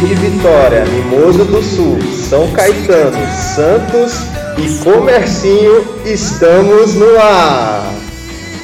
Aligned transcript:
De 0.00 0.14
Vitória, 0.14 0.82
Mimoso 0.86 1.44
do 1.44 1.62
Sul, 1.62 1.98
São 2.26 2.50
Caetano, 2.52 3.18
Santos 3.54 4.14
e 4.56 4.82
Comercinho, 4.82 5.84
estamos 6.06 6.94
no 6.94 7.18
ar! 7.18 7.84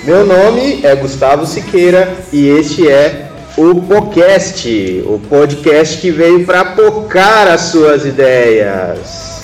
Meu 0.04 0.24
nome 0.24 0.80
é 0.82 0.94
Gustavo 0.96 1.44
Siqueira 1.44 2.10
e 2.32 2.48
este 2.48 2.88
é 2.88 3.28
o 3.54 3.82
podcast, 3.82 5.04
o 5.04 5.20
podcast 5.28 5.98
que 5.98 6.10
veio 6.10 6.46
para 6.46 6.64
pocar 6.64 7.46
as 7.48 7.60
suas 7.60 8.06
ideias. 8.06 9.42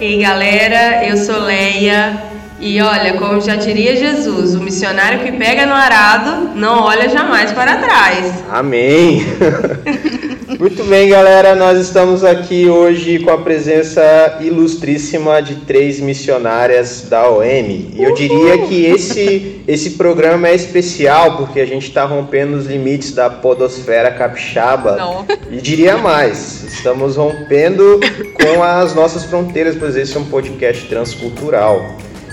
Ei 0.00 0.18
galera, 0.18 1.04
eu 1.06 1.16
sou 1.18 1.40
Leia 1.40 2.25
e 2.58 2.80
olha, 2.80 3.14
como 3.14 3.40
já 3.40 3.54
diria 3.56 3.94
Jesus, 3.94 4.54
o 4.54 4.60
missionário 4.60 5.20
que 5.20 5.32
pega 5.32 5.66
no 5.66 5.74
arado 5.74 6.54
não 6.54 6.82
olha 6.82 7.08
jamais 7.08 7.52
para 7.52 7.76
trás. 7.76 8.42
Amém! 8.50 9.22
Muito 10.58 10.84
bem, 10.84 11.10
galera, 11.10 11.54
nós 11.54 11.78
estamos 11.78 12.24
aqui 12.24 12.66
hoje 12.66 13.18
com 13.18 13.30
a 13.30 13.36
presença 13.36 14.38
ilustríssima 14.40 15.42
de 15.42 15.56
três 15.56 16.00
missionárias 16.00 17.02
da 17.10 17.28
OM. 17.28 17.44
E 17.44 18.02
eu 18.02 18.14
diria 18.14 18.66
que 18.66 18.86
esse, 18.86 19.60
esse 19.68 19.90
programa 19.90 20.48
é 20.48 20.54
especial 20.54 21.36
porque 21.36 21.60
a 21.60 21.66
gente 21.66 21.88
está 21.88 22.06
rompendo 22.06 22.56
os 22.56 22.64
limites 22.64 23.12
da 23.12 23.28
podosfera 23.28 24.10
capixaba. 24.10 24.96
Não. 24.96 25.26
E 25.50 25.60
diria 25.60 25.98
mais, 25.98 26.64
estamos 26.64 27.16
rompendo 27.16 28.00
com 28.32 28.62
as 28.62 28.94
nossas 28.94 29.24
fronteiras, 29.24 29.76
pois 29.76 29.94
esse 29.94 30.16
é 30.16 30.20
um 30.20 30.24
podcast 30.24 30.86
transcultural. 30.88 31.84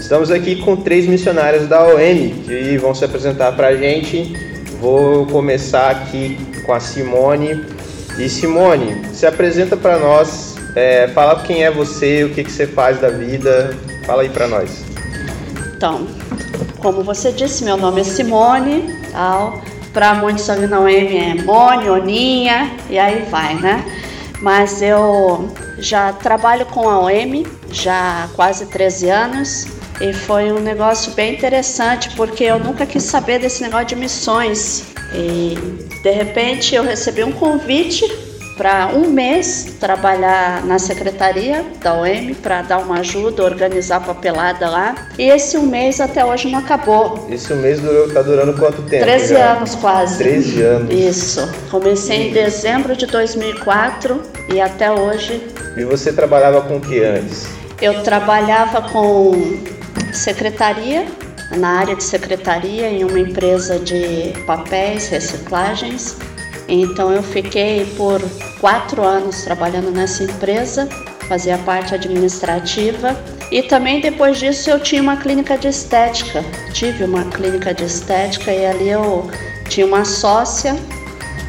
Estamos 0.04 0.30
aqui 0.30 0.58
com 0.58 0.76
três 0.76 1.08
missionárias 1.08 1.66
da 1.66 1.82
OM 1.82 2.44
que 2.44 2.78
vão 2.78 2.94
se 2.94 3.06
apresentar 3.06 3.54
para 3.54 3.68
a 3.68 3.78
gente. 3.78 4.36
Vou 4.82 5.26
começar 5.28 5.92
aqui 5.92 6.38
com 6.66 6.74
a 6.74 6.80
Simone. 6.82 7.66
E 8.20 8.28
Simone, 8.28 9.02
se 9.14 9.26
apresenta 9.26 9.78
para 9.78 9.98
nós, 9.98 10.58
é, 10.76 11.08
fala 11.08 11.42
quem 11.44 11.64
é 11.64 11.72
você, 11.72 12.26
o 12.26 12.34
que, 12.34 12.44
que 12.44 12.52
você 12.52 12.68
faz 12.68 13.00
da 13.00 13.08
vida, 13.08 13.74
fala 14.06 14.24
aí 14.24 14.30
para 14.30 14.46
nós. 14.46 14.84
Então, 15.78 16.06
como 16.80 17.02
você 17.02 17.32
disse, 17.32 17.64
meu 17.64 17.78
nome 17.78 18.02
é 18.02 18.04
Simone, 18.04 18.94
tal. 19.14 19.62
Para 19.94 20.16
muitos 20.16 20.50
ali 20.50 20.68
na 20.68 20.80
M 20.92 21.18
é 21.18 21.44
Mone, 21.44 21.90
Oninha, 21.90 22.76
e 22.90 23.00
aí 23.00 23.26
vai, 23.32 23.56
né? 23.56 23.86
Mas 24.42 24.82
eu 24.82 25.50
já 25.78 26.12
trabalho 26.12 26.66
com 26.66 26.90
a 26.90 27.00
OM 27.00 27.46
já 27.72 28.26
há 28.26 28.28
quase 28.36 28.66
13 28.66 29.10
anos 29.10 29.73
e 30.02 30.14
foi 30.14 30.52
um 30.52 30.60
negócio 30.60 31.14
bem 31.14 31.34
interessante 31.34 32.10
porque 32.16 32.44
eu 32.44 32.60
nunca 32.60 32.86
quis 32.86 33.04
saber 33.04 33.40
desse 33.40 33.62
negócio 33.62 33.88
de 33.88 33.96
missões. 33.96 34.84
E 35.14 35.56
de 36.02 36.12
repente 36.12 36.74
eu 36.74 36.84
recebi 36.84 37.24
um 37.24 37.32
convite 37.32 38.06
para 38.58 38.88
um 38.94 39.10
mês 39.10 39.76
trabalhar 39.80 40.64
na 40.66 40.78
secretaria 40.78 41.66
da 41.82 41.94
OM 41.96 42.34
para 42.42 42.62
dar 42.62 42.80
uma 42.80 43.00
ajuda, 43.00 43.44
organizar 43.44 44.00
papelada 44.02 44.70
lá. 44.70 44.96
E 45.18 45.24
esse 45.24 45.58
um 45.58 45.66
mês 45.66 46.00
até 46.00 46.24
hoje 46.24 46.50
não 46.50 46.60
acabou. 46.60 47.28
Esse 47.32 47.54
um 47.54 47.58
mês 47.58 47.80
durou, 47.80 48.12
tá 48.12 48.22
durando 48.22 48.54
quanto 48.54 48.82
tempo? 48.84 49.04
13 49.04 49.34
já? 49.34 49.54
anos 49.54 49.76
quase. 49.76 50.18
13 50.18 50.62
anos. 50.62 50.94
Isso. 50.94 51.50
Comecei 51.72 52.30
em 52.30 52.34
dezembro 52.34 52.96
de 52.96 53.06
2004 53.08 54.22
e 54.54 54.62
até 54.62 54.92
hoje. 54.92 55.42
E 55.76 55.84
você 55.84 56.14
trabalhava 56.14 56.62
com 56.62 56.78
o 56.78 56.82
que 56.82 57.04
antes? 57.04 57.48
Eu 57.82 58.04
trabalhava 58.04 58.82
com 58.82 59.32
secretaria 60.12 61.06
na 61.58 61.80
área 61.80 61.96
de 61.96 62.04
secretaria 62.04 62.90
em 62.90 63.04
uma 63.04 63.20
empresa 63.20 63.80
de 63.80 64.34
papéis, 64.46 65.08
reciclagens. 65.08 66.16
Então 66.68 67.12
eu 67.12 67.22
fiquei 67.22 67.86
por 67.98 68.22
quatro 68.60 69.04
anos 69.04 69.44
trabalhando 69.44 69.92
nessa 69.92 70.24
empresa, 70.24 70.88
fazia 71.28 71.58
parte 71.60 71.94
administrativa 71.94 73.16
e 73.52 73.62
também 73.64 74.02
depois 74.02 74.40
disso 74.40 74.70
eu 74.70 74.80
tinha 74.80 75.02
uma 75.02 75.18
clínica 75.18 75.58
de 75.58 75.68
estética. 75.68 76.44
Tive 76.74 77.04
uma 77.04 77.26
clínica 77.26 77.74
de 77.74 77.84
estética 77.84 78.52
e 78.52 78.66
ali 78.66 78.90
eu 78.90 79.30
tinha 79.70 79.86
uma 79.86 80.06
sócia 80.06 80.76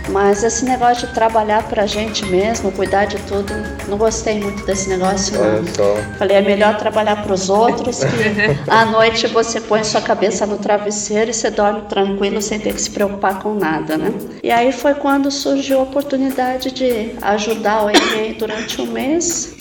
mas 0.08 0.44
esse 0.44 0.64
negócio 0.64 1.06
de 1.06 1.14
trabalhar 1.14 1.62
pra 1.68 1.86
gente 1.86 2.24
mesmo, 2.26 2.70
cuidar 2.72 3.06
de 3.06 3.16
tudo, 3.22 3.52
não 3.88 3.96
gostei 3.96 4.38
muito 4.38 4.64
desse 4.64 4.88
negócio 4.88 5.38
não. 5.38 5.66
Só. 5.66 5.96
Falei, 6.18 6.36
é 6.36 6.42
melhor 6.42 6.76
trabalhar 6.76 7.22
para 7.22 7.32
os 7.32 7.48
outros, 7.48 8.00
que 8.00 8.10
à 8.70 8.84
noite 8.84 9.26
você 9.28 9.60
põe 9.60 9.82
sua 9.82 10.00
cabeça 10.00 10.46
no 10.46 10.58
travesseiro 10.58 11.30
e 11.30 11.34
você 11.34 11.50
dorme 11.50 11.82
tranquilo 11.82 12.40
sem 12.42 12.58
ter 12.60 12.74
que 12.74 12.80
se 12.80 12.90
preocupar 12.90 13.40
com 13.40 13.54
nada, 13.54 13.96
né? 13.96 14.12
E 14.42 14.50
aí 14.50 14.72
foi 14.72 14.94
quando 14.94 15.30
surgiu 15.30 15.80
a 15.80 15.82
oportunidade 15.82 16.70
de 16.70 17.12
ajudar 17.22 17.84
o 17.86 17.90
EMEI 17.90 18.34
durante 18.34 18.80
um 18.80 18.86
mês. 18.86 19.54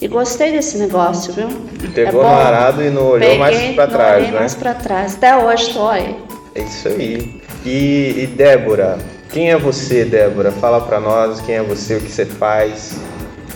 E 0.00 0.08
gostei 0.08 0.52
desse 0.52 0.76
negócio, 0.76 1.32
viu? 1.32 1.48
Pegou 1.94 2.24
É 2.24 2.26
arado 2.26 2.82
e 2.82 2.90
não 2.90 3.06
olhou 3.06 3.20
Peguei, 3.20 3.38
mais 3.38 3.74
para 3.74 3.86
não 3.86 3.92
trás, 3.92 4.16
olhei 4.16 4.30
né? 4.32 4.38
mais 4.38 4.54
pra 4.54 4.74
trás. 4.74 5.14
Até 5.14 5.36
hoje 5.36 5.72
tô 5.72 5.86
aí. 5.88 6.16
É 6.54 6.62
isso 6.62 6.88
aí. 6.88 7.40
E, 7.64 8.14
e 8.22 8.26
Débora, 8.26 8.98
quem 9.34 9.50
é 9.50 9.58
você, 9.58 10.04
Débora? 10.04 10.52
Fala 10.52 10.80
para 10.80 11.00
nós 11.00 11.40
quem 11.40 11.56
é 11.56 11.62
você, 11.62 11.96
o 11.96 12.00
que 12.00 12.10
você 12.10 12.24
faz. 12.24 12.96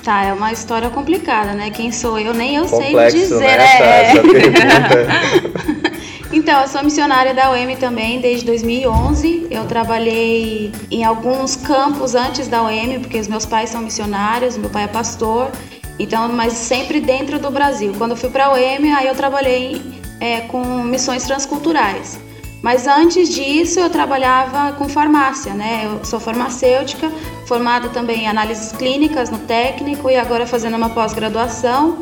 Tá, 0.03 0.25
é 0.25 0.33
uma 0.33 0.53
história 0.53 0.91
complicada, 0.91 1.53
né? 1.53 1.71
Quem 1.71 1.93
sou 1.93 2.19
eu, 2.19 2.35
nem 2.35 2.57
eu 2.57 2.67
Complexo, 2.67 3.17
sei 3.17 3.21
dizer, 3.21 3.39
né? 3.39 3.57
né? 3.57 4.03
Essa, 4.03 4.19
essa. 4.19 5.99
Então, 6.31 6.61
eu 6.61 6.69
sou 6.69 6.85
missionária 6.85 7.33
da 7.33 7.51
UEM 7.53 7.75
também 7.77 8.21
desde 8.21 8.45
2011. 8.45 9.47
Eu 9.51 9.65
trabalhei 9.65 10.71
em 10.91 11.03
alguns 11.03 11.57
campos 11.57 12.15
antes 12.15 12.49
da 12.49 12.63
UEM, 12.65 13.01
porque 13.01 13.19
os 13.19 13.27
meus 13.27 13.47
pais 13.47 13.71
são 13.71 13.81
missionários, 13.81 14.59
meu 14.59 14.69
pai 14.69 14.85
é 14.85 14.89
pastor. 14.89 15.51
Então, 15.99 16.29
mas 16.29 16.53
sempre 16.53 17.01
dentro 17.01 17.39
do 17.39 17.51
Brasil. 17.51 17.95
Quando 17.97 18.11
eu 18.11 18.17
fui 18.17 18.29
para 18.29 18.45
a 18.45 18.53
UEM, 18.53 18.93
aí 18.93 19.07
eu 19.07 19.15
trabalhei 19.15 19.81
é, 20.21 20.43
com 20.43 20.63
missões 20.83 21.25
transculturais. 21.25 22.19
Mas 22.63 22.87
antes 22.87 23.29
disso, 23.29 23.79
eu 23.79 23.89
trabalhava 23.89 24.73
com 24.73 24.89
farmácia, 24.89 25.55
né? 25.55 25.83
Eu 25.85 26.05
sou 26.05 26.19
farmacêutica, 26.19 27.11
formada 27.47 27.89
também 27.89 28.23
em 28.25 28.29
análises 28.29 28.73
clínicas 28.73 29.31
no 29.31 29.39
técnico 29.39 30.11
e 30.11 30.17
agora 30.17 30.47
fazendo 30.47 30.77
uma 30.77 30.91
pós-graduação. 30.91 31.99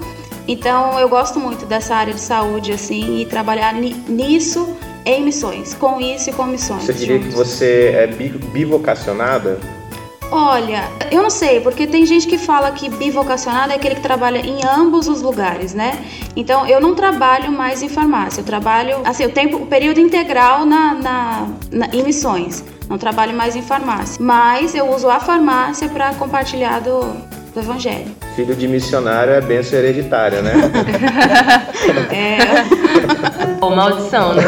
Então, 0.48 0.98
eu 0.98 1.08
gosto 1.08 1.38
muito 1.38 1.66
dessa 1.66 1.94
área 1.94 2.14
de 2.14 2.20
saúde, 2.20 2.72
assim, 2.72 3.20
e 3.20 3.26
trabalhar 3.26 3.74
ni- 3.74 3.94
nisso 4.08 4.76
em 5.04 5.22
missões, 5.22 5.74
com 5.74 6.00
isso 6.00 6.30
e 6.30 6.32
com 6.32 6.44
missões. 6.44 6.84
Você 6.84 6.92
diria 6.94 7.18
que 7.18 7.24
juntos. 7.30 7.36
você 7.36 7.92
é 7.94 8.06
bi- 8.06 8.28
bivocacionada? 8.30 9.58
Olha, 10.30 10.84
eu 11.10 11.22
não 11.22 11.30
sei, 11.30 11.60
porque 11.60 11.86
tem 11.86 12.04
gente 12.04 12.26
que 12.26 12.36
fala 12.36 12.70
que 12.72 12.88
bivocacionado 12.88 13.72
é 13.72 13.76
aquele 13.76 13.94
que 13.94 14.00
trabalha 14.00 14.38
em 14.38 14.58
ambos 14.64 15.06
os 15.08 15.22
lugares, 15.22 15.72
né? 15.72 15.98
Então, 16.34 16.66
eu 16.66 16.80
não 16.80 16.94
trabalho 16.94 17.50
mais 17.52 17.82
em 17.82 17.88
farmácia, 17.88 18.40
eu 18.40 18.44
trabalho, 18.44 18.96
assim, 19.04 19.24
o 19.24 19.30
tempo, 19.30 19.56
o 19.58 19.66
período 19.66 20.00
integral 20.00 20.66
na, 20.66 20.94
na, 20.94 21.46
na- 21.70 21.88
em 21.92 22.02
missões. 22.02 22.64
Não 22.88 22.98
trabalho 22.98 23.34
mais 23.36 23.56
em 23.56 23.62
farmácia, 23.62 24.16
mas 24.20 24.74
eu 24.74 24.88
uso 24.94 25.08
a 25.08 25.18
farmácia 25.20 25.88
para 25.88 26.12
compartilhar 26.14 26.80
do, 26.80 27.00
do 27.54 27.60
evangelho. 27.60 28.06
Filho 28.36 28.54
de 28.54 28.68
missionário 28.68 29.32
é 29.32 29.40
benção 29.40 29.78
hereditária, 29.78 30.42
né? 30.42 30.52
É, 32.10 32.38
Ou 33.60 33.74
maldição, 33.74 34.34
né? 34.34 34.42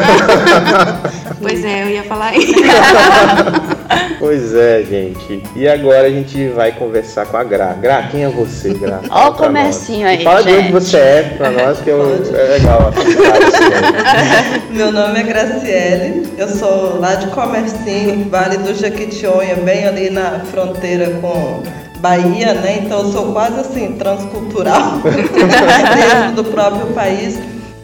pois 1.41 1.63
é, 1.63 1.83
eu 1.83 1.89
ia 1.89 2.03
falar 2.03 2.35
isso. 2.35 2.53
pois 4.19 4.53
é, 4.55 4.83
gente. 4.83 5.43
E 5.55 5.67
agora 5.67 6.07
a 6.07 6.09
gente 6.09 6.47
vai 6.49 6.71
conversar 6.71 7.25
com 7.25 7.37
a 7.37 7.43
Gra. 7.43 7.77
Gra, 7.81 8.03
quem 8.03 8.23
é 8.23 8.29
você, 8.29 8.73
Gra? 8.73 9.01
Ó 9.09 9.29
o 9.29 9.49
nós. 9.49 9.89
aí, 9.89 10.21
E 10.21 10.23
fala 10.23 10.43
de 10.43 10.49
onde 10.49 10.61
gente. 10.63 10.71
você 10.73 10.97
é 10.97 11.35
pra 11.37 11.51
nós, 11.51 11.79
que 11.79 11.89
eu, 11.89 12.23
é 12.33 12.43
legal. 12.57 12.93
Meu 14.71 14.91
nome 14.91 15.19
é 15.19 15.23
Graciele, 15.23 16.27
eu 16.37 16.47
sou 16.47 16.99
lá 16.99 17.15
de 17.15 17.27
Comercinho, 17.27 18.29
Vale 18.29 18.57
do 18.57 18.73
Jequitinhonha, 18.73 19.55
bem 19.57 19.85
ali 19.85 20.09
na 20.09 20.39
fronteira 20.51 21.09
com 21.21 21.63
Bahia, 21.99 22.53
né? 22.53 22.81
Então 22.83 22.99
eu 22.99 23.11
sou 23.11 23.33
quase 23.33 23.59
assim, 23.59 23.93
transcultural, 23.93 24.99
dentro 25.03 26.35
do 26.35 26.43
próprio 26.45 26.87
país. 26.93 27.39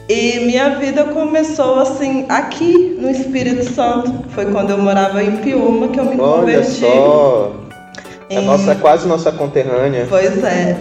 E 0.08 0.40
minha 0.42 0.78
vida 0.78 1.06
começou 1.06 1.80
assim, 1.80 2.26
aqui 2.30 2.96
no 3.00 3.10
Espírito 3.10 3.64
Santo. 3.74 4.14
Foi 4.30 4.46
quando 4.52 4.70
eu 4.70 4.78
morava 4.78 5.24
em 5.24 5.38
Piúma 5.38 5.88
que 5.88 6.00
eu 6.00 6.06
me 6.06 6.20
Olha 6.20 6.60
converti. 6.60 6.80
só. 6.82 7.52
É 8.30 8.42
nossa, 8.42 8.76
quase 8.76 9.08
nossa 9.08 9.32
conterrânea. 9.32 10.08
Pois 10.10 10.44
é, 10.44 10.76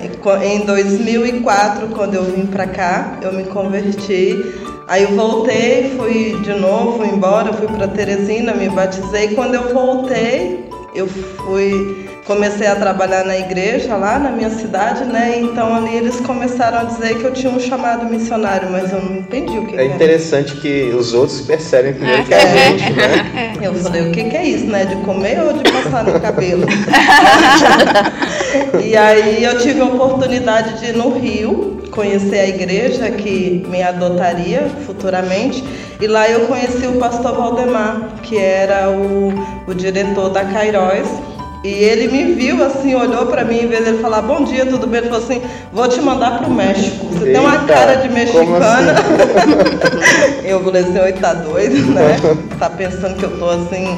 em 0.45 0.61
2004, 0.61 1.89
quando 1.89 2.15
eu 2.15 2.25
vim 2.25 2.47
pra 2.47 2.67
cá, 2.67 3.19
eu 3.23 3.33
me 3.33 3.45
converti. 3.45 4.43
Aí 4.89 5.05
eu 5.05 5.11
voltei, 5.11 5.95
fui 5.97 6.39
de 6.43 6.53
novo, 6.55 7.05
embora, 7.05 7.53
fui 7.53 7.67
pra 7.69 7.89
Teresina, 7.89 8.55
me 8.55 8.69
batizei. 8.69 9.29
Quando 9.35 9.55
eu 9.55 9.73
voltei, 9.73 10.69
eu 10.95 11.07
fui 11.07 12.04
comecei 12.25 12.67
a 12.67 12.75
trabalhar 12.75 13.25
na 13.25 13.37
igreja 13.37 13.97
lá 13.97 14.19
na 14.19 14.31
minha 14.31 14.51
cidade, 14.51 15.05
né? 15.05 15.39
Então 15.39 15.75
ali 15.75 15.95
eles 15.95 16.21
começaram 16.21 16.79
a 16.79 16.85
dizer 16.85 17.19
que 17.19 17.25
eu 17.25 17.33
tinha 17.33 17.53
um 17.53 17.61
chamado 17.61 18.07
missionário, 18.07 18.71
mas 18.71 18.93
eu 18.93 19.03
não 19.03 19.17
entendi 19.17 19.59
o 19.59 19.67
que 19.67 19.77
É 19.77 19.85
interessante 19.85 20.55
que 20.57 20.91
os 20.97 21.13
outros 21.13 21.43
percebem 21.43 21.93
primeiro 21.93 22.25
que 22.25 22.35
a 22.35 22.39
É. 22.39 22.69
gente, 22.69 22.93
né? 22.93 23.53
Eu 23.63 23.75
falei, 23.75 24.03
o 24.03 24.11
que, 24.11 24.25
que 24.25 24.37
é 24.37 24.45
isso, 24.45 24.67
né? 24.67 24.85
De 24.85 24.97
comer 24.97 25.41
ou 25.41 25.53
de 25.55 25.63
passar 25.71 26.05
no 26.05 26.21
cabelo? 26.21 26.67
e 28.83 28.97
aí 28.97 29.43
eu 29.43 29.59
tive 29.59 29.81
a 29.81 29.85
oportunidade 29.87 30.81
de 30.81 30.87
ir 30.87 30.97
no 30.97 31.11
Rio, 31.19 31.83
conhecer 31.91 32.41
a 32.41 32.49
igreja 32.49 33.11
que 33.11 33.65
me 33.69 33.83
adotaria 33.83 34.69
futuramente. 34.87 35.65
E 36.01 36.07
lá 36.07 36.29
eu 36.29 36.47
conheci 36.47 36.87
o 36.87 36.99
pastor 36.99 37.35
Valdemar, 37.37 38.11
que 38.23 38.37
era 38.37 38.91
o, 38.91 39.33
o 39.67 39.75
diretor 39.75 40.31
da 40.31 40.45
Cairóis. 40.45 41.09
E 41.65 41.73
ele 41.83 42.09
me 42.09 42.35
viu 42.35 42.63
assim, 42.63 42.95
olhou 42.95 43.25
pra 43.25 43.43
mim, 43.43 43.61
em 43.61 43.67
vez 43.67 43.85
de 43.85 43.89
ele 43.93 44.03
falar 44.03 44.21
bom 44.21 44.45
dia, 44.45 44.67
tudo 44.67 44.87
bem, 44.87 45.01
ele 45.01 45.09
falou 45.09 45.25
assim: 45.25 45.41
vou 45.73 45.89
te 45.89 45.99
mandar 45.99 46.41
pro 46.41 46.51
México. 46.51 47.07
Você 47.07 47.33
tem 47.33 47.41
uma 47.41 47.55
Eita, 47.55 47.67
cara 47.67 47.95
de 47.95 48.09
mexicana. 48.11 48.93
assim? 48.93 50.45
eu 50.45 50.63
falei 50.63 50.83
assim, 50.83 50.99
oi, 50.99 51.13
tá 51.15 51.33
doido, 51.33 51.77
né? 51.95 52.17
Tá 52.59 52.69
pensando 52.69 53.17
que 53.17 53.25
eu 53.25 53.39
tô 53.39 53.49
assim. 53.49 53.97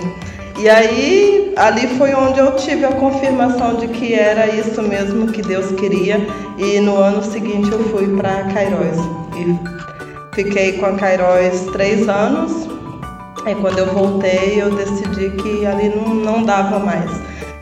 E 0.60 0.68
aí, 0.68 1.52
ali 1.56 1.88
foi 1.98 2.14
onde 2.14 2.38
eu 2.38 2.52
tive 2.52 2.84
a 2.84 2.92
confirmação 2.92 3.74
de 3.74 3.88
que 3.88 4.14
era 4.14 4.46
isso 4.46 4.80
mesmo 4.80 5.26
que 5.26 5.42
Deus 5.42 5.66
queria. 5.72 6.24
E 6.56 6.78
no 6.78 6.96
ano 6.96 7.20
seguinte 7.20 7.68
eu 7.72 7.80
fui 7.90 8.06
para 8.16 8.44
Cairóis. 8.44 8.96
E 9.36 10.36
fiquei 10.36 10.74
com 10.74 10.86
a 10.86 10.92
Cairóis 10.92 11.66
três 11.72 12.08
anos. 12.08 12.68
Aí 13.44 13.56
quando 13.56 13.78
eu 13.78 13.86
voltei, 13.86 14.62
eu 14.62 14.70
decidi 14.70 15.30
que 15.30 15.66
ali 15.66 15.88
não, 15.88 16.14
não 16.14 16.42
dava 16.44 16.78
mais. 16.78 17.10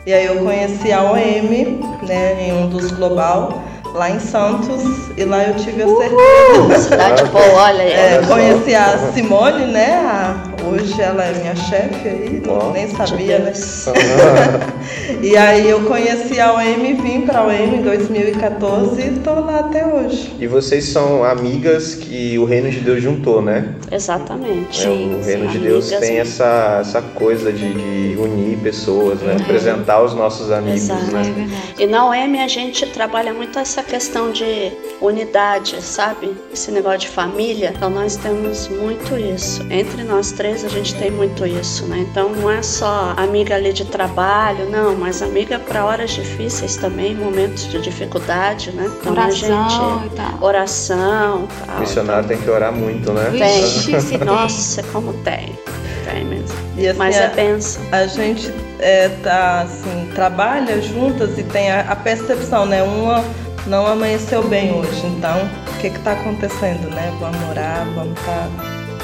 E 0.05 0.13
aí 0.13 0.25
eu 0.27 0.37
conheci 0.37 0.91
a 0.91 1.01
OM, 1.03 1.79
né, 2.07 2.47
em 2.47 2.53
um 2.53 2.67
dos 2.69 2.91
global, 2.91 3.63
lá 3.93 4.09
em 4.11 4.19
Santos. 4.19 4.83
E 5.17 5.23
lá 5.25 5.43
eu 5.45 5.55
tive 5.55 5.81
a 5.81 5.87
certeza. 5.87 6.79
Cidade 6.89 7.23
boa, 7.25 7.43
olha 7.63 7.81
aí. 7.83 7.91
É, 7.91 8.21
conheci 8.27 8.75
a 8.75 8.97
Simone, 9.13 9.65
né? 9.65 9.93
a- 10.05 10.54
hoje 10.67 11.01
ela 11.01 11.23
é 11.23 11.33
minha 11.33 11.55
chefe 11.55 12.07
aí, 12.07 12.41
não- 12.45 12.69
Ó. 12.69 12.71
nem 12.71 12.87
sabia, 12.89 13.39
né? 13.39 13.45
Deus. 13.51 13.85
E 15.21 15.35
aí 15.35 15.67
eu 15.67 15.81
conheci 15.85 16.39
a 16.39 16.53
OM, 16.53 17.01
vim 17.01 17.21
pra 17.21 17.43
OM 17.43 17.51
em 17.77 17.81
2014 17.81 19.01
e 19.01 19.19
tô 19.23 19.33
lá 19.39 19.59
até 19.61 19.85
hoje. 19.85 20.35
E 20.39 20.45
vocês 20.47 20.85
são 20.85 21.23
amigas 21.23 21.95
que 21.95 22.37
o 22.37 22.45
reino 22.45 22.69
de 22.69 22.79
Deus 22.79 23.01
juntou, 23.01 23.41
né? 23.41 23.73
Exatamente. 23.91 24.85
É, 24.85 24.89
o 24.89 25.21
reino 25.23 25.47
de 25.47 25.57
Deus 25.59 25.89
tem 25.89 26.19
essa, 26.19 26.77
essa 26.81 27.01
coisa 27.01 27.51
de, 27.51 27.73
de 27.73 28.17
unir 28.19 28.57
pessoas, 28.57 29.19
né? 29.21 29.35
Apresentar 29.41 30.03
os 30.03 30.13
nossos 30.13 30.51
amigos, 30.51 30.83
Exato. 30.83 31.11
né? 31.11 31.49
É. 31.79 31.83
E 31.83 31.87
na 31.87 32.05
OM 32.07 32.39
a 32.43 32.47
gente 32.47 32.85
trabalha 32.87 33.33
muito 33.33 33.57
essa 33.57 33.81
questão 33.81 34.31
de 34.31 34.71
unidade, 35.01 35.81
sabe? 35.81 36.35
Esse 36.53 36.71
negócio 36.71 36.99
de 36.99 37.09
família. 37.09 37.73
Então 37.75 37.89
nós 37.89 38.15
temos 38.17 38.67
muito 38.67 39.17
isso. 39.17 39.65
Entre 39.71 40.03
nós 40.03 40.31
três 40.31 40.54
a 40.63 40.69
gente 40.69 40.95
tem 40.95 41.11
muito 41.11 41.45
isso, 41.45 41.85
né? 41.87 42.05
Então 42.09 42.29
não 42.29 42.49
é 42.49 42.61
só 42.61 43.13
amiga 43.17 43.55
ali 43.55 43.73
de 43.73 43.85
trabalho, 43.85 44.69
não, 44.69 44.95
mas 44.95 45.21
amiga 45.21 45.59
para 45.59 45.83
horas 45.85 46.11
difíceis 46.11 46.77
também, 46.77 47.15
momentos 47.15 47.67
de 47.67 47.81
dificuldade, 47.81 48.71
né? 48.71 48.89
Então 48.99 49.11
a 49.13 49.25
Oração 49.25 49.99
gente 49.99 50.13
e 50.13 50.15
tal. 50.15 50.43
oração, 50.43 51.47
tal. 51.65 51.77
O 51.77 51.79
missionário 51.79 52.27
tem 52.27 52.37
que 52.37 52.49
orar 52.49 52.71
muito, 52.71 53.11
né? 53.11 53.31
Tem. 53.31 54.19
Nossa, 54.25 54.83
como 54.83 55.13
tem. 55.23 55.57
Tem 56.05 56.23
mesmo. 56.23 56.55
E 56.77 56.87
assim, 56.87 56.99
Mas 56.99 57.17
a, 57.17 57.21
é 57.21 57.29
benção. 57.29 57.83
a 57.91 58.05
gente 58.05 58.53
é, 58.79 59.09
tá, 59.23 59.61
assim, 59.61 60.09
trabalha 60.13 60.81
juntas 60.81 61.37
e 61.37 61.43
tem 61.43 61.71
a, 61.71 61.81
a 61.81 61.95
percepção, 61.95 62.65
né? 62.65 62.83
Uma 62.83 63.23
não 63.67 63.87
amanheceu 63.87 64.43
bem 64.47 64.71
hoje, 64.73 65.05
então 65.07 65.49
o 65.73 65.79
que 65.79 65.89
que 65.89 65.99
tá 65.99 66.11
acontecendo, 66.11 66.89
né? 66.93 67.11
Vamos 67.19 67.49
orar, 67.49 67.85
vamos 67.95 68.19
tá. 68.21 68.47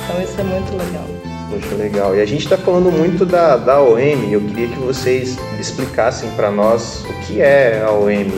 Então 0.04 0.22
isso 0.22 0.40
é 0.40 0.44
muito 0.44 0.72
legal. 0.72 1.21
Poxa, 1.52 1.76
legal. 1.76 2.16
E 2.16 2.22
a 2.22 2.26
gente 2.26 2.46
está 2.46 2.58
falando 2.58 2.90
muito 2.90 3.26
da, 3.26 3.58
da 3.58 3.82
OM. 3.82 4.32
Eu 4.32 4.40
queria 4.40 4.70
que 4.70 4.80
vocês 4.80 5.38
explicassem 5.60 6.32
para 6.32 6.50
nós 6.50 7.04
o 7.10 7.14
que 7.26 7.42
é 7.42 7.84
a 7.86 7.92
OM 7.92 8.32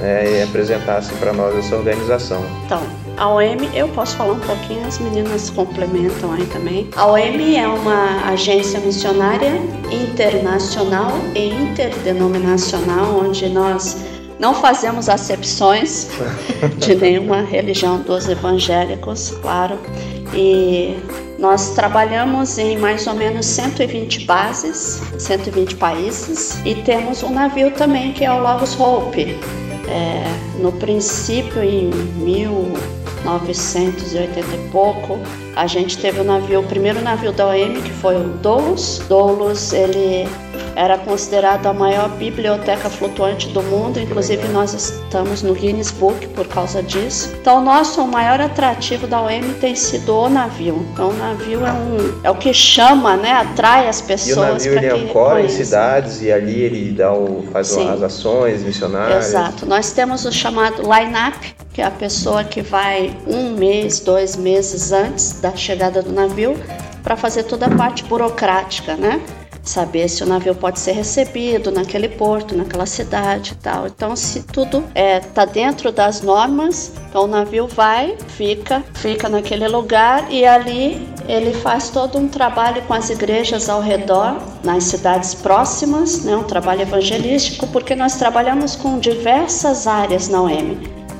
né, 0.00 0.38
e 0.38 0.42
apresentassem 0.42 1.14
para 1.18 1.34
nós 1.34 1.54
essa 1.56 1.76
organização. 1.76 2.42
Então, 2.64 2.82
a 3.18 3.28
OM, 3.28 3.68
eu 3.74 3.86
posso 3.88 4.16
falar 4.16 4.32
um 4.32 4.40
pouquinho, 4.40 4.86
as 4.86 4.98
meninas 4.98 5.50
complementam 5.50 6.32
aí 6.32 6.46
também. 6.46 6.88
A 6.96 7.06
OM 7.06 7.56
é 7.56 7.68
uma 7.68 8.30
agência 8.30 8.80
missionária 8.80 9.52
internacional 9.92 11.12
e 11.34 11.50
interdenominacional, 11.50 13.20
onde 13.24 13.46
nós 13.50 13.96
não 14.38 14.54
fazemos 14.54 15.08
acepções 15.10 16.08
de 16.78 16.94
nenhuma 16.96 17.42
religião 17.42 18.00
dos 18.00 18.26
evangélicos, 18.26 19.30
claro. 19.42 19.78
E 20.32 20.96
nós 21.44 21.74
trabalhamos 21.74 22.56
em 22.56 22.78
mais 22.78 23.06
ou 23.06 23.12
menos 23.12 23.44
120 23.44 24.24
bases, 24.24 25.02
120 25.18 25.76
países, 25.76 26.58
e 26.64 26.74
temos 26.74 27.22
um 27.22 27.28
navio 27.28 27.70
também 27.72 28.14
que 28.14 28.24
é 28.24 28.32
o 28.32 28.40
Logos 28.40 28.80
Hope. 28.80 29.38
É, 29.86 30.24
no 30.58 30.72
princípio, 30.72 31.62
em 31.62 31.90
1980 31.90 34.40
e 34.40 34.70
pouco, 34.72 35.18
a 35.56 35.66
gente 35.66 35.98
teve 35.98 36.20
o 36.20 36.24
navio, 36.24 36.60
o 36.60 36.64
primeiro 36.64 37.00
navio 37.00 37.32
da 37.32 37.46
OM, 37.46 37.82
que 37.82 37.92
foi 37.92 38.16
o 38.16 38.24
Doulos. 38.24 39.02
Doulos, 39.08 39.72
ele 39.72 40.28
era 40.76 40.98
considerado 40.98 41.66
a 41.66 41.72
maior 41.72 42.08
biblioteca 42.10 42.90
flutuante 42.90 43.48
do 43.48 43.62
mundo, 43.62 44.00
inclusive 44.00 44.48
nós 44.48 44.74
estamos 44.74 45.42
no 45.42 45.54
Guinness 45.54 45.90
Book 45.92 46.26
por 46.28 46.46
causa 46.48 46.82
disso. 46.82 47.32
Então, 47.40 47.62
nosso 47.62 48.02
o 48.02 48.08
maior 48.08 48.40
atrativo 48.40 49.06
da 49.06 49.20
OM 49.20 49.54
tem 49.60 49.74
sido 49.74 50.14
o 50.14 50.28
navio. 50.28 50.84
Então, 50.92 51.10
o 51.10 51.12
navio 51.12 51.64
é, 51.64 51.72
um, 51.72 52.20
é 52.24 52.30
o 52.30 52.34
que 52.34 52.52
chama, 52.52 53.16
né, 53.16 53.32
atrai 53.32 53.88
as 53.88 54.00
E 54.00 54.02
o 54.02 54.06
pessoas 54.06 54.64
navio 54.64 54.76
ele 54.76 55.08
ancora 55.08 55.42
em 55.42 55.48
cidades 55.48 56.20
e 56.22 56.32
ali 56.32 56.60
ele 56.60 56.92
dá 56.92 57.12
o, 57.12 57.44
faz 57.52 57.68
Sim. 57.68 57.88
as 57.88 58.02
ações 58.02 58.62
missionárias. 58.62 59.28
Exato. 59.28 59.66
Nós 59.66 59.92
temos 59.92 60.24
o 60.24 60.32
chamado 60.32 60.82
line-up, 60.82 61.54
que 61.72 61.80
é 61.80 61.84
a 61.84 61.90
pessoa 61.90 62.44
que 62.44 62.62
vai 62.62 63.16
um 63.26 63.50
mês, 63.50 64.00
dois 64.00 64.36
meses 64.36 64.92
antes 64.92 65.40
da 65.44 65.54
chegada 65.54 66.00
do 66.00 66.10
navio 66.10 66.56
para 67.02 67.16
fazer 67.16 67.42
toda 67.42 67.66
a 67.66 67.76
parte 67.76 68.02
burocrática, 68.04 68.96
né? 68.96 69.20
Saber 69.62 70.08
se 70.08 70.22
o 70.22 70.26
navio 70.26 70.54
pode 70.54 70.78
ser 70.80 70.92
recebido 70.92 71.70
naquele 71.70 72.08
porto, 72.08 72.56
naquela 72.56 72.86
cidade 72.86 73.52
e 73.52 73.56
tal. 73.56 73.86
Então, 73.86 74.16
se 74.16 74.42
tudo 74.42 74.84
está 74.94 75.44
dentro 75.44 75.92
das 75.92 76.22
normas, 76.22 76.92
então 77.08 77.24
o 77.24 77.26
navio 77.26 77.66
vai, 77.66 78.16
fica, 78.28 78.82
fica 78.94 79.28
naquele 79.28 79.68
lugar 79.68 80.30
e 80.30 80.46
ali 80.46 81.08
ele 81.28 81.52
faz 81.52 81.88
todo 81.90 82.18
um 82.18 82.28
trabalho 82.28 82.82
com 82.82 82.94
as 82.94 83.08
igrejas 83.10 83.68
ao 83.68 83.80
redor, 83.80 84.36
nas 84.62 84.84
cidades 84.84 85.34
próximas, 85.34 86.24
né? 86.24 86.36
um 86.36 86.44
trabalho 86.44 86.82
evangelístico, 86.82 87.66
porque 87.68 87.94
nós 87.94 88.16
trabalhamos 88.16 88.76
com 88.76 88.98
diversas 88.98 89.86
áreas 89.86 90.28
na 90.28 90.42
UEM, 90.42 90.78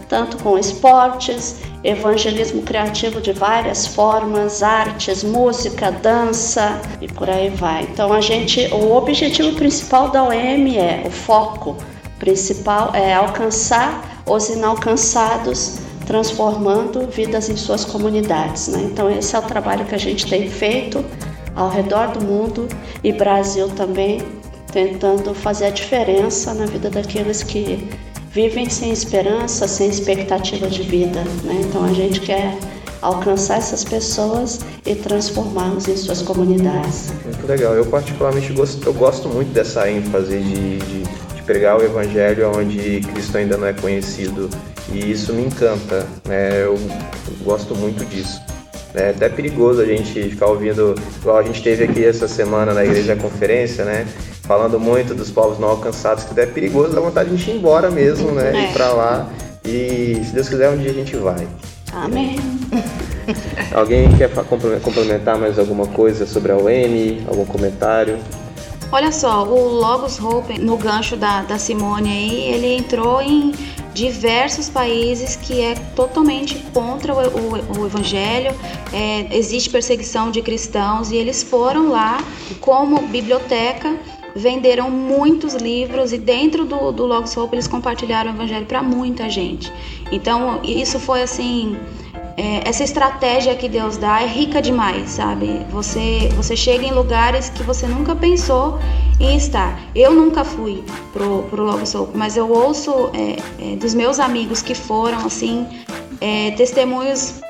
tanto 0.08 0.36
com 0.38 0.58
esportes, 0.58 1.56
evangelismo 1.84 2.62
criativo 2.62 3.20
de 3.20 3.32
várias 3.32 3.86
formas, 3.86 4.62
artes, 4.62 5.22
música, 5.22 5.92
dança 5.92 6.80
e 7.00 7.06
por 7.06 7.28
aí 7.28 7.50
vai. 7.50 7.82
Então 7.82 8.12
a 8.12 8.20
gente, 8.20 8.66
o 8.72 8.96
objetivo 8.96 9.52
principal 9.54 10.08
da 10.08 10.26
UEM 10.26 10.78
é 10.78 11.02
o 11.06 11.10
foco 11.10 11.76
principal 12.18 12.94
é 12.94 13.12
alcançar 13.12 14.22
os 14.26 14.48
inalcançados 14.48 15.78
transformando 16.06 17.06
vidas 17.06 17.48
em 17.48 17.56
suas 17.56 17.84
comunidades. 17.84 18.68
Né? 18.68 18.82
Então, 18.82 19.10
esse 19.10 19.34
é 19.34 19.38
o 19.38 19.42
trabalho 19.42 19.84
que 19.84 19.94
a 19.94 19.98
gente 19.98 20.26
tem 20.26 20.48
feito 20.48 21.04
ao 21.54 21.68
redor 21.68 22.08
do 22.08 22.24
mundo 22.24 22.68
e 23.02 23.12
Brasil 23.12 23.68
também, 23.70 24.22
tentando 24.72 25.34
fazer 25.34 25.66
a 25.66 25.70
diferença 25.70 26.52
na 26.52 26.66
vida 26.66 26.90
daqueles 26.90 27.42
que 27.42 27.88
vivem 28.34 28.68
sem 28.68 28.92
esperança, 28.92 29.68
sem 29.68 29.88
expectativa 29.88 30.66
de 30.66 30.82
vida. 30.82 31.22
Né? 31.44 31.62
Então, 31.64 31.84
a 31.84 31.92
gente 31.92 32.20
quer 32.20 32.58
alcançar 33.00 33.58
essas 33.58 33.84
pessoas 33.84 34.60
e 34.84 34.94
transformá-los 34.94 35.86
em 35.86 35.96
suas 35.96 36.20
comunidades. 36.20 37.12
Muito 37.24 37.46
legal. 37.46 37.74
Eu 37.74 37.86
particularmente 37.86 38.52
gosto, 38.52 38.84
eu 38.84 38.92
gosto 38.92 39.28
muito 39.28 39.52
dessa 39.52 39.88
ênfase 39.88 40.38
de, 40.38 40.78
de, 40.78 41.02
de 41.02 41.42
pregar 41.44 41.78
o 41.78 41.84
evangelho 41.84 42.50
onde 42.56 43.00
Cristo 43.12 43.36
ainda 43.36 43.56
não 43.56 43.68
é 43.68 43.72
conhecido 43.72 44.48
e 44.92 45.10
isso 45.10 45.32
me 45.32 45.44
encanta. 45.44 46.06
Né? 46.26 46.64
Eu 46.64 46.78
gosto 47.44 47.76
muito 47.76 48.04
disso. 48.06 48.40
É 48.94 49.10
até 49.10 49.28
perigoso 49.28 49.80
a 49.80 49.84
gente 49.84 50.30
ficar 50.30 50.46
ouvindo, 50.46 50.94
igual 51.20 51.38
a 51.38 51.42
gente 51.42 51.62
teve 51.62 51.84
aqui 51.84 52.04
essa 52.04 52.28
semana 52.28 52.72
na 52.72 52.84
igreja 52.84 53.16
conferência, 53.16 53.84
né? 53.84 54.06
Falando 54.46 54.78
muito 54.78 55.14
dos 55.14 55.30
povos 55.30 55.58
não 55.58 55.68
alcançados, 55.68 56.24
que 56.24 56.38
é 56.38 56.44
perigoso, 56.44 56.94
dá 56.94 57.00
vontade 57.00 57.34
de 57.34 57.50
a 57.50 57.54
ir 57.54 57.56
embora 57.56 57.90
mesmo, 57.90 58.30
né? 58.30 58.52
É. 58.54 58.70
Ir 58.70 58.72
pra 58.74 58.92
lá. 58.92 59.28
E 59.64 60.20
se 60.22 60.34
Deus 60.34 60.48
quiser, 60.48 60.68
um 60.68 60.76
dia 60.76 60.90
a 60.90 60.94
gente 60.94 61.16
vai. 61.16 61.48
Amém. 61.92 62.36
Alguém 63.74 64.14
quer 64.16 64.30
complementar 64.82 65.38
mais 65.38 65.58
alguma 65.58 65.86
coisa 65.86 66.26
sobre 66.26 66.52
a 66.52 66.56
UM? 66.56 67.24
Algum 67.26 67.46
comentário? 67.46 68.18
Olha 68.92 69.10
só, 69.10 69.44
o 69.44 69.68
Logos 69.68 70.20
Hope, 70.20 70.60
no 70.60 70.76
gancho 70.76 71.16
da, 71.16 71.42
da 71.42 71.58
Simone 71.58 72.10
aí, 72.10 72.52
ele 72.52 72.76
entrou 72.76 73.22
em 73.22 73.52
diversos 73.94 74.68
países 74.68 75.36
que 75.36 75.62
é 75.62 75.74
totalmente 75.96 76.58
contra 76.74 77.14
o, 77.14 77.18
o, 77.18 77.80
o 77.80 77.86
evangelho, 77.86 78.54
é, 78.92 79.36
existe 79.36 79.70
perseguição 79.70 80.30
de 80.30 80.42
cristãos 80.42 81.10
e 81.10 81.16
eles 81.16 81.42
foram 81.42 81.90
lá 81.90 82.18
como 82.60 83.06
biblioteca 83.06 83.96
venderam 84.34 84.90
muitos 84.90 85.54
livros 85.54 86.12
e 86.12 86.18
dentro 86.18 86.64
do, 86.64 86.90
do 86.92 87.06
Logos 87.06 87.36
Hope 87.36 87.54
eles 87.54 87.68
compartilharam 87.68 88.32
o 88.32 88.34
evangelho 88.34 88.66
para 88.66 88.82
muita 88.82 89.28
gente. 89.30 89.72
Então 90.10 90.60
isso 90.64 90.98
foi 90.98 91.22
assim 91.22 91.76
é, 92.36 92.68
essa 92.68 92.82
estratégia 92.82 93.54
que 93.54 93.68
Deus 93.68 93.96
dá 93.96 94.20
é 94.20 94.26
rica 94.26 94.60
demais, 94.60 95.10
sabe? 95.10 95.64
Você, 95.70 96.28
você 96.36 96.56
chega 96.56 96.84
em 96.84 96.92
lugares 96.92 97.48
que 97.48 97.62
você 97.62 97.86
nunca 97.86 98.14
pensou 98.16 98.78
em 99.20 99.36
estar. 99.36 99.80
Eu 99.94 100.12
nunca 100.12 100.44
fui 100.44 100.82
pro, 101.12 101.44
pro 101.44 101.62
Logo 101.62 101.86
Soul, 101.86 102.10
mas 102.14 102.36
eu 102.36 102.50
ouço 102.50 103.10
é, 103.14 103.36
é, 103.60 103.76
dos 103.76 103.94
meus 103.94 104.18
amigos 104.18 104.62
que 104.62 104.74
foram, 104.74 105.18
assim, 105.18 105.66
é, 106.20 106.50
testemunhos 106.52 107.40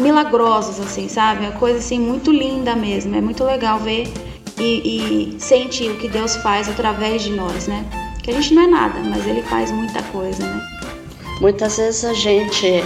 milagrosos, 0.00 0.80
assim, 0.80 1.08
sabe? 1.08 1.46
É 1.46 1.50
coisa, 1.52 1.78
assim, 1.78 2.00
muito 2.00 2.32
linda 2.32 2.74
mesmo. 2.74 3.14
É 3.14 3.20
muito 3.20 3.44
legal 3.44 3.78
ver 3.78 4.12
e, 4.58 5.34
e 5.34 5.40
sentir 5.40 5.90
o 5.90 5.96
que 5.96 6.08
Deus 6.08 6.36
faz 6.36 6.68
através 6.68 7.22
de 7.22 7.30
nós, 7.30 7.66
né? 7.66 7.84
Que 8.22 8.30
a 8.30 8.34
gente 8.34 8.54
não 8.54 8.62
é 8.62 8.66
nada, 8.66 9.00
mas 9.00 9.26
Ele 9.26 9.42
faz 9.42 9.70
muita 9.70 10.02
coisa, 10.04 10.44
né? 10.44 10.60
Muitas 11.40 11.76
vezes 11.76 12.04
a 12.04 12.14
gente 12.14 12.82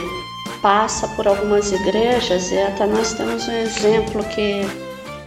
passa 0.62 1.06
por 1.08 1.28
algumas 1.28 1.70
igrejas 1.70 2.50
e 2.50 2.58
até 2.58 2.86
nós 2.86 3.12
temos 3.12 3.46
um 3.46 3.52
exemplo 3.52 4.24
que 4.24 4.62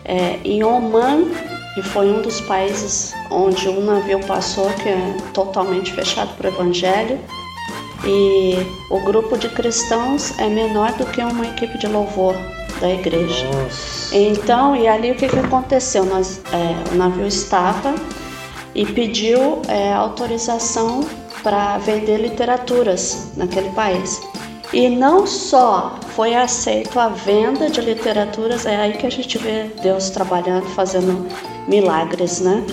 é, 0.03 0.39
em 0.43 0.63
Oman, 0.63 1.25
que 1.75 1.81
foi 1.81 2.12
um 2.12 2.21
dos 2.21 2.41
países 2.41 3.13
onde 3.29 3.69
um 3.69 3.86
navio 3.86 4.19
passou, 4.25 4.69
que 4.74 4.89
é 4.89 5.17
totalmente 5.33 5.93
fechado 5.93 6.36
para 6.36 6.50
o 6.50 6.53
evangelho, 6.53 7.19
e 8.03 8.55
o 8.89 9.00
grupo 9.01 9.38
de 9.38 9.48
cristãos 9.50 10.38
é 10.39 10.50
menor 10.50 10.91
do 10.93 11.05
que 11.05 11.21
uma 11.21 11.45
equipe 11.45 11.77
de 11.77 11.88
louvor 11.88 12.36
da 12.82 12.90
igreja. 12.90 13.46
Nossa. 13.48 14.16
Então, 14.16 14.76
e 14.76 14.88
ali 14.88 15.12
o 15.12 15.16
que, 15.16 15.30
que 15.30 15.40
aconteceu? 15.40 16.04
Nós, 16.04 16.42
é, 16.52 16.94
o 16.94 16.98
navio 16.98 17.28
estava 17.28 17.96
e 18.76 18.86
pediu 18.86 19.62
é, 19.68 19.94
autorização 19.94 21.02
para 21.44 21.78
vender 21.78 22.18
literaturas 22.18 23.32
naquele 23.38 23.70
país. 23.70 24.22
E 24.74 24.90
não 24.90 25.28
só 25.28 25.98
foi 26.16 26.34
aceito 26.34 26.98
a 27.00 27.10
venda 27.10 27.70
de 27.70 27.82
literaturas, 27.82 28.66
é 28.66 28.76
aí 28.76 28.94
que 28.94 29.06
a 29.06 29.10
gente 29.10 29.38
vê 29.38 29.70
Deus 29.82 30.10
trabalhando, 30.10 30.66
fazendo 30.68 31.28
milagres, 31.68 32.40
né? 32.40 32.66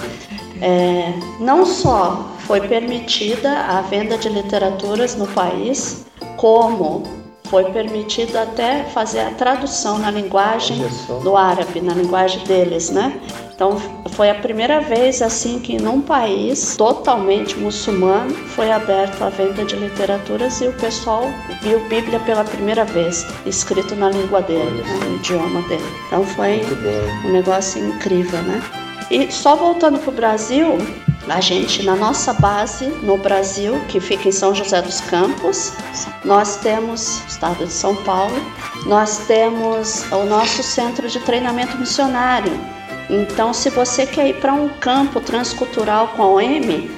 É, 0.60 1.12
não 1.40 1.66
só 1.66 2.30
foi 2.40 2.60
permitida 2.60 3.50
a 3.50 3.80
venda 3.80 4.16
de 4.16 4.28
literaturas 4.28 5.16
no 5.16 5.26
país, 5.28 6.04
como 6.36 7.02
foi 7.50 7.64
permitido 7.72 8.36
até 8.36 8.84
fazer 8.84 9.20
a 9.20 9.30
tradução 9.30 9.98
na 9.98 10.10
linguagem 10.10 10.84
do 11.22 11.36
árabe, 11.36 11.80
na 11.80 11.94
linguagem 11.94 12.44
deles, 12.44 12.90
né? 12.90 13.20
Então 13.54 13.76
foi 14.10 14.30
a 14.30 14.34
primeira 14.36 14.80
vez 14.80 15.20
assim 15.20 15.58
que 15.58 15.82
num 15.82 16.00
país 16.00 16.76
totalmente 16.76 17.58
muçulmano 17.58 18.32
foi 18.32 18.70
aberto 18.70 19.20
a 19.22 19.28
venda 19.30 19.64
de 19.64 19.74
literaturas 19.74 20.60
e 20.60 20.68
o 20.68 20.72
pessoal 20.74 21.24
viu 21.60 21.80
Bíblia 21.88 22.20
pela 22.20 22.44
primeira 22.44 22.84
vez, 22.84 23.26
escrito 23.44 23.96
na 23.96 24.10
língua 24.10 24.42
dele, 24.42 24.82
né, 24.82 24.98
no 25.08 25.16
idioma 25.16 25.60
dele. 25.62 25.82
Então 26.06 26.24
foi 26.24 26.60
um 27.24 27.32
negócio 27.32 27.84
incrível, 27.84 28.40
né? 28.42 28.62
E 29.10 29.32
só 29.32 29.56
voltando 29.56 29.98
para 29.98 30.10
o 30.10 30.14
Brasil, 30.14 30.78
a 31.30 31.40
gente, 31.40 31.82
na 31.84 31.94
nossa 31.94 32.32
base 32.32 32.86
no 33.02 33.16
Brasil, 33.16 33.78
que 33.88 34.00
fica 34.00 34.28
em 34.28 34.32
São 34.32 34.54
José 34.54 34.80
dos 34.80 35.00
Campos, 35.02 35.72
nós 36.24 36.56
temos, 36.56 37.22
estado 37.28 37.66
de 37.66 37.72
São 37.72 37.94
Paulo, 37.96 38.34
nós 38.86 39.26
temos 39.26 40.10
o 40.10 40.24
nosso 40.24 40.62
centro 40.62 41.08
de 41.08 41.20
treinamento 41.20 41.76
missionário. 41.76 42.52
Então, 43.10 43.52
se 43.52 43.70
você 43.70 44.06
quer 44.06 44.28
ir 44.28 44.40
para 44.40 44.52
um 44.52 44.68
campo 44.68 45.20
transcultural 45.20 46.08
com 46.08 46.22
a 46.22 46.26
OM, 46.26 46.88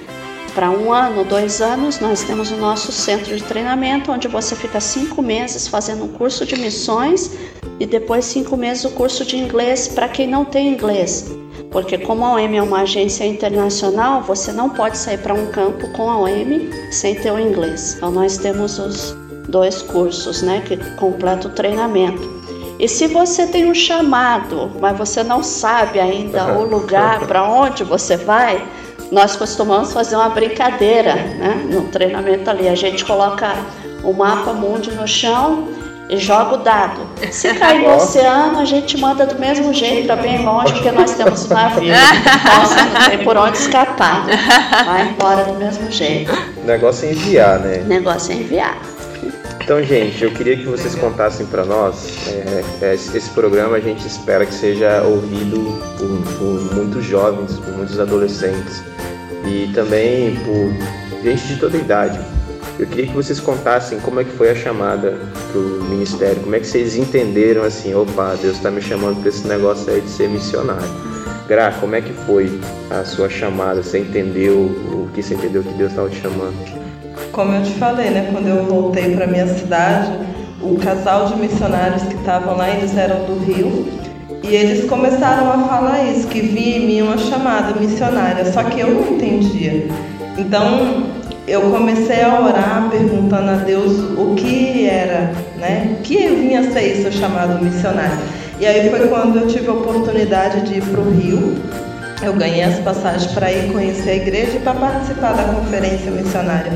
para 0.54 0.70
um 0.70 0.92
ano, 0.92 1.24
dois 1.24 1.60
anos, 1.60 2.00
nós 2.00 2.22
temos 2.22 2.50
o 2.50 2.56
nosso 2.56 2.90
centro 2.90 3.36
de 3.36 3.42
treinamento, 3.42 4.10
onde 4.10 4.26
você 4.26 4.56
fica 4.56 4.80
cinco 4.80 5.22
meses 5.22 5.68
fazendo 5.68 6.04
um 6.04 6.08
curso 6.08 6.44
de 6.44 6.56
missões 6.56 7.30
e 7.78 7.86
depois 7.86 8.24
cinco 8.24 8.56
meses 8.56 8.84
o 8.84 8.90
curso 8.90 9.24
de 9.24 9.36
inglês 9.36 9.88
para 9.88 10.08
quem 10.08 10.26
não 10.26 10.44
tem 10.44 10.68
inglês. 10.68 11.30
Porque 11.70 11.96
como 11.98 12.24
a 12.24 12.32
OM 12.34 12.56
é 12.56 12.62
uma 12.62 12.80
agência 12.80 13.24
internacional, 13.24 14.22
você 14.22 14.52
não 14.52 14.70
pode 14.70 14.98
sair 14.98 15.18
para 15.18 15.34
um 15.34 15.46
campo 15.46 15.88
com 15.92 16.10
a 16.10 16.18
OM 16.18 16.70
sem 16.90 17.14
ter 17.14 17.30
o 17.30 17.38
inglês. 17.38 17.94
Então 17.96 18.10
nós 18.10 18.36
temos 18.38 18.78
os 18.78 19.16
dois 19.48 19.82
cursos, 19.82 20.42
né, 20.42 20.62
que 20.66 20.76
completa 20.96 21.48
o 21.48 21.50
treinamento. 21.50 22.40
E 22.78 22.88
se 22.88 23.06
você 23.08 23.46
tem 23.46 23.70
um 23.70 23.74
chamado, 23.74 24.70
mas 24.80 24.96
você 24.96 25.22
não 25.22 25.42
sabe 25.42 26.00
ainda 26.00 26.58
o 26.58 26.64
lugar 26.64 27.26
para 27.26 27.44
onde 27.48 27.84
você 27.84 28.16
vai, 28.16 28.66
nós 29.12 29.36
costumamos 29.36 29.92
fazer 29.92 30.16
uma 30.16 30.30
brincadeira, 30.30 31.14
né, 31.14 31.68
no 31.70 31.82
treinamento 31.88 32.48
ali. 32.48 32.68
A 32.68 32.74
gente 32.74 33.04
coloca 33.04 33.52
o 34.02 34.12
mapa 34.12 34.52
mundo 34.52 34.90
no 34.94 35.06
chão 35.06 35.68
joga 36.18 36.54
o 36.54 36.58
dado. 36.58 37.06
Se 37.30 37.54
cair 37.54 37.82
no 37.82 37.94
oceano, 37.94 38.58
a 38.58 38.64
gente 38.64 38.98
manda 38.98 39.26
do 39.26 39.38
mesmo 39.38 39.72
jeito 39.72 40.06
para 40.06 40.16
bem 40.16 40.44
longe, 40.44 40.72
porque 40.72 40.90
nós 40.90 41.14
temos 41.14 41.44
o 41.44 41.54
navio. 41.54 41.94
Você 42.60 42.82
não 42.82 43.08
tem 43.08 43.24
por 43.24 43.36
onde 43.36 43.58
escapar. 43.58 44.26
Vai 44.84 45.08
embora 45.08 45.44
do 45.44 45.54
mesmo 45.54 45.90
jeito. 45.90 46.32
O 46.56 46.66
negócio 46.66 47.08
é 47.08 47.12
enviar, 47.12 47.58
né? 47.60 47.82
O 47.84 47.88
negócio 47.88 48.32
é 48.32 48.36
enviar. 48.36 48.78
Então, 49.62 49.82
gente, 49.84 50.24
eu 50.24 50.32
queria 50.32 50.56
que 50.56 50.64
vocês 50.64 50.96
contassem 50.96 51.46
para 51.46 51.64
nós. 51.64 52.26
É, 52.26 52.64
é, 52.82 52.94
esse 52.94 53.30
programa 53.30 53.76
a 53.76 53.80
gente 53.80 54.04
espera 54.04 54.44
que 54.44 54.54
seja 54.54 55.02
ouvido 55.02 55.80
por, 55.96 56.38
por 56.38 56.74
muitos 56.74 57.04
jovens, 57.04 57.56
por 57.58 57.72
muitos 57.74 58.00
adolescentes 58.00 58.82
e 59.46 59.70
também 59.72 60.36
por 60.36 61.22
gente 61.22 61.46
de 61.46 61.56
toda 61.56 61.76
idade 61.76 62.18
eu 62.80 62.86
queria 62.86 63.08
que 63.08 63.12
vocês 63.12 63.38
contassem 63.38 64.00
como 64.00 64.20
é 64.20 64.24
que 64.24 64.30
foi 64.30 64.50
a 64.50 64.54
chamada 64.54 65.18
pro 65.52 65.60
ministério, 65.84 66.36
como 66.36 66.56
é 66.56 66.60
que 66.60 66.66
vocês 66.66 66.96
entenderam 66.96 67.62
assim, 67.62 67.94
opa, 67.94 68.34
Deus 68.40 68.56
está 68.56 68.70
me 68.70 68.80
chamando 68.80 69.20
para 69.20 69.28
esse 69.28 69.46
negócio 69.46 69.92
aí 69.92 70.00
de 70.00 70.08
ser 70.08 70.30
missionário. 70.30 70.88
Gra, 71.46 71.72
como 71.78 71.94
é 71.94 72.00
que 72.00 72.12
foi 72.24 72.58
a 72.90 73.04
sua 73.04 73.28
chamada? 73.28 73.82
Você 73.82 73.98
entendeu 73.98 74.56
o 74.56 75.10
que 75.12 75.22
você 75.22 75.34
entendeu 75.34 75.62
que 75.62 75.74
Deus 75.74 75.90
estava 75.90 76.08
te 76.08 76.22
chamando? 76.22 76.56
Como 77.32 77.54
eu 77.54 77.62
te 77.62 77.72
falei, 77.72 78.08
né, 78.08 78.30
quando 78.32 78.48
eu 78.48 78.64
voltei 78.64 79.14
para 79.14 79.26
minha 79.26 79.46
cidade, 79.46 80.12
o 80.62 80.78
casal 80.78 81.26
de 81.26 81.36
missionários 81.36 82.02
que 82.04 82.14
estavam 82.14 82.56
lá, 82.56 82.70
eles 82.70 82.96
eram 82.96 83.26
do 83.26 83.44
Rio, 83.44 83.88
e 84.42 84.54
eles 84.54 84.88
começaram 84.88 85.52
a 85.52 85.68
falar 85.68 86.04
isso, 86.04 86.26
que 86.28 86.40
via 86.40 86.78
em 86.78 86.86
mim 86.86 87.02
uma 87.02 87.18
chamada 87.18 87.78
missionária, 87.78 88.50
só 88.50 88.64
que 88.64 88.80
eu 88.80 88.88
não 88.88 89.16
entendia. 89.16 89.86
Então, 90.38 91.19
eu 91.46 91.62
comecei 91.62 92.22
a 92.22 92.40
orar 92.40 92.88
perguntando 92.90 93.50
a 93.50 93.54
Deus 93.56 93.92
o 94.16 94.34
que 94.34 94.86
era, 94.86 95.32
né? 95.58 95.96
O 95.98 96.02
que 96.02 96.16
vinha 96.28 96.60
a 96.60 96.70
ser 96.70 96.98
isso 96.98 97.10
chamado 97.12 97.62
missionário. 97.62 98.18
E 98.58 98.66
aí 98.66 98.90
foi 98.90 99.08
quando 99.08 99.38
eu 99.38 99.46
tive 99.46 99.68
a 99.68 99.72
oportunidade 99.72 100.62
de 100.62 100.78
ir 100.78 100.82
para 100.82 101.00
o 101.00 101.10
Rio. 101.10 101.56
Eu 102.22 102.34
ganhei 102.34 102.62
as 102.62 102.78
passagens 102.80 103.32
para 103.32 103.50
ir 103.50 103.72
conhecer 103.72 104.10
a 104.10 104.16
igreja 104.16 104.56
e 104.56 104.60
para 104.60 104.74
participar 104.74 105.32
da 105.32 105.44
conferência 105.44 106.10
missionária. 106.10 106.72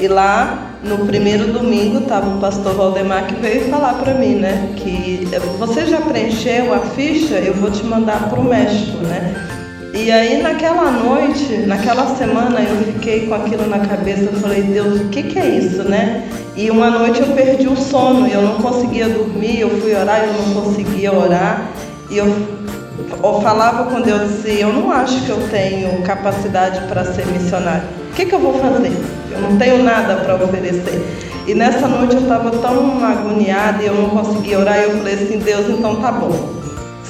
E 0.00 0.08
lá, 0.08 0.76
no 0.82 1.06
primeiro 1.06 1.52
domingo, 1.52 1.98
estava 1.98 2.28
o 2.28 2.40
pastor 2.40 2.74
Valdemar 2.74 3.26
que 3.26 3.34
veio 3.34 3.68
falar 3.68 3.94
para 3.94 4.14
mim, 4.14 4.36
né? 4.36 4.70
Que 4.76 5.26
você 5.58 5.86
já 5.86 6.00
preencheu 6.00 6.74
a 6.74 6.80
ficha, 6.80 7.36
eu 7.36 7.54
vou 7.54 7.70
te 7.70 7.84
mandar 7.84 8.28
para 8.28 8.38
o 8.38 8.44
México, 8.44 8.98
né? 8.98 9.57
E 9.94 10.12
aí 10.12 10.42
naquela 10.42 10.90
noite, 10.90 11.64
naquela 11.66 12.14
semana, 12.16 12.60
eu 12.60 12.92
fiquei 12.92 13.26
com 13.26 13.34
aquilo 13.34 13.66
na 13.68 13.78
cabeça, 13.78 14.24
eu 14.24 14.32
falei, 14.34 14.62
Deus, 14.62 15.00
o 15.00 15.08
que, 15.08 15.22
que 15.22 15.38
é 15.38 15.48
isso, 15.48 15.82
né? 15.82 16.28
E 16.54 16.70
uma 16.70 16.90
noite 16.90 17.20
eu 17.20 17.28
perdi 17.28 17.68
o 17.68 17.76
sono, 17.76 18.26
eu 18.26 18.42
não 18.42 18.56
conseguia 18.56 19.08
dormir, 19.08 19.60
eu 19.60 19.70
fui 19.80 19.94
orar, 19.94 20.24
eu 20.24 20.32
não 20.32 20.62
conseguia 20.62 21.12
orar. 21.12 21.70
E 22.10 22.18
eu, 22.18 22.26
eu 22.26 23.40
falava 23.40 23.90
com 23.90 24.00
Deus 24.02 24.22
assim, 24.22 24.58
eu 24.60 24.72
não 24.72 24.92
acho 24.92 25.24
que 25.24 25.30
eu 25.30 25.48
tenho 25.50 26.02
capacidade 26.02 26.86
para 26.86 27.04
ser 27.04 27.26
missionário. 27.26 27.84
O 28.10 28.14
que, 28.14 28.26
que 28.26 28.34
eu 28.34 28.40
vou 28.40 28.58
fazer? 28.58 28.92
Eu 29.30 29.40
não 29.40 29.56
tenho 29.56 29.82
nada 29.82 30.16
para 30.16 30.34
oferecer. 30.34 31.02
E 31.46 31.54
nessa 31.54 31.88
noite 31.88 32.14
eu 32.14 32.22
estava 32.22 32.50
tão 32.50 33.02
agoniada 33.02 33.82
e 33.82 33.86
eu 33.86 33.94
não 33.94 34.10
conseguia 34.10 34.58
orar, 34.58 34.80
e 34.80 34.84
eu 34.84 34.98
falei 34.98 35.14
assim, 35.14 35.38
Deus, 35.38 35.66
então 35.70 35.96
tá 35.96 36.12
bom 36.12 36.58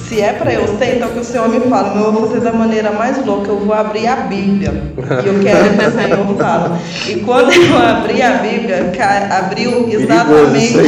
se 0.08 0.20
é 0.22 0.32
para 0.32 0.52
eu 0.54 0.66
ser, 0.78 0.96
então 0.96 1.10
que 1.10 1.18
o 1.20 1.24
Senhor 1.24 1.48
me 1.48 1.60
fala, 1.68 1.94
eu 1.94 2.10
vou 2.10 2.26
fazer 2.26 2.40
da 2.40 2.52
maneira 2.52 2.90
mais 2.92 3.24
louca, 3.26 3.50
eu 3.50 3.58
vou 3.58 3.74
abrir 3.74 4.06
a 4.06 4.16
Bíblia. 4.16 4.72
E 4.96 5.28
eu 5.28 5.40
quero 5.40 5.76
que 5.76 5.84
o 5.84 5.92
Senhor 5.92 6.36
fala. 6.38 6.78
E 7.06 7.16
quando 7.16 7.52
eu 7.52 7.78
abri 7.78 8.22
a 8.22 8.38
Bíblia, 8.38 8.90
abriu 9.30 9.86
exatamente. 9.88 10.78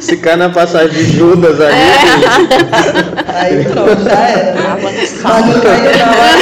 Se 0.00 0.18
cai 0.18 0.36
na 0.36 0.50
passagem 0.50 0.90
de 0.90 1.16
Judas 1.16 1.58
ali. 1.60 1.74
É. 1.74 1.98
Aí 3.26 3.64
pronto, 3.64 4.04
já 4.04 4.28
era. 4.28 4.78
Mas 4.82 5.22
não 5.46 5.60
caiu. 5.60 5.92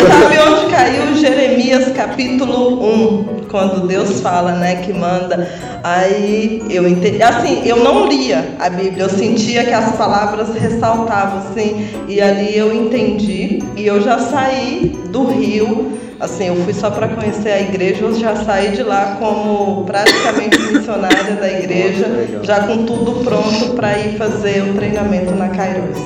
Sabe 0.08 0.38
onde 0.38 0.70
caiu 0.73 1.14
Jeremias 1.14 1.92
capítulo 1.92 2.85
1? 3.32 3.45
Quando 3.56 3.88
Deus 3.88 4.20
fala, 4.20 4.52
né, 4.52 4.82
que 4.84 4.92
manda. 4.92 5.50
Aí 5.82 6.62
eu 6.68 6.86
entendi. 6.86 7.22
Assim, 7.22 7.62
eu 7.66 7.82
não 7.82 8.06
lia 8.06 8.50
a 8.60 8.68
Bíblia, 8.68 9.04
eu 9.04 9.08
sentia 9.08 9.64
que 9.64 9.72
as 9.72 9.96
palavras 9.96 10.54
ressaltavam, 10.54 11.38
assim, 11.38 11.88
e 12.06 12.20
ali 12.20 12.54
eu 12.54 12.70
entendi. 12.75 13.62
E 13.75 13.86
eu 13.86 14.02
já 14.02 14.18
saí 14.18 14.94
do 15.08 15.25
Rio 15.25 15.96
assim, 16.20 16.48
eu 16.48 16.56
fui 16.56 16.75
só 16.75 16.90
para 16.90 17.08
conhecer 17.08 17.50
a 17.50 17.60
igreja, 17.60 18.04
eu 18.04 18.14
já 18.18 18.36
saí 18.36 18.72
de 18.72 18.82
lá 18.82 19.16
como 19.18 19.84
praticamente 19.84 20.58
missionária 20.72 21.34
da 21.36 21.50
igreja, 21.50 22.06
já 22.42 22.66
com 22.66 22.84
tudo 22.84 23.25
pronto 23.25 23.75
para 23.75 23.98
ir 23.98 24.18
fazer 24.18 24.62
o 24.68 24.75
treinamento 24.75 25.34
na 25.34 25.48
Kairos. 25.48 25.98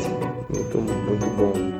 Muito, 0.48 0.78
muito 0.78 1.26
bom. 1.36 1.79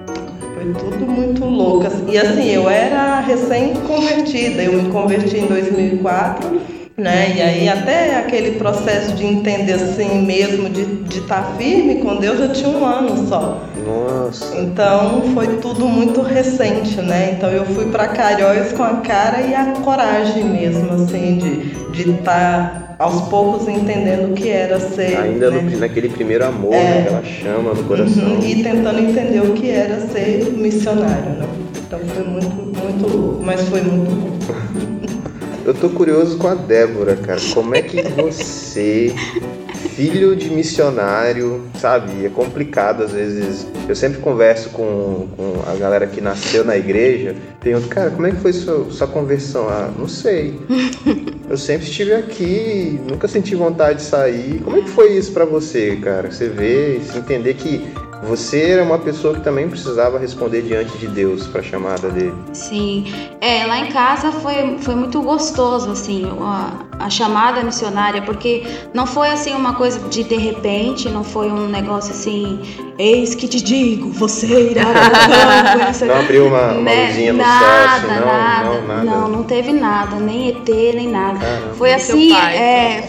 Foi 0.60 0.74
tudo 0.74 1.06
muito 1.06 1.42
louco. 1.42 1.86
E 2.06 2.18
assim, 2.18 2.50
eu 2.50 2.68
era 2.68 3.20
recém-convertida, 3.20 4.62
eu 4.62 4.82
me 4.82 4.90
converti 4.90 5.38
em 5.38 5.46
2004 5.46 6.80
né? 6.98 7.34
E 7.34 7.40
aí 7.40 7.66
até 7.66 8.18
aquele 8.18 8.58
processo 8.58 9.14
de 9.14 9.24
entender 9.24 9.72
assim 9.72 10.20
mesmo, 10.20 10.68
de 10.68 11.18
estar 11.18 11.42
tá 11.42 11.52
firme 11.56 12.02
com 12.02 12.16
Deus, 12.16 12.38
eu 12.38 12.52
tinha 12.52 12.68
um 12.68 12.84
ano 12.84 13.26
só. 13.26 13.62
Nossa. 13.86 14.58
Então 14.58 15.22
foi 15.32 15.56
tudo 15.62 15.86
muito 15.86 16.20
recente, 16.20 17.00
né? 17.00 17.32
Então 17.32 17.48
eu 17.48 17.64
fui 17.64 17.86
para 17.86 18.08
Cariós 18.08 18.72
com 18.72 18.82
a 18.82 18.96
cara 18.96 19.40
e 19.40 19.54
a 19.54 19.72
coragem 19.82 20.44
mesmo, 20.44 20.92
assim, 20.92 21.38
de 21.38 21.80
de 21.90 22.10
estar 22.10 22.72
tá 22.72 22.79
aos 23.00 23.22
poucos 23.28 23.66
entendendo 23.66 24.30
o 24.30 24.34
que 24.34 24.50
era 24.50 24.78
ser. 24.78 25.16
Ainda 25.16 25.50
né? 25.50 25.62
no, 25.62 25.78
naquele 25.78 26.10
primeiro 26.10 26.44
amor, 26.44 26.74
é. 26.74 27.00
aquela 27.00 27.24
chama 27.24 27.72
no 27.72 27.82
coração. 27.84 28.24
Uhum, 28.24 28.44
e 28.44 28.62
tentando 28.62 29.00
entender 29.00 29.40
o 29.40 29.54
que 29.54 29.70
era 29.70 29.98
ser 30.00 30.52
missionário, 30.52 31.30
né? 31.30 31.48
Então 31.78 31.98
foi 31.98 32.24
muito, 32.24 32.54
muito, 32.54 33.40
mas 33.42 33.62
foi 33.62 33.80
muito 33.80 34.10
bom. 34.10 35.10
Eu 35.64 35.74
tô 35.74 35.88
curioso 35.90 36.36
com 36.36 36.48
a 36.48 36.54
Débora, 36.54 37.16
cara. 37.16 37.40
Como 37.54 37.74
é 37.74 37.80
que 37.80 38.02
você, 38.20 39.14
filho 39.88 40.36
de 40.36 40.50
missionário, 40.50 41.62
sabe? 41.78 42.24
É 42.24 42.28
complicado 42.28 43.02
às 43.02 43.12
vezes. 43.12 43.66
Eu 43.88 43.96
sempre 43.96 44.20
converso 44.20 44.70
com, 44.70 45.28
com 45.36 45.70
a 45.70 45.74
galera 45.76 46.06
que 46.06 46.20
nasceu 46.20 46.64
na 46.64 46.76
igreja. 46.76 47.34
Pergunto, 47.60 47.88
cara, 47.88 48.10
como 48.10 48.26
é 48.26 48.30
que 48.30 48.40
foi 48.40 48.52
sua, 48.52 48.90
sua 48.90 49.06
conversão? 49.06 49.68
Ah, 49.68 49.90
não 49.96 50.08
sei. 50.08 50.58
Eu 51.50 51.56
sempre 51.56 51.84
estive 51.88 52.14
aqui, 52.14 53.00
nunca 53.08 53.26
senti 53.26 53.56
vontade 53.56 53.98
de 53.98 54.04
sair. 54.04 54.60
Como 54.62 54.76
é 54.76 54.82
que 54.82 54.90
foi 54.90 55.16
isso 55.16 55.32
para 55.32 55.44
você, 55.44 55.96
cara? 55.96 56.30
Você 56.30 56.48
vê, 56.48 57.00
se 57.00 57.18
entender 57.18 57.54
que 57.54 57.90
você 58.22 58.70
era 58.70 58.84
uma 58.84 58.98
pessoa 58.98 59.34
que 59.34 59.40
também 59.40 59.68
precisava 59.68 60.18
responder 60.18 60.62
diante 60.62 60.96
de 60.98 61.08
Deus 61.08 61.46
para 61.46 61.60
a 61.60 61.64
chamada 61.64 62.10
dele. 62.10 62.34
Sim, 62.52 63.12
é, 63.40 63.66
lá 63.66 63.78
em 63.78 63.90
casa 63.90 64.30
foi, 64.30 64.78
foi 64.78 64.94
muito 64.94 65.20
gostoso, 65.22 65.90
assim, 65.90 66.26
a, 66.40 66.84
a 67.00 67.10
chamada 67.10 67.62
missionária, 67.62 68.22
porque 68.22 68.62
não 68.92 69.06
foi 69.06 69.30
assim 69.30 69.54
uma 69.54 69.74
coisa 69.74 69.98
de 70.08 70.22
de 70.22 70.36
repente, 70.36 71.08
não 71.08 71.24
foi 71.24 71.50
um 71.50 71.66
negócio 71.66 72.12
assim, 72.12 72.60
eis 72.98 73.34
que 73.34 73.48
te 73.48 73.62
digo, 73.62 74.10
você 74.10 74.70
irá 74.70 74.84
Não 76.06 76.20
abriu 76.20 76.46
uma, 76.46 76.72
uma 76.72 76.82
né? 76.82 77.06
luzinha 77.06 77.32
no 77.32 77.38
nada, 77.38 77.60
céu, 77.60 78.10
assim, 78.10 78.20
não, 78.20 78.26
nada, 78.26 78.64
não, 78.64 78.86
nada. 78.86 79.04
Não, 79.04 79.28
não 79.28 79.42
teve 79.44 79.72
nada, 79.72 80.16
nem 80.16 80.48
ET, 80.48 80.68
nem 80.68 81.08
nada. 81.08 81.38
Caramba. 81.38 81.74
Foi 81.74 81.92
assim, 81.94 82.36
é, 82.36 83.08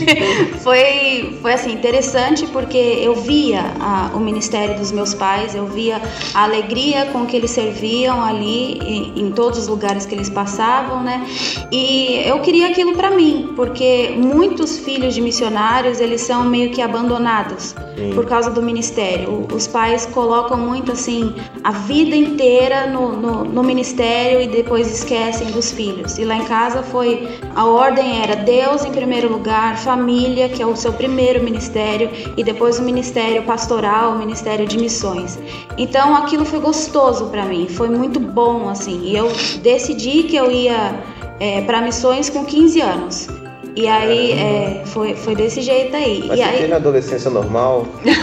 foi, 0.64 1.38
foi 1.42 1.52
assim, 1.52 1.72
interessante 1.72 2.46
porque 2.46 2.76
eu 2.76 3.14
via 3.14 3.60
a, 3.78 4.10
o 4.14 4.20
ministério 4.20 4.78
dos 4.78 4.90
meus 4.92 5.12
pais, 5.12 5.54
eu 5.54 5.66
via 5.66 6.00
a 6.34 6.44
alegria 6.44 7.06
com 7.12 7.26
que 7.26 7.36
eles 7.36 7.50
serviam 7.50 8.22
ali 8.22 8.78
em, 8.78 9.20
em 9.20 9.30
todos 9.30 9.58
os 9.58 9.68
lugares 9.68 10.06
que 10.06 10.14
eles 10.14 10.30
passavam, 10.30 11.02
né? 11.02 11.26
E 11.70 12.22
eu 12.24 12.40
queria 12.40 12.68
aquilo 12.68 12.94
para 12.94 13.10
mim 13.10 13.25
porque 13.54 14.14
muitos 14.16 14.78
filhos 14.78 15.14
de 15.14 15.20
missionários 15.20 16.00
eles 16.00 16.20
são 16.20 16.44
meio 16.44 16.70
que 16.70 16.82
abandonados 16.82 17.74
Sim. 17.96 18.12
por 18.14 18.26
causa 18.26 18.50
do 18.50 18.62
ministério. 18.62 19.46
Os 19.52 19.66
pais 19.66 20.06
colocam 20.06 20.58
muito 20.58 20.92
assim 20.92 21.34
a 21.64 21.72
vida 21.72 22.14
inteira 22.14 22.86
no, 22.86 23.16
no, 23.16 23.44
no, 23.44 23.62
ministério 23.62 24.40
e 24.40 24.48
depois 24.48 24.90
esquecem 24.92 25.50
dos 25.50 25.72
filhos. 25.72 26.18
E 26.18 26.24
lá 26.24 26.36
em 26.36 26.44
casa 26.44 26.82
foi 26.82 27.28
a 27.54 27.64
ordem 27.64 28.22
era 28.22 28.36
Deus 28.36 28.84
em 28.84 28.92
primeiro 28.92 29.32
lugar, 29.32 29.78
família 29.78 30.48
que 30.48 30.62
é 30.62 30.66
o 30.66 30.76
seu 30.76 30.92
primeiro 30.92 31.42
ministério 31.42 32.10
e 32.36 32.44
depois 32.44 32.78
o 32.78 32.82
ministério 32.82 33.42
pastoral, 33.44 34.12
o 34.12 34.18
ministério 34.18 34.66
de 34.66 34.78
missões. 34.78 35.38
Então 35.78 36.16
aquilo 36.16 36.44
foi 36.44 36.60
gostoso 36.60 37.26
para 37.26 37.44
mim, 37.44 37.66
foi 37.68 37.88
muito 37.88 38.20
bom 38.20 38.68
assim. 38.68 39.00
E 39.04 39.16
eu 39.16 39.30
decidi 39.62 40.24
que 40.24 40.36
eu 40.36 40.50
ia 40.50 41.15
é, 41.40 41.60
para 41.62 41.80
missões 41.80 42.30
com 42.30 42.44
15 42.44 42.80
anos. 42.80 43.28
E 43.76 43.86
aí 43.86 44.32
é, 44.32 44.82
foi, 44.86 45.14
foi 45.14 45.34
desse 45.34 45.60
jeito 45.60 45.94
aí. 45.94 46.24
Mas 46.26 46.38
e 46.38 46.42
você 46.42 46.48
aí... 46.48 46.58
teve 46.60 46.72
adolescência 46.72 47.30
normal? 47.30 47.86
Não, 48.02 48.14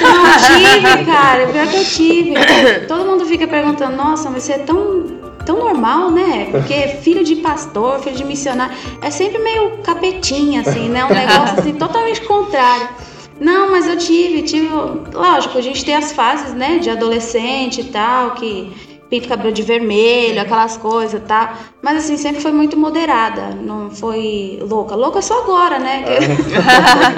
tive, 0.58 1.06
cara. 1.06 1.46
Pior 1.46 1.68
que 1.68 1.78
eu 1.78 1.86
tive. 1.86 2.34
Todo 2.88 3.06
mundo 3.06 3.24
fica 3.26 3.48
perguntando, 3.48 3.96
nossa, 3.96 4.32
mas 4.32 4.44
você 4.44 4.54
é 4.54 4.58
tão, 4.58 5.06
tão 5.46 5.60
normal, 5.60 6.10
né? 6.10 6.48
Porque 6.50 6.88
filho 7.04 7.24
de 7.24 7.36
pastor, 7.36 8.00
filho 8.00 8.16
de 8.16 8.26
missionário, 8.26 8.76
é 9.00 9.12
sempre 9.12 9.38
meio 9.38 9.78
capetinha, 9.84 10.62
assim, 10.62 10.90
né? 10.90 11.06
Um 11.06 11.14
negócio 11.14 11.60
assim, 11.60 11.74
totalmente 11.74 12.22
contrário. 12.22 12.90
Não, 13.40 13.70
mas 13.70 13.88
eu 13.88 13.98
tive, 13.98 14.42
tive. 14.42 14.70
Lógico, 15.14 15.58
a 15.58 15.62
gente 15.62 15.86
tem 15.86 15.96
as 15.96 16.12
fases, 16.14 16.54
né, 16.54 16.80
de 16.80 16.90
adolescente 16.90 17.82
e 17.82 17.86
tal, 17.86 18.32
que 18.32 18.72
pinto 19.14 19.28
cabelo 19.28 19.54
de 19.54 19.62
vermelho, 19.62 20.42
aquelas 20.42 20.76
coisas 20.76 21.22
e 21.22 21.24
tal. 21.24 21.56
Mas 21.84 22.04
assim, 22.04 22.18
sempre 22.18 22.42
foi 22.42 22.52
muito 22.52 22.76
moderada, 22.76 23.50
não 23.50 23.92
foi 23.92 24.58
louca. 24.60 24.96
Louca 24.96 25.22
só 25.22 25.44
agora, 25.44 25.78
né? 25.78 26.04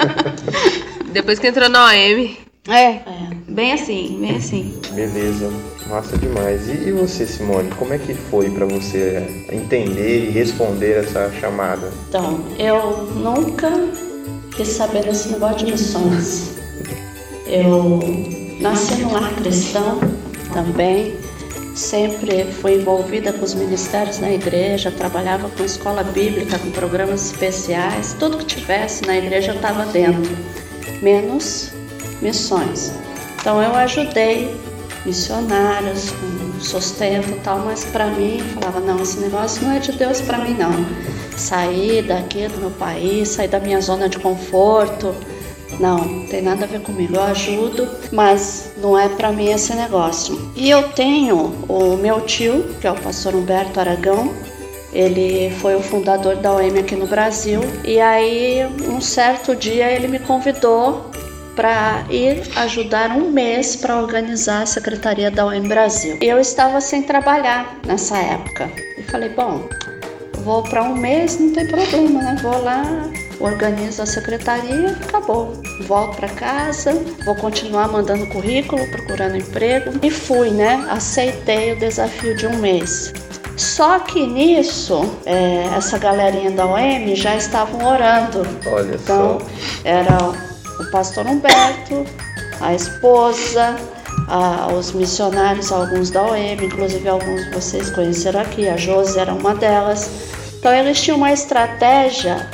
Depois 1.10 1.38
que 1.38 1.46
entrou 1.46 1.70
na 1.70 1.86
OM. 1.86 2.36
É, 2.68 2.82
é, 2.82 3.30
bem 3.48 3.72
assim, 3.72 4.18
bem 4.20 4.36
assim. 4.36 4.78
Beleza, 4.92 5.50
massa 5.88 6.18
demais. 6.18 6.68
E, 6.68 6.88
e 6.88 6.92
você, 6.92 7.24
Simone, 7.24 7.70
como 7.78 7.94
é 7.94 7.98
que 7.98 8.12
foi 8.12 8.50
para 8.50 8.66
você 8.66 9.46
entender 9.50 10.26
e 10.26 10.30
responder 10.30 10.98
essa 10.98 11.32
chamada? 11.40 11.90
Então, 12.08 12.40
eu 12.58 13.04
nunca 13.14 13.70
quis 14.54 14.68
saber 14.68 15.04
desse 15.04 15.30
negócio 15.30 15.64
de 15.64 15.72
missões. 15.72 16.56
Eu 17.46 18.00
nasci 18.60 18.96
num 18.96 19.12
lar 19.12 19.32
cristão 19.36 20.00
também, 20.52 21.14
sempre 21.76 22.44
fui 22.52 22.76
envolvida 22.76 23.32
com 23.32 23.44
os 23.44 23.54
ministérios 23.54 24.18
na 24.18 24.32
igreja, 24.32 24.90
trabalhava 24.90 25.48
com 25.50 25.62
escola 25.62 26.02
bíblica, 26.02 26.58
com 26.58 26.70
programas 26.70 27.26
especiais, 27.26 28.16
tudo 28.18 28.38
que 28.38 28.46
tivesse 28.46 29.06
na 29.06 29.16
igreja 29.16 29.54
estava 29.54 29.84
dentro, 29.86 30.36
menos 31.02 31.70
missões. 32.22 32.92
Então 33.38 33.62
eu 33.62 33.74
ajudei 33.74 34.58
missionários 35.04 36.10
com 36.10 36.60
sustento 36.60 37.28
e 37.28 37.40
tal, 37.40 37.58
mas 37.60 37.84
para 37.84 38.06
mim 38.06 38.40
falava 38.54 38.80
não, 38.80 39.00
esse 39.00 39.20
negócio 39.20 39.62
não 39.62 39.72
é 39.72 39.78
de 39.78 39.92
Deus 39.92 40.20
para 40.20 40.38
mim 40.38 40.54
não. 40.54 40.72
Sair 41.36 42.02
daqui 42.02 42.48
do 42.48 42.58
meu 42.58 42.70
país, 42.70 43.28
sair 43.28 43.48
da 43.48 43.60
minha 43.60 43.80
zona 43.82 44.08
de 44.08 44.18
conforto, 44.18 45.14
não, 45.78 45.98
não 45.98 46.26
tem 46.26 46.42
nada 46.42 46.64
a 46.64 46.68
ver 46.68 46.80
comigo. 46.80 47.16
Eu 47.16 47.22
ajudo, 47.22 47.88
mas 48.12 48.72
não 48.78 48.98
é 48.98 49.08
para 49.08 49.32
mim 49.32 49.50
esse 49.50 49.74
negócio. 49.74 50.50
E 50.54 50.70
eu 50.70 50.82
tenho 50.90 51.54
o 51.68 51.96
meu 51.96 52.20
tio, 52.22 52.64
que 52.80 52.86
é 52.86 52.90
o 52.90 53.00
pastor 53.00 53.34
Humberto 53.34 53.80
Aragão. 53.80 54.32
Ele 54.92 55.50
foi 55.60 55.74
o 55.76 55.80
fundador 55.80 56.36
da 56.36 56.52
OM 56.52 56.78
aqui 56.78 56.96
no 56.96 57.06
Brasil. 57.06 57.60
E 57.84 58.00
aí, 58.00 58.66
um 58.88 59.00
certo 59.00 59.54
dia, 59.54 59.90
ele 59.90 60.08
me 60.08 60.18
convidou 60.18 61.10
para 61.54 62.04
ir 62.10 62.42
ajudar 62.56 63.10
um 63.10 63.30
mês 63.30 63.76
para 63.76 63.96
organizar 63.96 64.62
a 64.62 64.66
secretaria 64.66 65.30
da 65.30 65.46
OM 65.46 65.66
Brasil. 65.66 66.18
Eu 66.20 66.38
estava 66.38 66.80
sem 66.80 67.02
trabalhar 67.02 67.78
nessa 67.84 68.18
época. 68.18 68.70
E 68.98 69.02
falei, 69.02 69.30
bom, 69.30 69.66
vou 70.44 70.62
para 70.62 70.82
um 70.82 70.94
mês, 70.94 71.40
não 71.40 71.52
tem 71.52 71.66
problema, 71.66 72.22
né? 72.22 72.36
Vou 72.42 72.62
lá, 72.62 72.84
organizo 73.40 74.02
a 74.02 74.06
secretaria, 74.06 74.96
acabou. 75.02 75.52
Volto 75.86 76.16
para 76.16 76.28
casa, 76.28 76.92
vou 77.24 77.34
continuar 77.36 77.88
mandando 77.88 78.26
currículo, 78.26 78.86
procurando 78.90 79.36
emprego. 79.36 79.92
E 80.02 80.10
fui, 80.10 80.50
né? 80.50 80.86
Aceitei 80.90 81.72
o 81.72 81.78
desafio 81.78 82.36
de 82.36 82.46
um 82.46 82.56
mês. 82.58 83.12
Só 83.56 83.98
que 84.00 84.26
nisso, 84.26 85.00
é, 85.24 85.64
essa 85.76 85.98
galerinha 85.98 86.50
da 86.50 86.66
OM 86.66 87.14
já 87.14 87.36
estavam 87.36 87.86
orando. 87.86 88.46
Olha 88.66 88.94
então, 88.94 89.38
só. 89.40 89.46
era 89.84 90.18
o 90.78 90.90
pastor 90.90 91.26
Humberto, 91.26 92.04
a 92.60 92.74
esposa, 92.74 93.76
a, 94.28 94.68
os 94.72 94.92
missionários, 94.92 95.72
alguns 95.72 96.10
da 96.10 96.22
OEM, 96.22 96.64
inclusive 96.64 97.08
alguns 97.08 97.44
de 97.44 97.50
vocês 97.50 97.90
conheceram 97.90 98.40
aqui, 98.40 98.68
a 98.68 98.76
Josi 98.76 99.18
era 99.18 99.32
uma 99.32 99.54
delas. 99.54 100.10
Então 100.58 100.72
eles 100.74 101.00
tinham 101.00 101.16
uma 101.16 101.32
estratégia 101.32 102.46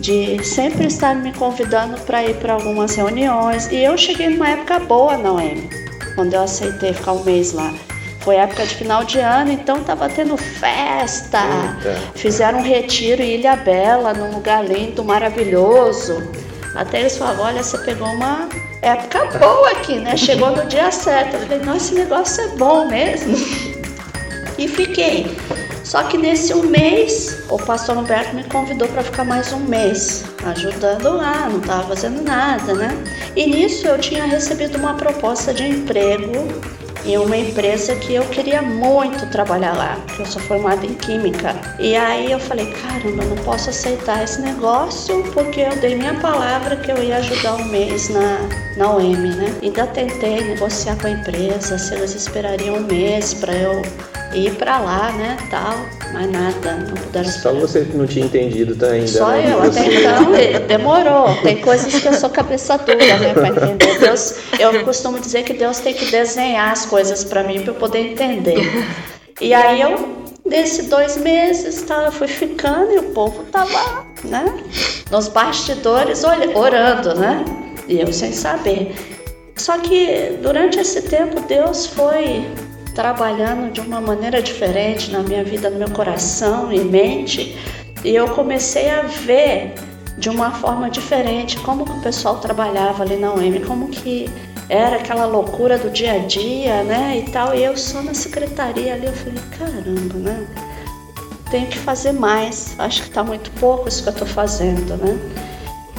de 0.00 0.42
sempre 0.44 0.86
estar 0.86 1.14
me 1.14 1.32
convidando 1.32 2.00
para 2.00 2.24
ir 2.24 2.34
para 2.36 2.54
algumas 2.54 2.94
reuniões. 2.94 3.70
E 3.70 3.84
eu 3.84 3.96
cheguei 3.96 4.30
numa 4.30 4.48
época 4.48 4.78
boa 4.80 5.16
na 5.16 5.32
OEM, 5.32 5.68
quando 6.14 6.34
eu 6.34 6.42
aceitei 6.42 6.92
ficar 6.92 7.12
um 7.12 7.22
mês 7.22 7.52
lá. 7.52 7.72
Foi 8.20 8.36
época 8.36 8.66
de 8.66 8.74
final 8.74 9.02
de 9.04 9.18
ano, 9.18 9.50
então 9.52 9.82
tava 9.82 10.08
tendo 10.08 10.36
festa. 10.36 11.40
Eita. 11.84 12.00
Fizeram 12.14 12.58
um 12.58 12.62
retiro 12.62 13.22
em 13.22 13.36
Ilha 13.36 13.56
Bela, 13.56 14.12
num 14.12 14.34
lugar 14.34 14.64
lindo, 14.64 15.02
maravilhoso. 15.02 16.22
Até 16.74 17.00
eles 17.00 17.16
falavam, 17.16 17.46
olha, 17.46 17.62
você 17.62 17.78
pegou 17.78 18.08
uma 18.08 18.48
época 18.82 19.24
boa 19.38 19.70
aqui, 19.70 19.96
né? 19.96 20.16
Chegou 20.16 20.50
no 20.50 20.66
dia 20.66 20.90
certo. 20.90 21.34
Eu 21.34 21.40
falei, 21.40 21.58
não, 21.60 21.76
esse 21.76 21.94
negócio 21.94 22.44
é 22.44 22.48
bom 22.56 22.86
mesmo. 22.86 23.36
E 24.58 24.68
fiquei. 24.68 25.34
Só 25.90 26.04
que 26.04 26.16
nesse 26.16 26.54
um 26.54 26.62
mês, 26.62 27.42
o 27.48 27.58
pastor 27.58 27.96
Humberto 27.98 28.36
me 28.36 28.44
convidou 28.44 28.86
para 28.86 29.02
ficar 29.02 29.24
mais 29.24 29.52
um 29.52 29.58
mês, 29.58 30.24
ajudando 30.44 31.16
lá, 31.16 31.48
não 31.48 31.58
estava 31.58 31.88
fazendo 31.88 32.22
nada, 32.22 32.74
né? 32.74 32.90
E 33.34 33.44
nisso 33.46 33.88
eu 33.88 33.98
tinha 33.98 34.24
recebido 34.24 34.78
uma 34.78 34.94
proposta 34.94 35.52
de 35.52 35.64
emprego 35.64 36.46
em 37.04 37.16
uma 37.18 37.36
empresa 37.36 37.94
que 37.96 38.14
eu 38.14 38.24
queria 38.26 38.62
muito 38.62 39.26
trabalhar 39.30 39.76
lá, 39.76 39.98
porque 40.06 40.22
eu 40.22 40.26
sou 40.26 40.42
formada 40.42 40.84
em 40.84 40.94
química. 40.94 41.54
E 41.78 41.94
aí 41.94 42.30
eu 42.30 42.38
falei, 42.38 42.66
caramba, 42.72 43.24
não 43.24 43.36
posso 43.44 43.70
aceitar 43.70 44.22
esse 44.22 44.40
negócio 44.40 45.22
porque 45.32 45.60
eu 45.60 45.76
dei 45.76 45.94
minha 45.94 46.14
palavra 46.14 46.76
que 46.76 46.90
eu 46.90 47.02
ia 47.02 47.16
ajudar 47.16 47.54
um 47.54 47.64
mês 47.64 48.08
na, 48.08 48.38
na 48.76 48.94
OM, 48.94 49.16
né? 49.16 49.54
Ainda 49.62 49.86
tentei 49.86 50.42
negociar 50.44 50.96
com 50.96 51.06
a 51.06 51.10
empresa 51.10 51.78
se 51.78 51.94
eles 51.94 52.14
esperariam 52.14 52.76
um 52.76 52.82
mês 52.82 53.34
para 53.34 53.54
eu 53.54 53.82
ir 54.34 54.54
para 54.54 54.78
lá, 54.78 55.10
né, 55.12 55.36
tal, 55.50 55.74
mas 56.12 56.30
nada, 56.30 56.74
não 56.74 56.94
puderam 56.94 57.30
Só 57.30 57.52
você 57.52 57.84
que 57.84 57.96
não 57.96 58.06
tinha 58.06 58.26
entendido 58.26 58.76
tá 58.76 58.86
ainda. 58.86 59.08
Só 59.08 59.30
né? 59.30 59.52
eu, 59.52 59.62
até 59.62 59.86
então 59.86 60.66
demorou. 60.66 61.36
Tem 61.42 61.56
coisas 61.60 61.92
que 61.92 62.06
eu 62.06 62.12
sou 62.12 62.30
cabeça 62.30 62.78
dura, 62.78 62.96
né, 62.96 63.34
para 63.34 63.48
entender. 63.48 63.98
Deus, 63.98 64.36
eu 64.58 64.84
costumo 64.84 65.18
dizer 65.18 65.42
que 65.42 65.52
Deus 65.52 65.78
tem 65.80 65.94
que 65.94 66.10
desenhar 66.10 66.70
as 66.70 66.86
coisas 66.90 67.24
para 67.24 67.42
mim 67.44 67.62
para 67.62 67.70
eu 67.70 67.76
poder 67.76 68.12
entender. 68.12 68.60
E 69.40 69.54
aí 69.54 69.80
eu 69.80 70.20
nesses 70.44 70.86
dois 70.86 71.16
meses 71.16 71.80
tá, 71.82 72.10
fui 72.10 72.28
ficando 72.28 72.92
e 72.92 72.98
o 72.98 73.04
povo 73.14 73.44
tava, 73.44 74.04
né, 74.22 74.44
nos 75.10 75.28
bastidores 75.28 76.24
orando, 76.54 77.14
né, 77.14 77.42
e 77.88 78.00
eu 78.00 78.12
sem 78.12 78.32
saber. 78.32 78.94
Só 79.56 79.78
que 79.78 80.38
durante 80.42 80.78
esse 80.78 81.02
tempo 81.02 81.40
Deus 81.42 81.86
foi 81.86 82.44
trabalhando 82.94 83.72
de 83.72 83.80
uma 83.80 84.00
maneira 84.00 84.42
diferente 84.42 85.10
na 85.10 85.20
minha 85.20 85.44
vida, 85.44 85.70
no 85.70 85.78
meu 85.78 85.90
coração 85.90 86.70
e 86.72 86.80
mente, 86.80 87.56
e 88.04 88.14
eu 88.14 88.28
comecei 88.28 88.90
a 88.90 89.02
ver 89.02 89.74
de 90.18 90.28
uma 90.28 90.50
forma 90.50 90.90
diferente 90.90 91.58
como 91.60 91.84
que 91.84 91.92
o 91.92 92.00
pessoal 92.00 92.38
trabalhava 92.38 93.02
ali 93.02 93.16
na 93.16 93.32
UEM, 93.32 93.60
como 93.60 93.88
que 93.88 94.28
era 94.70 94.96
aquela 94.96 95.26
loucura 95.26 95.76
do 95.76 95.90
dia 95.90 96.12
a 96.12 96.18
dia, 96.18 96.82
né, 96.84 97.18
e 97.18 97.30
tal, 97.30 97.54
e 97.54 97.62
eu 97.62 97.76
só 97.76 98.00
na 98.00 98.14
secretaria 98.14 98.94
ali, 98.94 99.06
eu 99.06 99.12
falei, 99.12 99.42
caramba, 99.58 100.14
né, 100.14 100.46
tenho 101.50 101.66
que 101.66 101.78
fazer 101.78 102.12
mais, 102.12 102.76
acho 102.78 103.02
que 103.02 103.08
está 103.08 103.24
muito 103.24 103.50
pouco 103.58 103.88
isso 103.88 104.02
que 104.04 104.08
eu 104.08 104.12
estou 104.12 104.28
fazendo, 104.28 104.96
né, 104.96 105.18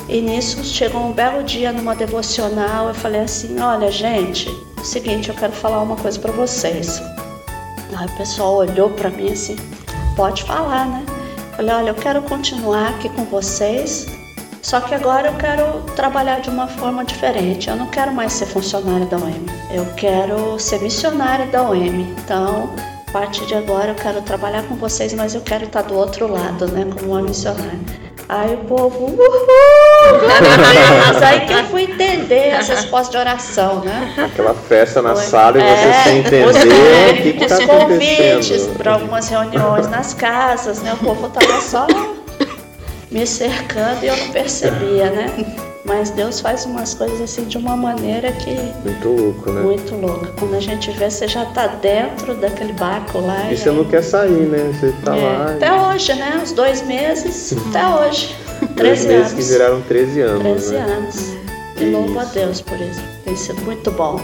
e 0.08 0.22
nisso 0.22 0.64
chegou 0.64 1.02
um 1.02 1.12
belo 1.12 1.44
dia 1.44 1.72
numa 1.72 1.94
devocional, 1.96 2.88
eu 2.88 2.96
falei 2.96 3.22
assim, 3.22 3.60
olha 3.60 3.92
gente, 3.92 4.50
o 4.78 4.84
seguinte, 4.84 5.30
eu 5.30 5.36
quero 5.36 5.54
falar 5.54 5.82
uma 5.82 5.96
coisa 5.96 6.20
para 6.20 6.32
vocês. 6.32 7.02
Aí 7.96 8.08
o 8.08 8.18
pessoal 8.18 8.56
olhou 8.56 8.90
para 8.90 9.10
mim 9.10 9.32
assim, 9.32 9.56
pode 10.16 10.44
falar, 10.44 10.88
né? 10.88 11.06
Falei, 11.56 11.76
olha, 11.76 11.90
eu 11.90 11.96
quero 11.96 12.22
continuar 12.24 12.90
aqui 12.90 13.10
com 13.10 13.24
vocês, 13.26 14.08
só 14.62 14.80
que 14.80 14.94
agora 14.94 15.30
eu 15.30 15.34
quero 15.36 15.82
trabalhar 15.96 16.40
de 16.40 16.50
uma 16.50 16.68
forma 16.68 17.04
diferente. 17.04 17.70
Eu 17.70 17.76
não 17.76 17.88
quero 17.88 18.12
mais 18.14 18.34
ser 18.34 18.46
funcionária 18.46 19.06
da 19.06 19.18
OM, 19.18 19.46
eu 19.74 19.86
quero 19.96 20.60
ser 20.60 20.82
missionária 20.82 21.48
da 21.48 21.64
OM. 21.64 22.02
Então, 22.24 22.70
a 23.08 23.12
partir 23.12 23.46
de 23.46 23.56
agora 23.56 23.90
eu 23.90 23.96
quero 23.96 24.22
trabalhar 24.22 24.64
com 24.64 24.76
vocês, 24.76 25.14
mas 25.14 25.36
eu 25.36 25.42
quero 25.42 25.66
estar 25.66 25.82
do 25.82 25.96
outro 25.96 26.32
lado, 26.32 26.68
né, 26.72 26.86
como 26.94 27.14
uma 27.14 27.22
missionária. 27.22 27.80
Aí 28.30 28.54
o 28.54 28.60
povo, 28.60 29.08
uhul! 29.08 29.18
Mas 31.06 31.22
aí 31.22 31.42
que 31.42 31.52
eu 31.52 31.66
fui 31.66 31.84
entender 31.84 32.54
as 32.54 32.70
respostas 32.70 33.10
de 33.10 33.18
oração, 33.18 33.82
né? 33.82 34.14
Aquela 34.18 34.54
festa 34.54 35.02
na 35.02 35.16
Foi. 35.16 35.26
sala 35.26 35.58
e 35.58 35.62
você 35.62 35.88
é, 35.88 36.04
sem 36.04 36.18
entender 36.20 36.46
o 36.48 37.24
que, 37.24 37.34
que 37.34 37.46
tá 37.46 37.58
Os 37.58 37.66
convites 37.66 38.68
para 38.78 38.94
algumas 38.94 39.28
reuniões 39.28 39.90
nas 39.90 40.14
casas, 40.14 40.82
né? 40.82 40.94
O 40.94 40.98
povo 41.04 41.28
tava 41.28 41.60
só 41.60 41.86
me 43.12 43.28
cercando 43.28 44.04
e 44.04 44.08
eu 44.08 44.16
não 44.16 44.30
percebia, 44.30 45.10
né? 45.12 45.56
Mas 45.84 46.12
Deus 46.12 46.40
faz 46.40 46.66
umas 46.66 46.94
coisas 46.94 47.20
assim 47.20 47.44
de 47.46 47.58
uma 47.58 47.76
maneira 47.76 48.32
que. 48.32 48.56
Muito 48.84 49.10
louco, 49.10 49.52
né? 49.52 49.62
Muito 49.62 49.96
louco. 49.96 50.28
Quando 50.40 50.56
a 50.56 50.60
gente 50.60 50.92
vê, 50.92 51.10
você 51.10 51.28
já 51.28 51.46
tá 51.46 51.68
dentro 51.68 52.36
daquele 52.36 52.74
barco 52.74 53.20
lá. 53.20 53.50
E, 53.50 53.54
e 53.54 53.58
você 53.58 53.70
aí... 53.70 53.76
não 53.76 53.86
quer 53.86 54.04
sair, 54.04 54.48
né? 54.48 54.72
Você 54.74 54.94
tá 55.04 55.18
é. 55.18 55.22
lá. 55.22 55.52
Até 55.52 55.68
e... 55.68 55.72
hoje, 55.72 56.14
né? 56.14 56.40
Os 56.42 56.52
dois 56.52 56.82
meses, 56.84 57.54
até 57.70 57.88
hoje. 58.08 58.36
13 58.76 58.76
dois 58.78 59.06
meses 59.06 59.34
que 59.34 59.54
viraram 59.54 59.82
13 59.82 60.22
anos. 60.22 60.44
13 60.44 60.74
né? 60.74 60.80
anos. 60.80 61.34
E 61.80 61.86
louvo 61.86 62.20
a 62.20 62.26
Deus 62.26 62.62
por 62.62 62.80
isso. 62.80 63.02
Tem 63.26 63.36
sido 63.36 63.62
muito 63.64 63.92
bom. 63.92 64.22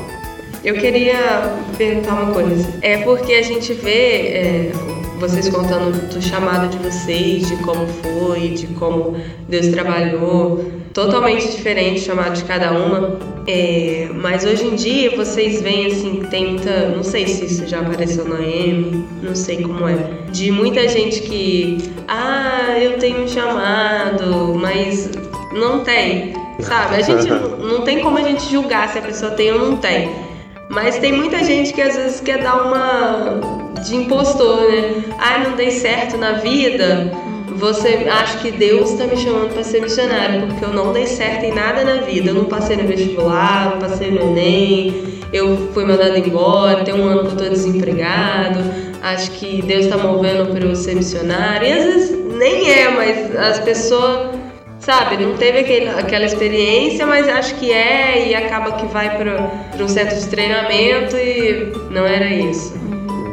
Eu 0.64 0.76
queria 0.76 1.54
perguntar 1.78 2.14
uma 2.14 2.34
coisa. 2.34 2.68
É 2.82 2.98
porque 3.00 3.34
a 3.34 3.42
gente 3.42 3.74
vê 3.74 4.28
é, 4.28 4.72
vocês 5.18 5.50
contando 5.50 6.14
do 6.14 6.22
chamado 6.22 6.70
de 6.70 6.78
vocês, 6.78 7.48
de 7.48 7.56
como 7.58 7.88
foi, 7.88 8.50
de 8.50 8.68
como 8.68 9.16
Deus 9.48 9.68
trabalhou, 9.68 10.72
totalmente 10.94 11.52
diferente 11.52 12.02
o 12.02 12.06
chamado 12.06 12.34
de 12.36 12.44
cada 12.44 12.72
uma. 12.72 13.20
É, 13.48 14.10
mas 14.14 14.44
hoje 14.44 14.66
em 14.66 14.76
dia 14.76 15.16
vocês 15.16 15.62
veem 15.62 15.88
assim, 15.88 16.22
tem 16.30 16.54
muita. 16.54 16.90
Não 16.90 17.04
sei 17.04 17.28
se 17.28 17.46
isso 17.46 17.68
já 17.68 17.80
apareceu 17.80 18.26
na 18.26 18.42
M, 18.42 19.06
não 19.22 19.36
sei 19.36 19.62
como 19.62 19.88
é. 19.88 19.96
De 20.32 20.52
muita 20.52 20.88
gente 20.88 21.22
que. 21.22 21.78
Ah, 22.08 22.78
eu 22.80 22.98
tenho 22.98 23.24
um 23.24 23.28
chamado, 23.28 24.54
mas 24.56 25.10
não 25.54 25.84
tem. 25.84 26.34
Sabe? 26.60 26.96
A 26.96 27.02
gente 27.02 27.28
não 27.64 27.82
tem 27.82 28.02
como 28.02 28.18
a 28.18 28.24
gente 28.24 28.50
julgar 28.50 28.90
se 28.90 29.00
a 29.00 29.02
pessoa 29.02 29.32
tem 29.32 29.52
ou 29.52 29.60
não 29.60 29.78
tem. 29.78 30.27
Mas 30.70 30.98
tem 30.98 31.14
muita 31.14 31.44
gente 31.44 31.74
que 31.74 31.82
às 31.82 31.96
vezes 31.96 32.20
quer 32.20 32.44
dar 32.44 32.68
uma 32.68 33.58
de 33.82 33.96
impostor, 33.96 34.70
né? 34.70 35.04
Ah, 35.18 35.40
não 35.40 35.56
dei 35.56 35.72
certo 35.72 36.18
na 36.18 36.34
vida. 36.34 37.12
Você 37.56 38.08
acha 38.10 38.38
que 38.40 38.52
Deus 38.52 38.92
está 38.92 39.08
me 39.08 39.18
chamando 39.18 39.54
para 39.54 39.64
ser 39.64 39.82
missionário 39.82 40.46
porque 40.48 40.64
eu 40.64 40.74
não 40.74 40.94
dei 40.94 41.08
certo 41.08 41.44
em 41.44 41.54
nada 41.54 41.84
na 41.84 42.02
vida. 42.02 42.30
Eu 42.30 42.36
não 42.36 42.46
passei 42.46 42.76
no 42.76 42.88
vestibular, 42.88 43.72
não 43.72 43.80
passei 43.80 44.12
no 44.12 44.22
Enem, 44.22 45.22
eu 45.34 45.70
fui 45.74 45.84
mandado 45.84 46.18
embora, 46.18 46.84
tem 46.84 46.94
um 46.94 47.06
ano 47.06 47.22
que 47.22 47.28
eu 47.28 47.32
estou 47.32 47.50
desempregado. 47.50 48.60
Acho 49.02 49.32
que 49.32 49.62
Deus 49.62 49.86
está 49.86 49.98
movendo 49.98 50.52
para 50.52 50.66
eu 50.66 50.76
ser 50.76 50.96
missionário. 50.96 51.68
E 51.68 51.72
às 51.72 51.84
vezes 51.86 52.18
nem 52.36 52.72
é, 52.72 52.90
mas 52.90 53.36
as 53.36 53.60
pessoas 53.60 54.38
sabe, 54.80 55.18
não 55.18 55.36
teve 55.38 55.60
aquele, 55.60 55.90
aquela 55.90 56.26
experiência, 56.26 57.06
mas 57.06 57.28
acho 57.28 57.56
que 57.56 57.72
é 57.72 58.30
e 58.30 58.36
acaba 58.36 58.74
que 58.74 58.86
vai 58.88 59.18
para 59.18 59.84
um 59.84 59.88
centro 59.88 60.18
de 60.18 60.28
treinamento 60.28 61.16
e 61.16 61.74
não 61.92 62.06
era 62.06 62.28
isso 62.28 62.88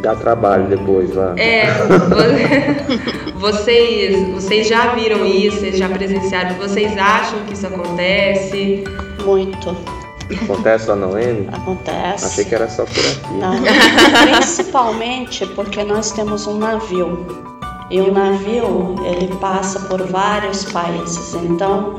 dá 0.04 0.14
trabalho 0.14 0.66
depois 0.66 1.14
lá. 1.14 1.35
É, 1.38 1.64
vocês, 3.40 4.28
vocês 4.35 4.68
já 4.68 4.94
viram 4.94 5.24
isso, 5.24 5.59
vocês 5.59 5.78
já 5.78 5.88
presenciaram, 5.88 6.54
vocês 6.57 6.96
acham 6.96 7.42
que 7.46 7.54
isso 7.54 7.66
acontece? 7.66 8.85
Muito. 9.24 9.74
Acontece 10.42 10.88
lá 10.88 10.96
no 10.96 11.18
N? 11.18 11.48
Acontece. 11.52 12.26
Achei 12.26 12.44
que 12.44 12.54
era 12.54 12.68
só 12.68 12.85
por 12.85 12.98
aqui. 12.98 13.35
Não, 13.35 13.57
principalmente 14.38 15.46
porque 15.48 15.83
nós 15.83 16.12
temos 16.12 16.46
um 16.46 16.59
navio. 16.59 17.54
E 17.90 18.01
o 18.01 18.12
navio, 18.12 18.94
ele 19.05 19.35
passa 19.37 19.79
por 19.81 20.03
vários 20.07 20.64
países. 20.64 21.35
Então, 21.35 21.97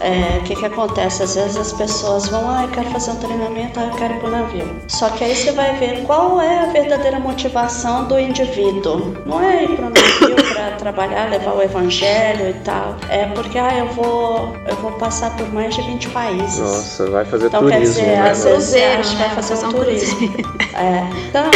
é, 0.00 0.38
o 0.38 0.42
que, 0.42 0.54
que 0.54 0.66
acontece? 0.66 1.22
Às 1.22 1.34
vezes 1.34 1.56
as 1.56 1.72
pessoas 1.72 2.28
vão, 2.28 2.48
ah, 2.50 2.64
eu 2.64 2.68
quero 2.68 2.90
fazer 2.90 3.12
um 3.12 3.16
treinamento, 3.16 3.80
ah, 3.80 3.84
eu 3.84 3.96
quero 3.96 4.14
ir 4.14 4.20
para 4.20 4.28
o 4.28 4.32
navio. 4.32 4.82
Só 4.88 5.08
que 5.08 5.24
aí 5.24 5.34
você 5.34 5.52
vai 5.52 5.74
ver 5.78 6.04
qual 6.04 6.40
é 6.40 6.64
a 6.64 6.66
verdadeira 6.66 7.18
motivação 7.18 8.06
do 8.06 8.18
indivíduo. 8.18 9.14
Não 9.24 9.42
é 9.42 9.64
ir 9.64 9.76
para 9.76 9.86
o 9.86 9.90
navio 9.90 10.54
para 10.54 10.70
trabalhar, 10.72 11.30
levar 11.30 11.54
o 11.54 11.62
evangelho 11.62 12.50
e 12.50 12.54
tal. 12.64 12.96
É 13.08 13.26
porque, 13.28 13.58
ah, 13.58 13.78
eu 13.78 13.86
vou, 13.88 14.54
eu 14.66 14.76
vou 14.76 14.92
passar 14.92 15.34
por 15.36 15.50
mais 15.52 15.74
de 15.74 15.80
20 15.80 16.10
países. 16.10 16.58
Nossa, 16.58 17.10
vai 17.10 17.24
fazer 17.24 17.46
então, 17.46 17.60
turismo. 17.60 18.02
Então, 18.02 18.04
quer 18.04 18.10
dizer, 18.10 18.22
né? 18.22 18.30
às 18.30 18.44
vezes 18.44 18.68
você 18.68 18.80
acha 18.80 19.10
que 19.10 19.22
vai 19.22 19.30
fazer 19.30 19.66
um 19.66 19.72
turismo. 19.72 20.34
É, 20.74 21.08
então, 21.28 21.50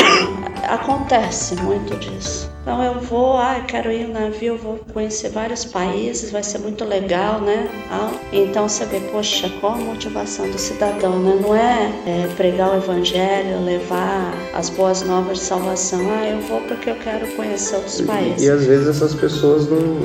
acontece 0.69 1.57
muito 1.57 1.97
disso. 1.97 2.49
Então 2.69 2.85
eu 2.85 3.01
vou, 3.01 3.39
ah, 3.39 3.63
quero 3.67 3.91
ir 3.91 4.07
no 4.09 4.13
navio, 4.13 4.59
vou 4.59 4.79
conhecer 4.93 5.31
vários 5.31 5.65
países, 5.65 6.31
vai 6.31 6.43
ser 6.43 6.59
muito 6.59 6.85
legal, 6.85 7.41
né? 7.41 7.67
Ah, 7.91 8.11
então 8.31 8.69
você 8.69 8.85
vê, 8.85 9.01
poxa, 9.11 9.51
qual 9.59 9.73
a 9.73 9.77
motivação 9.79 10.51
do 10.51 10.59
cidadão, 10.59 11.19
né? 11.19 11.39
Não 11.41 11.57
é, 11.57 11.91
é 12.07 12.29
pregar 12.37 12.75
o 12.75 12.77
evangelho, 12.77 13.65
levar 13.65 14.35
as 14.53 14.69
boas 14.69 15.01
novas 15.01 15.39
de 15.39 15.45
salvação. 15.45 15.99
Ah, 16.11 16.29
eu 16.29 16.43
vou 16.43 16.61
porque 16.61 16.91
eu 16.91 16.97
quero 16.97 17.27
conhecer 17.37 17.77
outros 17.77 18.03
países. 18.03 18.43
E, 18.43 18.49
e 18.49 18.51
às 18.51 18.67
vezes 18.67 18.87
essas 18.87 19.15
pessoas 19.15 19.67
não 19.67 20.03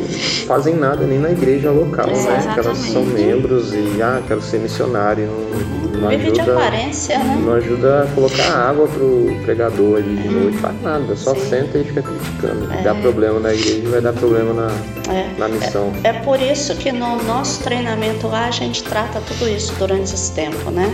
fazem 0.47 0.73
nada 0.73 1.05
nem 1.05 1.19
na 1.19 1.31
igreja 1.31 1.69
local, 1.69 2.07
É, 2.07 2.13
né? 2.13 2.53
Que 2.53 2.59
elas 2.61 2.77
são 2.77 3.03
membros 3.03 3.73
e, 3.73 4.01
ah, 4.01 4.23
quero 4.25 4.41
ser 4.41 4.61
missionário. 4.61 5.27
Não, 5.27 5.99
não 5.99 6.09
Vive 6.09 6.31
de 6.31 6.41
ajuda, 6.41 6.57
aparência, 6.57 7.17
né? 7.17 7.41
não 7.45 7.53
ajuda 7.53 8.03
a 8.03 8.07
colocar 8.07 8.51
água 8.53 8.87
pro 8.87 9.35
pregador 9.43 9.97
ali 9.97 10.15
de 10.15 10.27
noite, 10.27 10.57
faz 10.57 10.81
nada, 10.81 11.15
só 11.15 11.33
Sim. 11.35 11.49
senta 11.49 11.77
e 11.77 11.83
fica 11.83 12.01
criticando. 12.01 12.52
É. 12.71 12.81
Dá 12.81 12.95
problema 12.95 13.39
na 13.39 13.53
igreja 13.53 13.77
e 13.79 13.87
vai 13.87 14.01
dar 14.01 14.13
problema 14.13 14.53
na, 14.53 15.13
É. 15.13 15.29
na 15.37 15.47
missão. 15.47 15.91
É 16.03 16.13
por 16.13 16.41
isso 16.41 16.75
que 16.75 16.91
no 16.91 17.21
nosso 17.23 17.61
treinamento 17.63 18.27
lá 18.27 18.45
a 18.47 18.51
gente 18.51 18.83
trata 18.83 19.21
tudo 19.27 19.47
isso 19.49 19.73
durante 19.79 20.13
esse 20.13 20.31
tempo, 20.33 20.69
né? 20.71 20.89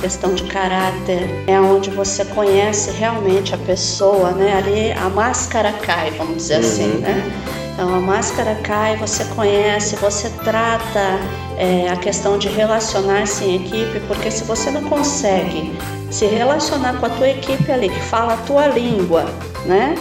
Questão 0.00 0.34
de 0.34 0.42
caráter, 0.44 1.44
é 1.46 1.58
onde 1.60 1.88
você 1.90 2.24
conhece 2.26 2.90
realmente 2.90 3.54
a 3.54 3.58
pessoa, 3.58 4.32
né? 4.32 4.54
Ali 4.58 4.92
a 4.92 5.08
máscara 5.08 5.72
cai, 5.72 6.10
vamos 6.18 6.36
dizer 6.36 6.56
assim, 6.56 6.90
Uhum. 6.92 6.98
né? 7.00 7.32
Então 7.72 7.92
a 7.92 8.00
máscara 8.00 8.54
cai, 8.62 8.96
você 8.96 9.24
conhece, 9.34 9.96
você 9.96 10.28
trata 10.44 11.18
é, 11.56 11.88
a 11.88 11.96
questão 11.96 12.38
de 12.38 12.48
relacionar-se 12.48 13.44
em 13.44 13.56
equipe, 13.56 14.00
porque 14.06 14.30
se 14.30 14.44
você 14.44 14.70
não 14.70 14.82
consegue 14.84 15.72
se 16.10 16.26
relacionar 16.26 16.94
com 17.00 17.06
a 17.06 17.08
tua 17.08 17.28
equipe 17.28 17.70
ali, 17.72 17.88
que 17.88 18.00
fala 18.00 18.34
a 18.34 18.36
tua 18.38 18.68
língua, 18.68 19.24
né? 19.66 19.96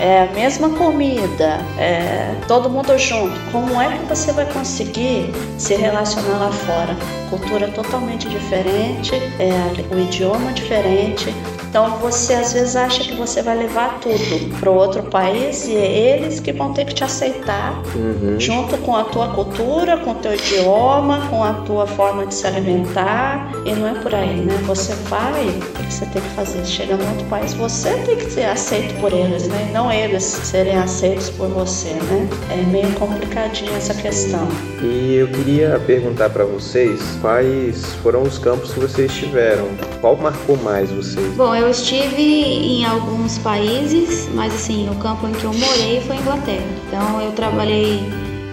É 0.00 0.22
a 0.22 0.32
mesma 0.32 0.70
comida, 0.70 1.58
é 1.76 2.34
todo 2.46 2.70
mundo 2.70 2.96
junto. 2.96 3.34
Como 3.50 3.80
é 3.80 3.98
que 3.98 4.04
você 4.04 4.30
vai 4.32 4.46
conseguir 4.52 5.32
se 5.58 5.74
relacionar 5.74 6.38
lá 6.38 6.52
fora? 6.52 6.96
Cultura 7.28 7.68
totalmente 7.68 8.28
diferente, 8.28 9.14
é, 9.14 9.94
o 9.94 9.98
idioma 9.98 10.52
diferente. 10.52 11.34
Então 11.68 11.98
você 11.98 12.34
às 12.34 12.52
vezes 12.52 12.76
acha 12.76 13.02
que 13.04 13.14
você 13.14 13.42
vai 13.42 13.56
levar 13.56 13.98
tudo 14.00 14.58
para 14.58 14.70
o 14.70 14.74
outro 14.74 15.02
país 15.04 15.66
e 15.68 15.76
é 15.76 16.16
eles 16.16 16.40
que 16.40 16.52
vão 16.52 16.72
ter 16.72 16.84
que 16.86 16.94
te 16.94 17.04
aceitar 17.04 17.82
Uhum. 17.94 18.36
junto 18.38 18.76
com 18.78 18.94
a 18.96 19.04
tua 19.04 19.28
cultura, 19.28 19.96
com 19.98 20.12
o 20.12 20.14
teu 20.14 20.34
idioma, 20.34 21.26
com 21.28 21.42
a 21.44 21.52
tua 21.54 21.86
forma 21.86 22.26
de 22.26 22.34
se 22.34 22.46
alimentar. 22.46 23.50
E 23.64 23.72
não 23.72 23.88
é 23.88 23.94
por 24.00 24.14
aí, 24.14 24.36
né? 24.40 24.58
Você 24.66 24.94
vai, 25.08 25.44
o 25.46 25.84
que 25.84 25.92
você 25.92 26.06
tem 26.06 26.22
que 26.22 26.28
fazer? 26.30 26.64
Chega 26.64 26.96
no 26.96 27.06
outro 27.08 27.24
país, 27.26 27.52
você 27.54 27.90
tem 28.06 28.16
que 28.16 28.30
ser 28.30 28.44
aceito 28.44 28.98
por 29.00 29.12
eles, 29.12 29.46
né? 29.48 29.66
E 29.68 29.72
não 29.72 29.90
eles 29.92 30.24
serem 30.24 30.76
aceitos 30.76 31.30
por 31.30 31.48
você, 31.48 31.90
né? 31.90 32.28
É 32.50 32.56
meio 32.70 32.90
complicadinha 32.94 33.76
essa 33.76 33.94
questão. 33.94 34.46
E 34.82 35.16
eu 35.16 35.28
queria 35.28 35.80
perguntar 35.86 36.30
para 36.30 36.44
vocês 36.44 37.00
quais 37.20 37.84
foram 38.02 38.22
os 38.22 38.38
campos 38.38 38.72
que 38.72 38.80
vocês 38.80 39.12
tiveram. 39.12 39.66
Qual 40.00 40.16
marcou 40.16 40.56
mais 40.58 40.90
vocês? 40.90 41.34
Bom, 41.34 41.54
eu 41.58 41.70
estive 41.70 42.22
em 42.22 42.84
alguns 42.84 43.38
países, 43.38 44.28
mas 44.34 44.54
assim, 44.54 44.88
o 44.90 44.94
campo 44.96 45.26
em 45.26 45.32
que 45.32 45.44
eu 45.44 45.52
morei 45.52 46.00
foi 46.00 46.16
a 46.16 46.20
Inglaterra. 46.20 46.66
Então 46.86 47.20
eu 47.20 47.32
trabalhei 47.32 48.00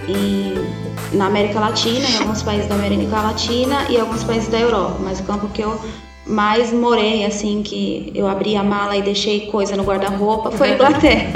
em- 0.07 0.53
na 1.17 1.27
América 1.27 1.59
Latina, 1.59 2.05
em 2.07 2.17
alguns 2.19 2.41
países 2.43 2.67
da 2.67 2.75
América 2.75 3.21
Latina 3.21 3.85
e 3.89 3.97
alguns 3.99 4.23
países 4.23 4.49
da 4.49 4.59
Europa, 4.59 4.97
mas 4.99 5.19
o 5.19 5.23
campo 5.23 5.47
que 5.49 5.61
eu 5.61 5.79
mais 6.25 6.73
morei, 6.73 7.23
assim, 7.23 7.61
que 7.61 8.11
eu 8.15 8.27
abri 8.27 8.55
a 8.57 8.63
mala 8.63 8.97
e 8.97 9.01
deixei 9.03 9.41
coisa 9.47 9.75
no 9.77 9.83
guarda-roupa, 9.83 10.49
foi 10.51 10.71
a 10.71 10.73
Inglaterra. 10.73 11.31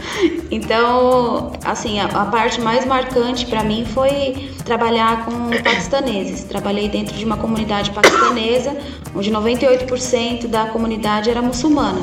então, 0.50 1.52
assim, 1.64 2.00
a, 2.00 2.06
a 2.06 2.24
parte 2.26 2.60
mais 2.60 2.86
marcante 2.86 3.44
para 3.46 3.62
mim 3.62 3.84
foi 3.84 4.50
trabalhar 4.64 5.24
com 5.24 5.50
paquistaneses. 5.62 6.44
Trabalhei 6.44 6.88
dentro 6.88 7.14
de 7.14 7.24
uma 7.24 7.36
comunidade 7.36 7.90
paquistanesa, 7.90 8.76
onde 9.14 9.30
98% 9.30 10.46
da 10.46 10.66
comunidade 10.66 11.30
era 11.30 11.42
muçulmana 11.42 12.00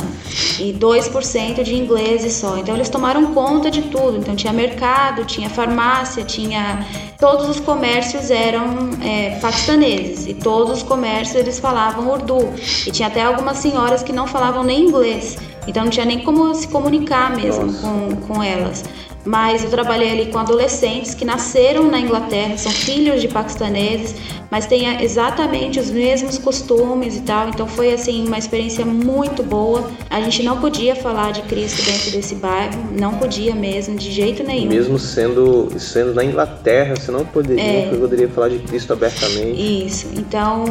e 0.59 0.73
2% 0.73 1.63
de 1.63 1.75
ingleses 1.75 2.33
só. 2.33 2.57
Então 2.57 2.75
eles 2.75 2.89
tomaram 2.89 3.33
conta 3.33 3.71
de 3.71 3.83
tudo. 3.83 4.17
Então 4.17 4.35
tinha 4.35 4.53
mercado, 4.53 5.25
tinha 5.25 5.49
farmácia, 5.49 6.23
tinha 6.23 6.85
todos 7.19 7.49
os 7.49 7.59
comércios 7.59 8.31
eram 8.31 8.89
é, 9.01 9.39
paquistaneses 9.41 10.27
e 10.27 10.33
todos 10.33 10.77
os 10.77 10.83
comércios 10.83 11.35
eles 11.35 11.59
falavam 11.59 12.07
urdu 12.09 12.53
e 12.87 12.91
tinha 12.91 13.07
até 13.07 13.23
algumas 13.23 13.57
senhoras 13.57 14.03
que 14.03 14.13
não 14.13 14.27
falavam 14.27 14.63
nem 14.63 14.85
inglês. 14.85 15.37
Então 15.67 15.83
não 15.83 15.91
tinha 15.91 16.05
nem 16.05 16.23
como 16.23 16.53
se 16.55 16.67
comunicar 16.67 17.35
mesmo 17.35 17.73
com, 17.73 18.15
com 18.27 18.43
elas. 18.43 18.83
Mas 19.25 19.63
eu 19.63 19.69
trabalhei 19.69 20.11
ali 20.11 20.25
com 20.27 20.39
adolescentes 20.39 21.13
que 21.13 21.25
nasceram 21.25 21.89
na 21.89 21.99
Inglaterra, 21.99 22.57
são 22.57 22.71
filhos 22.71 23.21
de 23.21 23.27
paquistaneses, 23.27 24.15
mas 24.49 24.65
têm 24.65 25.01
exatamente 25.03 25.79
os 25.79 25.91
mesmos 25.91 26.37
costumes 26.37 27.17
e 27.17 27.21
tal. 27.21 27.49
Então 27.49 27.67
foi 27.67 27.93
assim 27.93 28.25
uma 28.25 28.37
experiência 28.37 28.85
muito 28.85 29.43
boa. 29.43 29.91
A 30.09 30.21
gente 30.21 30.41
não 30.43 30.59
podia 30.59 30.95
falar 30.95 31.31
de 31.31 31.41
Cristo 31.43 31.83
dentro 31.83 32.11
desse 32.11 32.35
bairro, 32.35 32.79
não 32.97 33.15
podia 33.15 33.53
mesmo, 33.53 33.95
de 33.95 34.09
jeito 34.11 34.43
nenhum. 34.43 34.69
Mesmo 34.69 34.97
sendo, 34.97 35.69
sendo 35.77 36.13
na 36.13 36.23
Inglaterra, 36.23 36.95
você 36.95 37.11
não 37.11 37.25
poderia, 37.25 37.61
É. 37.61 37.89
poderia 37.89 38.29
falar 38.29 38.49
de 38.49 38.59
Cristo 38.59 38.93
abertamente. 38.93 39.85
Isso. 39.85 40.07
Então, 40.15 40.65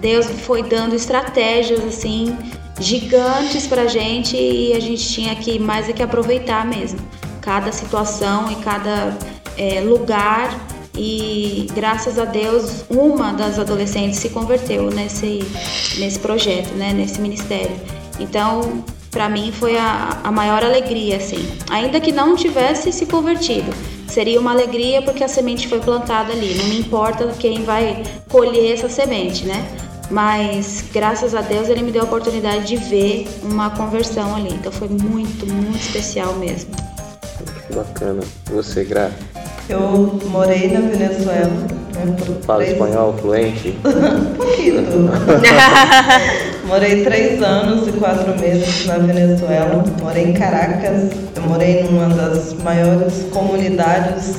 Deus 0.00 0.26
foi 0.26 0.62
dando 0.62 0.94
estratégias 0.94 1.84
assim 1.84 2.36
gigantes 2.80 3.66
pra 3.66 3.86
gente 3.86 4.36
e 4.36 4.72
a 4.72 4.80
gente 4.80 5.06
tinha 5.06 5.34
que 5.34 5.58
mais 5.58 5.88
é 5.88 5.92
que 5.92 6.02
aproveitar 6.02 6.64
mesmo 6.66 6.98
cada 7.42 7.70
situação 7.72 8.50
e 8.50 8.56
cada 8.56 9.16
é, 9.58 9.80
lugar 9.80 10.58
e 10.96 11.66
graças 11.74 12.18
a 12.18 12.24
Deus 12.24 12.84
uma 12.88 13.32
das 13.32 13.58
adolescentes 13.58 14.18
se 14.18 14.28
converteu 14.30 14.90
nesse 14.90 15.40
nesse 15.98 16.18
projeto, 16.18 16.72
né, 16.74 16.92
nesse 16.92 17.20
ministério. 17.20 17.76
Então, 18.18 18.84
pra 19.10 19.28
mim 19.28 19.52
foi 19.52 19.76
a, 19.76 20.20
a 20.22 20.30
maior 20.30 20.62
alegria 20.62 21.16
assim, 21.16 21.46
ainda 21.70 22.00
que 22.00 22.12
não 22.12 22.36
tivesse 22.36 22.92
se 22.92 23.06
convertido. 23.06 23.72
Seria 24.06 24.38
uma 24.38 24.50
alegria 24.50 25.00
porque 25.00 25.24
a 25.24 25.28
semente 25.28 25.66
foi 25.66 25.80
plantada 25.80 26.32
ali. 26.32 26.54
Não 26.54 26.66
me 26.66 26.78
importa 26.78 27.26
quem 27.38 27.62
vai 27.62 28.02
colher 28.28 28.74
essa 28.74 28.88
semente, 28.88 29.46
né? 29.46 29.66
Mas 30.10 30.84
graças 30.92 31.34
a 31.34 31.40
Deus 31.40 31.70
ele 31.70 31.80
me 31.80 31.90
deu 31.90 32.02
a 32.02 32.04
oportunidade 32.04 32.66
de 32.66 32.76
ver 32.76 33.26
uma 33.42 33.70
conversão 33.70 34.36
ali. 34.36 34.50
Então 34.52 34.70
foi 34.70 34.88
muito, 34.88 35.46
muito 35.46 35.80
especial 35.80 36.34
mesmo. 36.34 36.91
Que 37.72 37.78
bacana. 37.78 38.20
Você, 38.50 38.84
Gra? 38.84 39.10
Eu 39.66 40.20
morei 40.28 40.70
na 40.70 40.80
Venezuela. 40.80 41.46
Né, 41.94 42.14
por 42.18 42.34
Fala 42.44 42.58
três- 42.60 42.72
espanhol 42.72 43.14
fluente? 43.14 43.74
Um 43.84 44.34
pouquinho. 44.34 44.82
morei 46.68 47.02
três 47.02 47.42
anos 47.42 47.88
e 47.88 47.92
quatro 47.92 48.38
meses 48.38 48.84
na 48.84 48.98
Venezuela. 48.98 49.82
Morei 50.02 50.24
em 50.24 50.32
Caracas. 50.34 51.10
Eu 51.34 51.42
morei 51.48 51.84
numa 51.84 52.08
das 52.14 52.52
maiores 52.62 53.24
comunidades 53.32 54.34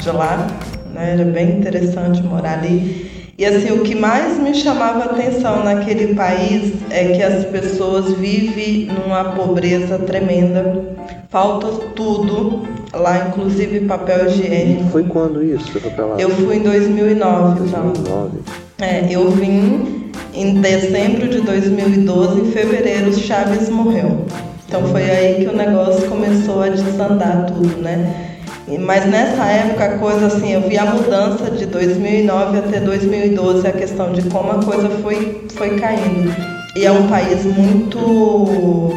de 0.00 0.10
lá. 0.10 0.46
Né? 0.94 1.12
Era 1.12 1.24
bem 1.26 1.58
interessante 1.58 2.22
morar 2.22 2.54
ali. 2.60 3.06
E 3.36 3.44
assim, 3.44 3.70
o 3.70 3.82
que 3.82 3.94
mais 3.94 4.38
me 4.38 4.52
chamava 4.54 5.00
a 5.00 5.04
atenção 5.04 5.62
naquele 5.62 6.14
país 6.14 6.72
é 6.90 7.04
que 7.12 7.22
as 7.22 7.44
pessoas 7.44 8.14
vivem 8.14 8.86
numa 8.86 9.24
pobreza 9.34 9.98
tremenda. 9.98 10.96
Falta 11.30 11.68
tudo, 11.94 12.66
lá 12.92 13.28
inclusive 13.28 13.80
papel 13.80 14.26
higiênico. 14.26 14.90
Foi 14.90 15.04
quando 15.04 15.42
isso? 15.42 15.70
Eu 16.18 16.30
fui 16.30 16.56
em 16.56 16.62
2009, 16.62 17.66
então. 17.66 17.92
2009. 17.92 18.38
É, 18.80 19.06
eu 19.10 19.30
vim 19.30 20.10
em 20.34 20.60
dezembro 20.60 21.28
de 21.28 21.40
2012, 21.40 22.40
em 22.40 22.52
fevereiro 22.52 23.12
Chaves 23.12 23.68
morreu. 23.68 24.24
Então 24.66 24.82
foi 24.88 25.10
aí 25.10 25.44
que 25.44 25.46
o 25.46 25.56
negócio 25.56 26.08
começou 26.08 26.62
a 26.62 26.68
desandar 26.68 27.46
tudo, 27.46 27.82
né? 27.82 28.36
Mas 28.80 29.06
nessa 29.06 29.44
época 29.46 29.84
a 29.84 29.98
coisa 29.98 30.26
assim, 30.26 30.52
eu 30.52 30.60
vi 30.68 30.76
a 30.76 30.84
mudança 30.84 31.50
de 31.50 31.64
2009 31.64 32.58
até 32.58 32.80
2012, 32.80 33.66
a 33.66 33.72
questão 33.72 34.12
de 34.12 34.22
como 34.28 34.52
a 34.52 34.62
coisa 34.62 34.90
foi, 35.02 35.46
foi 35.54 35.78
caindo. 35.78 36.30
E 36.76 36.84
é 36.84 36.92
um 36.92 37.08
país 37.08 37.44
muito 37.44 38.92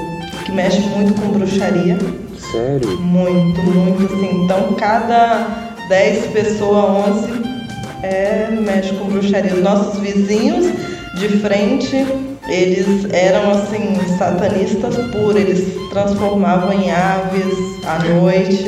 que 0.46 0.52
mexe 0.52 0.82
muito 0.82 1.14
com 1.20 1.30
bruxaria. 1.30 1.98
Sério? 2.52 3.00
Muito, 3.00 3.62
muito 3.62 4.14
assim. 4.14 4.44
Então, 4.44 4.74
cada 4.74 5.72
10 5.88 6.28
pessoas, 6.28 7.18
11 7.18 7.52
é, 8.04 8.50
mexe 8.52 8.94
com 8.96 9.06
bruxaria. 9.06 9.54
Os 9.54 9.64
nossos 9.64 10.00
vizinhos 10.00 10.66
de 11.16 11.30
frente, 11.40 12.06
eles 12.48 13.12
eram 13.14 13.52
assim, 13.52 13.96
satanistas 14.18 14.96
puros. 15.12 15.36
Eles 15.36 15.90
transformavam 15.90 16.74
em 16.74 16.92
aves 16.92 17.56
à 17.86 18.00
noite. 18.04 18.66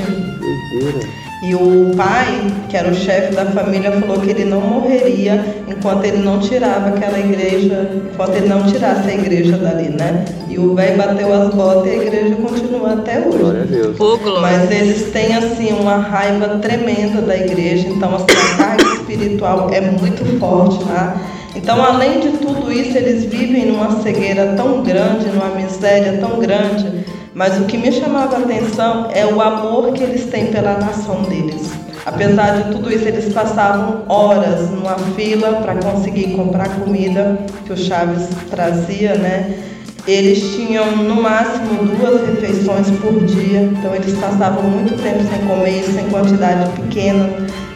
Doideira. 0.80 1.23
E 1.44 1.54
o 1.56 1.92
pai, 1.98 2.42
que 2.70 2.78
era 2.78 2.90
o 2.90 2.96
chefe 2.96 3.36
da 3.36 3.46
família, 3.48 3.92
falou 3.92 4.18
que 4.22 4.30
ele 4.30 4.46
não 4.46 4.62
morreria 4.62 5.44
enquanto 5.68 6.06
ele 6.06 6.20
não 6.20 6.40
tirava 6.40 6.88
aquela 6.88 7.20
igreja, 7.20 7.90
enquanto 8.10 8.36
ele 8.38 8.48
não 8.48 8.64
tirasse 8.64 9.10
a 9.10 9.14
igreja 9.14 9.58
dali, 9.58 9.90
né? 9.90 10.24
E 10.48 10.58
o 10.58 10.74
velho 10.74 10.98
bateu 10.98 11.34
as 11.34 11.54
botas 11.54 11.88
e 11.88 11.90
a 11.90 11.96
igreja 11.96 12.36
continua 12.36 12.94
até 12.94 13.20
hoje. 13.20 13.38
Glória 13.40 13.62
a 13.64 13.66
Deus. 13.66 13.98
Mas 14.42 14.72
eles 14.72 15.12
têm 15.12 15.36
assim 15.36 15.74
uma 15.74 15.98
raiva 15.98 16.60
tremenda 16.60 17.22
da 17.22 17.36
igreja, 17.36 17.90
então 17.90 18.16
assim, 18.16 18.26
a 18.54 18.58
carga 18.58 18.84
espiritual 18.94 19.70
é 19.74 19.82
muito 19.82 20.40
forte 20.40 20.82
lá. 20.86 21.22
Então, 21.54 21.84
além 21.84 22.22
de 22.22 22.30
tudo 22.38 22.72
isso, 22.72 22.98
eles 22.98 23.26
vivem 23.26 23.66
numa 23.66 24.02
cegueira 24.02 24.54
tão 24.56 24.82
grande, 24.82 25.28
numa 25.28 25.50
miséria 25.50 26.18
tão 26.20 26.40
grande. 26.40 27.04
Mas 27.36 27.60
o 27.60 27.66
que 27.66 27.78
me 27.78 27.92
chamava 27.92 28.36
a 28.36 28.40
atenção 28.40 29.10
é 29.12 29.26
o 29.26 29.42
amor 29.42 29.92
que 29.94 30.04
eles 30.04 30.26
têm 30.26 30.48
pela 30.48 30.78
nação 30.78 31.24
deles. 31.24 31.72
Apesar 32.06 32.62
de 32.62 32.72
tudo 32.72 32.94
isso, 32.94 33.08
eles 33.08 33.34
passavam 33.34 34.04
horas 34.08 34.70
numa 34.70 34.96
fila 35.16 35.62
para 35.64 35.76
conseguir 35.76 36.36
comprar 36.36 36.70
comida 36.80 37.40
que 37.66 37.74
o 37.74 37.78
Chaves 37.78 38.28
trazia, 38.52 39.16
né? 39.16 39.58
Eles 40.06 40.54
tinham 40.54 40.98
no 40.98 41.22
máximo 41.22 41.86
duas 41.98 42.28
refeições 42.28 42.92
por 43.00 43.24
dia, 43.24 43.62
então 43.62 43.96
eles 43.96 44.14
passavam 44.20 44.64
muito 44.64 45.02
tempo 45.02 45.24
sem 45.24 45.48
comer, 45.48 45.80
isso 45.80 45.98
em 45.98 46.10
quantidade 46.10 46.70
pequena, 46.72 47.30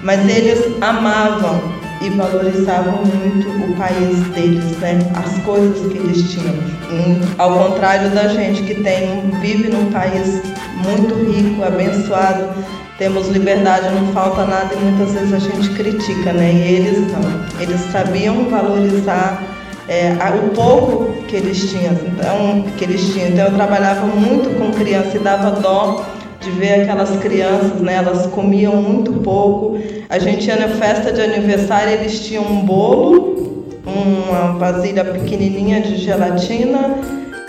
mas 0.03 0.27
eles 0.27 0.59
amavam 0.81 1.61
e 2.01 2.09
valorizavam 2.09 3.03
muito 3.03 3.49
o 3.49 3.75
país 3.75 4.19
deles, 4.29 4.77
né? 4.77 4.99
As 5.15 5.37
coisas 5.43 5.91
que 5.91 5.97
eles 5.97 6.31
tinham. 6.31 6.53
E, 6.91 7.21
ao 7.37 7.51
contrário 7.51 8.09
da 8.11 8.27
gente 8.27 8.63
que 8.63 8.75
tem 8.75 9.29
vive 9.41 9.69
num 9.69 9.91
país 9.91 10.41
muito 10.83 11.15
rico, 11.15 11.63
abençoado, 11.63 12.49
temos 12.97 13.27
liberdade, 13.29 13.93
não 13.93 14.11
falta 14.11 14.45
nada 14.45 14.73
e 14.73 14.77
muitas 14.77 15.13
vezes 15.13 15.33
a 15.33 15.39
gente 15.39 15.69
critica, 15.71 16.33
né? 16.33 16.51
E 16.51 16.73
eles 16.75 17.11
não. 17.11 17.61
Eles 17.61 17.81
sabiam 17.91 18.49
valorizar 18.49 19.43
é, 19.87 20.13
o 20.43 20.49
pouco 20.49 21.13
que 21.27 21.35
eles 21.35 21.69
tinham, 21.69 21.93
então, 21.93 22.65
que 22.77 22.83
eles 22.83 23.13
tinham. 23.13 23.29
Então 23.29 23.45
eu 23.45 23.53
trabalhava 23.53 24.05
muito 24.05 24.49
com 24.57 24.71
criança 24.71 25.17
e 25.17 25.19
dava 25.19 25.51
dó 25.51 26.05
de 26.47 26.59
ver 26.59 26.81
aquelas 26.81 27.09
crianças, 27.19 27.81
né? 27.81 27.95
Elas 27.95 28.25
comiam 28.27 28.75
muito 28.77 29.13
pouco. 29.21 29.77
A 30.09 30.17
gente 30.17 30.47
ia 30.47 30.55
na 30.55 30.69
festa 30.69 31.11
de 31.11 31.21
aniversário, 31.21 31.93
eles 31.93 32.25
tinham 32.25 32.43
um 32.43 32.65
bolo, 32.65 33.65
uma 33.85 34.53
vasilha 34.53 35.03
pequenininha 35.03 35.81
de 35.81 35.97
gelatina 35.97 36.95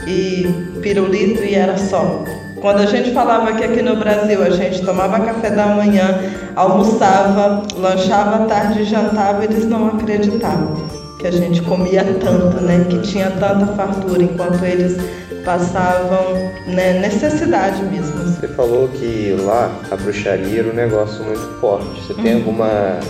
e 0.06 0.46
pirulito 0.82 1.44
e 1.44 1.54
era 1.54 1.76
só. 1.78 2.24
Quando 2.60 2.80
a 2.80 2.86
gente 2.86 3.12
falava 3.12 3.52
que 3.52 3.62
aqui 3.62 3.82
no 3.82 3.96
Brasil 3.96 4.42
a 4.42 4.50
gente 4.50 4.82
tomava 4.84 5.20
café 5.20 5.50
da 5.50 5.66
manhã, 5.66 6.18
almoçava, 6.56 7.62
lanchava 7.76 8.44
à 8.44 8.46
tarde 8.46 8.82
e 8.82 8.84
jantava, 8.84 9.44
eles 9.44 9.64
não 9.64 9.86
acreditavam 9.86 10.97
que 11.18 11.26
a 11.26 11.30
gente 11.32 11.60
comia 11.62 12.04
tanto, 12.20 12.60
né? 12.60 12.86
Que 12.88 12.98
tinha 13.00 13.30
tanta 13.30 13.66
fartura, 13.74 14.22
enquanto 14.22 14.64
eles 14.64 14.96
passavam 15.44 16.52
né, 16.66 17.00
necessidade 17.00 17.82
mesmo. 17.84 18.18
Você 18.18 18.48
falou 18.48 18.88
que 18.88 19.34
lá 19.40 19.74
a 19.90 19.96
bruxaria 19.96 20.60
era 20.60 20.68
um 20.70 20.74
negócio 20.74 21.24
muito 21.24 21.58
forte. 21.60 21.86
Você 22.02 22.14
tem 22.14 22.34
uhum. 22.34 22.38
alguma 22.40 23.00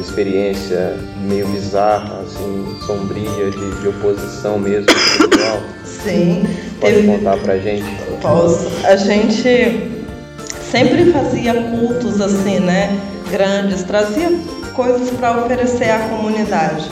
experiência 0.00 0.96
meio 1.22 1.46
bizarra, 1.48 2.20
assim, 2.22 2.76
sombria, 2.86 3.50
de, 3.50 3.80
de 3.80 3.88
oposição 3.88 4.58
mesmo? 4.58 4.88
Sim. 5.84 6.44
Pode 6.80 6.94
teve... 6.94 7.06
contar 7.06 7.38
pra 7.38 7.58
gente? 7.58 7.84
Posso. 8.20 8.68
A 8.84 8.96
gente 8.96 9.90
sempre 10.70 11.12
fazia 11.12 11.54
cultos 11.54 12.20
assim, 12.20 12.60
né? 12.60 12.98
Grandes, 13.30 13.84
trazia 13.84 14.30
coisas 14.74 15.08
para 15.10 15.44
oferecer 15.44 15.90
à 15.90 16.00
comunidade. 16.08 16.90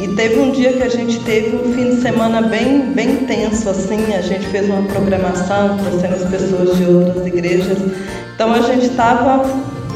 E 0.00 0.08
teve 0.08 0.38
um 0.38 0.52
dia 0.52 0.72
que 0.74 0.82
a 0.82 0.88
gente 0.88 1.18
teve 1.20 1.56
um 1.56 1.72
fim 1.72 1.96
de 1.96 2.00
semana 2.00 2.40
bem, 2.42 2.92
bem 2.92 3.16
tenso, 3.16 3.68
assim, 3.68 4.14
a 4.14 4.20
gente 4.20 4.46
fez 4.46 4.68
uma 4.68 4.82
programação, 4.82 5.76
trouxemos 5.76 6.22
pessoas 6.30 6.76
de 6.76 6.84
outras 6.84 7.26
igrejas. 7.26 7.78
Então 8.32 8.52
a 8.52 8.60
gente 8.60 8.86
estava 8.86 9.44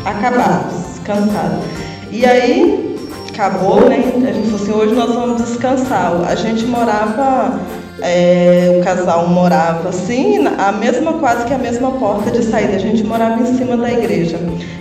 acabados, 0.04 0.98
cansados. 1.04 1.64
E 2.10 2.26
aí 2.26 2.96
acabou, 3.32 3.88
né? 3.88 4.12
A 4.28 4.32
gente 4.32 4.50
falou 4.50 4.60
assim, 4.60 4.72
hoje 4.72 4.94
nós 4.94 5.14
vamos 5.14 5.42
descansar. 5.42 6.20
A 6.28 6.34
gente 6.34 6.64
morava, 6.66 7.60
é, 8.00 8.76
o 8.80 8.84
casal 8.84 9.28
morava 9.28 9.88
assim, 9.88 10.44
a 10.46 10.72
mesma, 10.72 11.14
quase 11.14 11.44
que 11.46 11.54
a 11.54 11.58
mesma 11.58 11.92
porta 11.92 12.30
de 12.30 12.42
saída. 12.42 12.74
A 12.74 12.78
gente 12.78 13.04
morava 13.04 13.40
em 13.40 13.56
cima 13.56 13.76
da 13.76 13.92
igreja. 13.92 14.38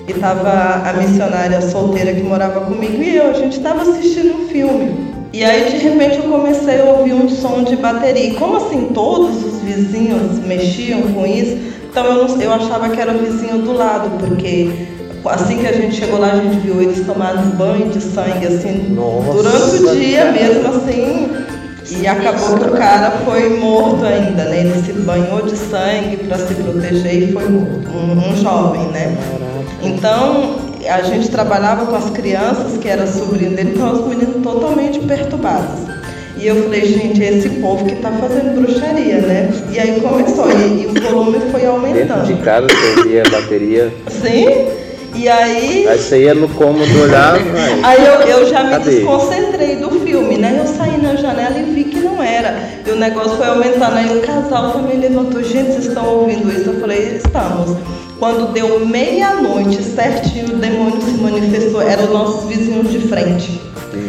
E 0.08 0.14
tava 0.14 0.82
a 0.90 0.94
missionária 0.94 1.62
solteira 1.62 2.12
que 2.14 2.24
morava 2.24 2.62
comigo 2.62 3.02
e 3.02 3.16
eu, 3.16 3.30
a 3.30 3.34
gente 3.34 3.58
estava 3.58 3.84
assistindo 3.84 4.36
um 4.36 4.48
filme. 4.50 5.11
E 5.34 5.46
aí 5.46 5.72
de 5.72 5.78
repente 5.78 6.18
eu 6.18 6.24
comecei 6.24 6.82
a 6.82 6.86
ouvir 6.86 7.14
um 7.14 7.30
som 7.30 7.64
de 7.64 7.78
bateria. 7.78 8.30
E 8.30 8.34
como 8.34 8.58
assim 8.58 8.90
todos 8.94 9.44
os 9.44 9.62
vizinhos 9.62 10.40
mexiam 10.40 11.02
com 11.14 11.26
isso, 11.26 11.58
então 11.90 12.06
eu, 12.06 12.28
não, 12.28 12.42
eu 12.42 12.52
achava 12.52 12.90
que 12.90 13.00
era 13.00 13.14
o 13.14 13.18
vizinho 13.18 13.60
do 13.60 13.74
lado, 13.74 14.10
porque 14.20 14.88
assim 15.26 15.60
que 15.60 15.68
a 15.68 15.74
gente 15.74 15.96
chegou 15.96 16.20
lá 16.20 16.34
a 16.34 16.36
gente 16.36 16.58
viu 16.60 16.82
eles 16.82 17.06
tomando 17.06 17.56
banho 17.56 17.90
de 17.90 18.02
sangue 18.02 18.48
assim 18.48 18.90
Nossa, 18.90 19.32
durante 19.32 19.84
o 19.84 19.96
dia 19.96 20.32
mesmo 20.32 20.68
assim. 20.68 21.30
E 21.90 22.08
acabou 22.08 22.58
que 22.58 22.66
o 22.66 22.72
cara 22.72 23.12
foi 23.26 23.58
morto 23.58 24.06
ainda, 24.06 24.46
né? 24.46 24.62
Ele 24.62 24.82
se 24.82 24.94
banhou 24.94 25.42
de 25.42 25.58
sangue 25.58 26.18
para 26.26 26.38
se 26.38 26.54
proteger 26.56 27.30
e 27.30 27.34
foi 27.34 27.50
morto. 27.50 27.90
Um, 27.90 28.32
um 28.32 28.36
jovem, 28.38 28.88
né? 28.88 29.18
Então 29.82 30.71
a 30.88 31.02
gente 31.02 31.30
trabalhava 31.30 31.86
com 31.86 31.96
as 31.96 32.10
crianças, 32.10 32.78
que 32.78 32.88
era 32.88 33.06
sobrinho 33.08 33.56
dele, 33.56 33.74
então 33.76 33.94
os 33.94 34.08
meninos 34.08 34.42
totalmente 34.44 35.00
perturbados. 35.00 35.80
E 36.38 36.48
eu 36.48 36.64
falei, 36.64 36.86
gente, 36.86 37.24
é 37.24 37.38
esse 37.38 37.50
povo 37.50 37.86
que 37.86 37.94
está 37.94 38.12
fazendo 38.12 38.60
bruxaria, 38.60 39.22
né? 39.22 39.52
E 39.72 39.80
aí 39.80 40.02
começou, 40.02 40.50
e, 40.50 40.84
e 40.84 40.88
o 40.88 41.02
volume 41.02 41.40
foi 41.52 41.66
aumentando. 41.66 42.26
Dentro 42.26 42.36
de 42.36 42.42
casa 42.42 42.68
você 42.68 43.24
bateria? 43.30 43.94
Sim. 44.10 44.82
E 45.14 45.28
aí. 45.28 45.88
Aí 45.88 45.98
você 45.98 46.24
ia 46.24 46.34
no 46.34 46.50
cômodo 46.50 47.02
olhar. 47.02 47.36
aí 47.84 48.06
eu, 48.06 48.14
eu 48.22 48.50
já 48.50 48.64
me 48.64 48.72
Cadê? 48.72 48.92
desconcentrei 48.92 49.76
do 49.76 49.92
filme, 50.00 50.38
né? 50.38 50.56
Eu 50.58 50.66
saí 50.66 51.00
na 51.00 51.16
janela 51.16 51.60
e 51.60 51.64
vi 51.64 51.84
que 51.84 52.00
não 52.00 52.24
era. 52.24 52.58
E 52.88 52.90
o 52.90 52.96
negócio 52.96 53.38
foi 53.38 53.48
aumentando. 53.48 53.98
Aí 53.98 54.18
o 54.18 54.22
casal 54.22 54.72
também 54.72 54.98
levantou, 54.98 55.44
gente, 55.44 55.74
vocês 55.74 55.88
estão 55.88 56.08
ouvindo 56.08 56.52
isso? 56.52 56.70
Eu 56.70 56.80
falei, 56.80 57.18
estamos. 57.18 57.78
Quando 58.22 58.54
deu 58.54 58.86
meia-noite 58.86 59.82
certinho, 59.82 60.54
o 60.54 60.58
demônio 60.58 61.02
se 61.02 61.20
manifestou. 61.20 61.82
Eram 61.82 62.04
os 62.04 62.12
nossos 62.12 62.48
vizinhos 62.48 62.92
de 62.92 63.00
frente. 63.00 63.60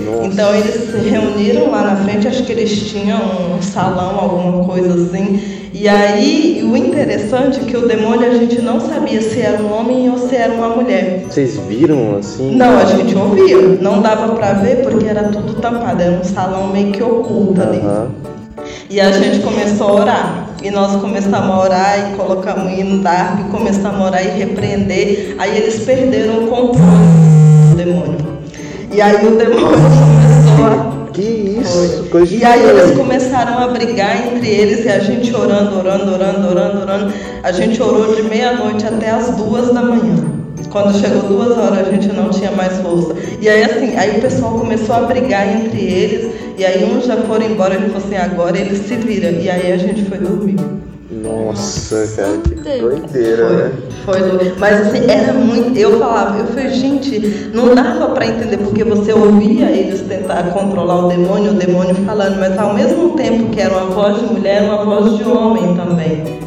Nossa. 0.05 0.27
Então 0.27 0.55
eles 0.55 0.91
se 0.91 1.09
reuniram 1.09 1.71
lá 1.71 1.81
na 1.81 1.97
frente, 1.97 2.29
acho 2.29 2.45
que 2.45 2.53
eles 2.53 2.91
tinham 2.91 3.19
um 3.57 3.63
salão, 3.63 4.21
alguma 4.21 4.65
coisa 4.67 5.03
assim. 5.03 5.41
E 5.73 5.89
aí, 5.89 6.63
o 6.63 6.77
interessante 6.77 7.61
é 7.61 7.65
que 7.65 7.75
o 7.75 7.89
demônio 7.89 8.31
a 8.31 8.35
gente 8.35 8.61
não 8.61 8.79
sabia 8.79 9.23
se 9.23 9.41
era 9.41 9.63
um 9.63 9.73
homem 9.73 10.11
ou 10.11 10.19
se 10.19 10.37
era 10.37 10.53
uma 10.53 10.69
mulher. 10.69 11.25
Vocês 11.31 11.57
viram 11.67 12.19
assim? 12.19 12.55
Não, 12.55 12.77
a 12.77 12.85
gente 12.85 13.17
ouvia. 13.17 13.57
Não 13.81 14.03
dava 14.03 14.35
para 14.35 14.53
ver 14.53 14.83
porque 14.83 15.07
era 15.07 15.25
tudo 15.25 15.55
tampado, 15.55 16.03
era 16.03 16.13
um 16.13 16.23
salão 16.23 16.67
meio 16.67 16.93
que 16.93 17.03
oculto 17.03 17.63
ali. 17.63 17.81
E 18.91 19.01
a 19.01 19.11
gente 19.11 19.41
começou 19.41 19.89
a 19.89 19.93
orar. 19.95 20.52
E 20.63 20.71
nós 20.71 21.01
começamos 21.01 21.51
a 21.51 21.59
orar 21.59 22.13
e 22.13 22.17
colocamos 22.17 22.73
hino 22.73 23.03
da 23.03 23.37
e 23.41 23.51
começamos 23.51 24.01
a 24.01 24.05
orar 24.05 24.25
e 24.25 24.31
repreender. 24.31 25.35
Aí 25.39 25.57
eles 25.57 25.85
perderam 25.85 26.45
o 26.45 26.49
controle 26.49 26.79
do 27.71 27.77
demônio. 27.77 28.19
E 28.93 29.01
aí 29.01 29.27
o 29.27 29.37
demônio 29.37 29.67
começou 30.57 30.67
a. 30.89 31.03
Que 31.13 31.21
isso, 31.21 32.09
E 32.31 32.43
aí 32.43 32.63
eles 32.63 32.97
começaram 32.97 33.59
a 33.59 33.69
brigar 33.69 34.29
entre 34.29 34.49
eles 34.49 34.87
e 34.87 34.89
a 34.89 34.99
gente 34.99 35.35
orando, 35.35 35.79
orando, 35.79 36.11
orando, 36.11 36.49
orando, 36.49 36.81
orando. 36.81 37.13
A 37.43 37.53
gente 37.53 37.83
orou 37.83 38.15
de 38.15 38.23
meia-noite 38.23 38.87
até 38.87 39.11
as 39.11 39.37
duas 39.37 39.75
da 39.75 39.83
manhã. 39.83 40.42
Quando 40.73 40.99
chegou 40.99 41.23
duas 41.23 41.59
horas 41.59 41.87
a 41.87 41.91
gente 41.91 42.09
não 42.09 42.31
tinha 42.31 42.51
mais 42.51 42.79
força. 42.79 43.15
E 43.41 43.49
aí 43.49 43.63
assim, 43.63 43.95
aí 43.95 44.19
o 44.19 44.23
pessoal 44.23 44.59
começou 44.59 44.97
a 44.97 45.01
brigar 45.03 45.47
entre 45.47 45.81
eles. 45.81 46.35
E 46.57 46.65
aí 46.65 46.83
uns 46.85 47.05
já 47.05 47.17
foram 47.19 47.45
embora, 47.45 47.75
a 47.75 47.79
gente 47.79 47.91
falou 47.93 48.07
assim, 48.07 48.17
agora 48.17 48.59
eles 48.59 48.79
se 48.87 48.95
viram. 48.97 49.33
E 49.33 49.51
aí 49.51 49.71
a 49.71 49.77
gente 49.77 50.05
foi 50.07 50.19
dormir. 50.19 50.57
Nossa, 51.11 52.09
cara, 52.17 52.39
que 52.39 52.55
doideira, 52.81 53.47
foi, 53.47 53.57
né? 53.57 53.73
Foi 54.05 54.21
doido. 54.21 54.57
Mas 54.59 54.87
assim, 54.87 55.11
era 55.11 55.35
muito. 55.35 55.79
Eu 55.79 55.99
falava, 55.99 56.39
eu 56.39 56.47
falei, 56.47 56.71
gente, 56.71 57.51
não 57.53 57.75
dava 57.75 58.09
para 58.09 58.27
entender, 58.27 58.57
porque 58.57 58.83
você 58.83 59.13
ouvia 59.13 59.71
eles 59.71 60.01
tentar 60.01 60.43
controlar 60.55 61.05
o 61.05 61.09
demônio, 61.09 61.51
o 61.51 61.55
demônio 61.55 61.95
falando, 62.07 62.41
mas 62.41 62.59
ao 62.59 62.73
mesmo 62.73 63.11
tempo 63.11 63.51
que 63.51 63.61
era 63.61 63.77
uma 63.77 63.91
voz 63.91 64.19
de 64.21 64.25
mulher, 64.33 64.63
uma 64.63 64.85
voz 64.87 65.19
de 65.19 65.25
homem 65.25 65.77
também. 65.77 66.41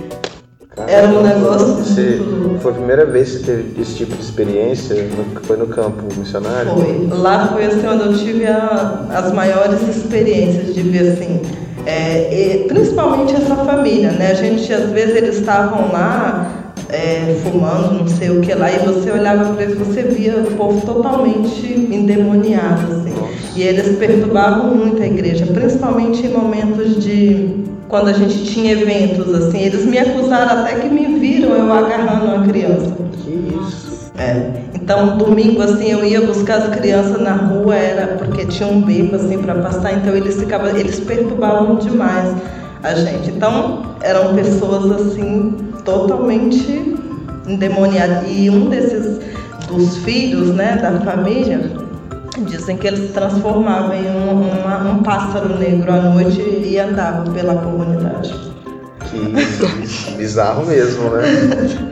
Era 0.87 1.07
um 1.07 1.21
negócio. 1.21 1.75
Você, 1.75 2.19
foi 2.65 2.71
a 2.71 2.75
primeira 2.77 3.05
vez 3.05 3.29
que 3.29 3.37
você 3.37 3.45
teve 3.45 3.81
esse 3.81 3.95
tipo 3.95 4.15
de 4.15 4.23
experiência? 4.23 4.95
No, 4.95 5.39
foi 5.41 5.55
no 5.55 5.67
campo 5.67 6.03
missionário? 6.17 6.71
Foi. 6.71 7.07
Lá 7.11 7.47
foi 7.49 7.65
assim 7.65 7.85
onde 7.85 8.05
eu 8.05 8.17
tive 8.17 8.47
a, 8.47 9.05
as 9.13 9.31
maiores 9.31 9.87
experiências 9.87 10.73
de 10.73 10.81
ver 10.81 11.11
assim. 11.11 11.41
É, 11.85 12.65
principalmente 12.67 13.35
essa 13.35 13.55
família, 13.57 14.11
né? 14.13 14.31
A 14.31 14.33
gente 14.33 14.73
às 14.73 14.89
vezes 14.89 15.15
eles 15.15 15.37
estavam 15.37 15.91
lá 15.91 16.64
é, 16.95 17.35
fumando, 17.43 17.99
não 17.99 18.07
sei 18.07 18.29
o 18.29 18.41
que 18.41 18.53
lá, 18.53 18.71
e 18.71 18.79
você 18.79 19.11
olhava 19.11 19.53
para 19.53 19.63
eles, 19.63 19.77
você 19.77 20.03
via 20.03 20.37
o 20.37 20.55
povo 20.55 20.85
totalmente 20.85 21.67
endemoniado, 21.91 22.93
assim. 22.93 23.13
E 23.55 23.63
eles 23.63 23.97
perturbavam 23.97 24.73
muito 24.75 25.01
a 25.01 25.05
igreja, 25.05 25.45
principalmente 25.45 26.25
em 26.25 26.29
momentos 26.29 27.03
de 27.03 27.65
quando 27.87 28.07
a 28.07 28.13
gente 28.13 28.45
tinha 28.45 28.71
eventos, 28.71 29.33
assim, 29.33 29.59
eles 29.59 29.85
me 29.85 29.97
acusaram 29.97 30.61
até 30.61 30.75
que 30.75 30.89
me 30.89 31.19
viram 31.19 31.53
eu 31.53 31.71
agarrando 31.71 32.25
uma 32.25 32.47
criança. 32.47 32.95
Que 33.23 33.31
isso? 33.31 34.11
É. 34.17 34.51
Então, 34.73 35.17
domingo, 35.17 35.61
assim, 35.61 35.91
eu 35.91 36.05
ia 36.05 36.21
buscar 36.21 36.57
as 36.57 36.75
crianças 36.75 37.21
na 37.21 37.33
rua, 37.33 37.75
era 37.75 38.17
porque 38.17 38.45
tinha 38.45 38.67
um 38.67 38.81
beco, 38.81 39.15
assim, 39.15 39.37
para 39.37 39.55
passar, 39.55 39.93
então 39.93 40.15
eles 40.15 40.39
ficavam, 40.39 40.69
eles 40.69 40.99
perturbavam 40.99 41.75
demais 41.75 42.33
a 42.83 42.93
gente. 42.93 43.31
Então, 43.31 43.83
eram 44.01 44.35
pessoas, 44.35 44.91
assim, 44.91 45.55
totalmente 45.85 46.95
endemoniadas. 47.47 48.25
E 48.27 48.49
um 48.49 48.69
desses, 48.69 49.19
dos 49.67 49.97
filhos, 49.97 50.49
né, 50.49 50.77
da 50.81 50.99
família, 50.99 51.71
dizem 52.39 52.77
que 52.77 52.87
ele 52.87 52.97
se 52.97 53.13
transformava 53.13 53.95
em 53.95 54.09
um, 54.09 54.41
uma, 54.41 54.91
um 54.91 55.03
pássaro 55.03 55.57
negro 55.57 55.91
à 55.93 56.01
noite 56.01 56.41
e 56.41 56.77
andava 56.77 57.29
pela 57.31 57.55
comunidade. 57.55 58.33
Que 59.05 60.15
bizarro 60.17 60.65
mesmo, 60.65 61.11
né? 61.11 61.21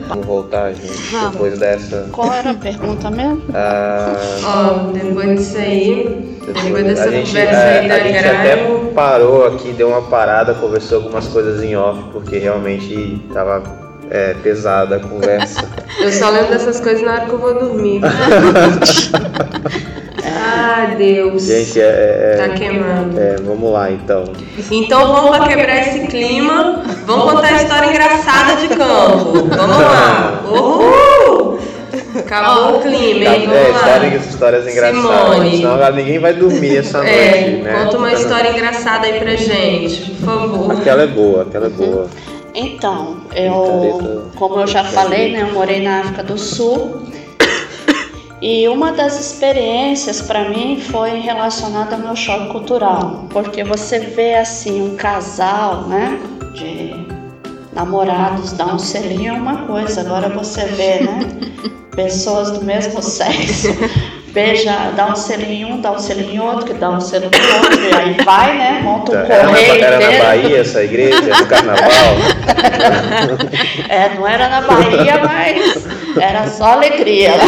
Vamos 0.08 0.26
voltar, 0.26 0.72
gente, 0.74 1.12
Vamos. 1.12 1.30
depois 1.32 1.58
dessa. 1.58 2.08
Qual 2.10 2.32
era 2.32 2.50
a 2.50 2.54
pergunta 2.54 3.10
mesmo? 3.10 3.42
Ah, 3.54 4.16
Ó, 4.44 4.92
depois 4.92 5.38
disso 5.38 5.58
aí, 5.58 6.38
depois 6.44 6.84
dessa 6.84 7.04
a 7.04 7.10
gente, 7.10 7.38
é, 7.38 7.78
aí 7.78 7.88
da 7.88 7.94
a 7.94 7.98
gente 8.00 8.18
até 8.18 8.56
parou 8.94 9.46
aqui, 9.46 9.72
deu 9.72 9.88
uma 9.88 10.02
parada, 10.02 10.54
conversou 10.54 10.98
algumas 10.98 11.26
coisas 11.28 11.62
em 11.62 11.76
off, 11.76 12.02
porque 12.12 12.38
realmente 12.38 13.22
tava 13.32 13.83
é, 14.14 14.34
pesada 14.42 14.96
a 14.96 15.00
conversa. 15.00 15.64
eu 16.00 16.12
só 16.12 16.30
lembro 16.30 16.50
dessas 16.50 16.78
coisas 16.80 17.02
na 17.02 17.12
hora 17.14 17.20
que 17.26 17.32
eu 17.32 17.38
vou 17.38 17.54
dormir. 17.58 18.00
Ai, 20.22 20.94
Deus. 20.96 21.42
gente, 21.42 21.80
é, 21.80 21.84
é- 21.84 22.46
Tá 22.48 22.54
queimando. 22.54 23.18
é, 23.20 23.36
vamos 23.44 23.72
lá 23.72 23.90
então. 23.90 24.24
Então 24.70 25.12
vamos 25.12 25.36
pra 25.36 25.48
quebrar 25.48 25.80
esse 25.80 26.06
clima. 26.06 26.82
Vamos 27.06 27.32
contar 27.32 27.48
a 27.48 27.62
história 27.62 27.86
engraçada 27.90 28.56
de 28.60 28.68
campo. 28.68 29.48
Vamos 29.48 29.76
lá. 29.78 30.42
Uhul! 30.50 31.58
Acabou 32.16 32.76
o 32.78 32.80
clima, 32.82 33.24
hein? 33.24 33.48
É, 33.52 33.64
Vamos 33.64 33.70
lá. 33.82 33.88
histórias, 33.88 34.26
histórias 34.26 34.68
engraçadas. 34.68 35.32
Simone. 35.34 35.56
Senão 35.56 35.74
agora 35.74 35.94
ninguém 35.94 36.18
vai 36.20 36.32
dormir 36.32 36.78
essa 36.78 36.98
noite, 36.98 37.12
É, 37.12 37.60
né? 37.62 37.72
conta 37.84 37.96
uma 37.98 38.12
história 38.12 38.50
engraçada 38.50 39.06
aí 39.06 39.18
pra 39.20 39.34
gente, 39.34 40.12
por 40.12 40.24
favor. 40.26 40.72
Aquela 40.72 41.02
é 41.02 41.06
boa, 41.08 41.42
aquela 41.42 41.66
é 41.66 41.70
boa. 41.70 42.06
Então, 42.54 43.22
eu, 43.34 44.30
como 44.36 44.60
eu 44.60 44.66
já 44.66 44.84
falei, 44.84 45.32
né, 45.32 45.42
eu 45.42 45.52
morei 45.52 45.82
na 45.82 46.00
África 46.00 46.22
do 46.22 46.38
Sul. 46.38 47.02
E 48.40 48.68
uma 48.68 48.92
das 48.92 49.18
experiências 49.18 50.20
para 50.20 50.48
mim 50.50 50.80
foi 50.80 51.18
relacionada 51.18 51.96
ao 51.96 52.02
meu 52.02 52.14
choque 52.14 52.52
cultural, 52.52 53.26
porque 53.30 53.64
você 53.64 53.98
vê 53.98 54.34
assim 54.34 54.82
um 54.82 54.96
casal, 54.96 55.88
né, 55.88 56.20
de 56.52 56.94
namorados 57.72 58.52
dar 58.52 58.74
um 58.74 58.78
selinho 58.78 59.34
é 59.34 59.36
uma 59.36 59.66
coisa, 59.66 60.02
agora 60.02 60.28
você 60.28 60.66
vê, 60.66 61.00
né, 61.00 61.20
pessoas 61.96 62.50
do 62.50 62.62
mesmo 62.62 63.02
sexo 63.02 63.68
beija, 64.34 64.90
dá 64.96 65.06
um 65.06 65.14
selinho 65.14 65.68
em 65.68 65.72
um, 65.72 65.80
dá 65.80 65.92
um 65.92 65.98
selinho 65.98 66.34
em 66.34 66.40
outro, 66.40 66.66
que 66.66 66.74
dá 66.74 66.90
um 66.90 66.98
no 66.98 66.98
outro, 66.98 67.80
e 67.80 67.94
aí 67.94 68.16
vai, 68.24 68.58
né, 68.58 68.80
monta 68.82 69.12
um 69.12 69.14
Era 69.14 69.42
na, 69.44 69.48
correio 69.48 69.84
era 69.84 70.00
na. 70.00 70.24
Bahia 70.24 70.60
essa 70.60 70.82
igreja, 70.82 71.20
no 71.22 71.46
carnaval. 71.46 71.84
É, 73.88 74.14
não 74.14 74.26
era 74.26 74.48
na 74.48 74.60
Bahia, 74.62 75.20
mas 75.24 75.86
era 76.20 76.48
só 76.48 76.72
alegria. 76.72 77.30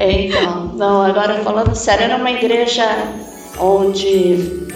Então, 0.00 0.74
não, 0.76 1.02
agora 1.02 1.40
falando 1.42 1.74
sério, 1.74 2.04
era 2.04 2.16
uma 2.16 2.30
igreja 2.30 2.86
onde 3.58 4.68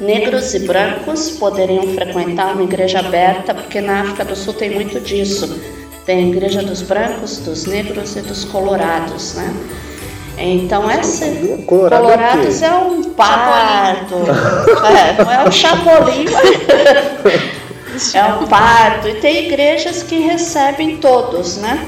negros 0.00 0.54
e 0.54 0.60
brancos 0.60 1.30
poderiam 1.30 1.82
frequentar, 1.94 2.54
uma 2.54 2.62
igreja 2.62 3.00
aberta, 3.00 3.52
porque 3.52 3.80
na 3.80 4.02
África 4.02 4.24
do 4.24 4.36
Sul 4.36 4.54
tem 4.54 4.70
muito 4.70 5.00
disso. 5.00 5.60
Tem 6.06 6.24
a 6.24 6.28
igreja 6.28 6.62
dos 6.62 6.80
brancos, 6.80 7.38
dos 7.38 7.66
negros 7.66 8.14
e 8.14 8.20
dos 8.20 8.44
colorados, 8.44 9.34
né? 9.34 9.52
Então, 10.38 10.90
essa 10.90 11.26
Colorado 11.66 12.08
é 12.08 12.14
o 12.14 12.18
quê? 12.18 12.24
Colorados 12.24 12.62
é 12.62 12.74
um 12.74 13.02
pardo. 13.10 14.16
É, 14.86 15.22
não 15.22 15.32
é 15.32 15.48
o 15.48 15.52
chapolim, 15.52 16.24
mas 17.92 18.14
é 18.14 18.24
um 18.24 18.46
pardo. 18.46 19.08
E 19.08 19.14
tem 19.14 19.46
igrejas 19.46 20.02
que 20.02 20.20
recebem 20.20 20.98
todos, 20.98 21.56
né? 21.58 21.84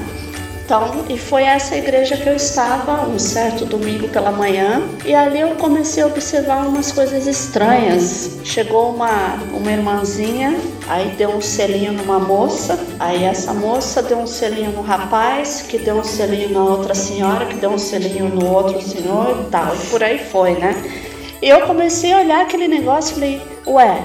Então, 0.71 1.03
e 1.09 1.17
foi 1.17 1.43
essa 1.43 1.75
igreja 1.75 2.15
que 2.15 2.29
eu 2.29 2.33
estava 2.33 3.05
um 3.05 3.19
certo 3.19 3.65
domingo 3.65 4.07
pela 4.07 4.31
manhã, 4.31 4.81
e 5.05 5.13
ali 5.13 5.41
eu 5.41 5.49
comecei 5.55 6.01
a 6.01 6.07
observar 6.07 6.65
umas 6.65 6.93
coisas 6.93 7.27
estranhas. 7.27 8.39
Chegou 8.45 8.95
uma, 8.95 9.33
uma 9.51 9.69
irmãzinha, 9.69 10.55
aí 10.87 11.09
deu 11.17 11.31
um 11.31 11.41
selinho 11.41 11.91
numa 11.91 12.19
moça, 12.19 12.79
aí 12.97 13.25
essa 13.25 13.53
moça 13.53 14.01
deu 14.01 14.19
um 14.19 14.25
selinho 14.25 14.71
no 14.71 14.81
rapaz, 14.81 15.61
que 15.61 15.77
deu 15.77 15.95
um 15.95 16.05
selinho 16.05 16.51
na 16.51 16.63
outra 16.63 16.95
senhora, 16.95 17.47
que 17.47 17.55
deu 17.55 17.71
um 17.71 17.77
selinho 17.77 18.29
no 18.29 18.49
outro 18.49 18.81
senhor 18.81 19.41
e 19.45 19.49
tal, 19.49 19.75
e 19.75 19.87
por 19.89 20.01
aí 20.01 20.19
foi, 20.19 20.53
né? 20.53 20.73
E 21.41 21.49
eu 21.49 21.67
comecei 21.67 22.13
a 22.13 22.19
olhar 22.19 22.41
aquele 22.43 22.69
negócio 22.69 23.11
e 23.11 23.13
falei, 23.15 23.41
ué, 23.67 24.03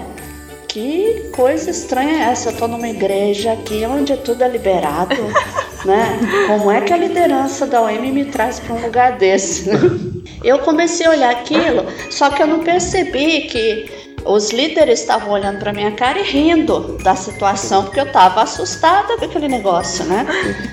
que 0.67 1.31
coisa 1.35 1.71
estranha 1.71 2.25
é 2.25 2.33
essa? 2.33 2.51
Eu 2.51 2.57
tô 2.57 2.67
numa 2.67 2.89
igreja 2.89 3.53
aqui 3.53 3.87
onde 3.87 4.17
tudo 4.17 4.43
é 4.43 4.49
liberado, 4.49 5.15
né? 5.85 6.19
Como 6.47 6.71
é 6.71 6.81
que 6.81 6.93
a 6.93 6.97
liderança 6.97 7.67
da 7.67 7.81
OM 7.83 8.01
me 8.13 8.25
traz 8.27 8.59
para 8.61 8.75
um 8.75 8.81
lugar 8.83 9.13
desse? 9.19 9.69
né? 9.69 9.79
Eu 10.45 10.59
comecei 10.61 11.07
a 11.07 11.11
olhar 11.11 11.31
aquilo, 11.31 11.87
só 12.11 12.31
que 12.31 12.41
eu 12.43 12.47
não 12.47 12.61
percebi 12.61 13.43
que 13.43 13.91
os 14.25 14.51
líderes 14.51 15.01
estavam 15.01 15.31
olhando 15.33 15.59
para 15.59 15.73
minha 15.73 15.91
cara 15.93 16.19
e 16.21 16.23
rindo 16.23 16.99
da 17.03 17.17
situação, 17.17 17.85
porque 17.85 17.99
eu 18.01 18.13
tava 18.13 18.43
assustada 18.43 19.17
com 19.17 19.25
aquele 19.25 19.49
negócio, 19.49 20.05
né? 20.05 20.25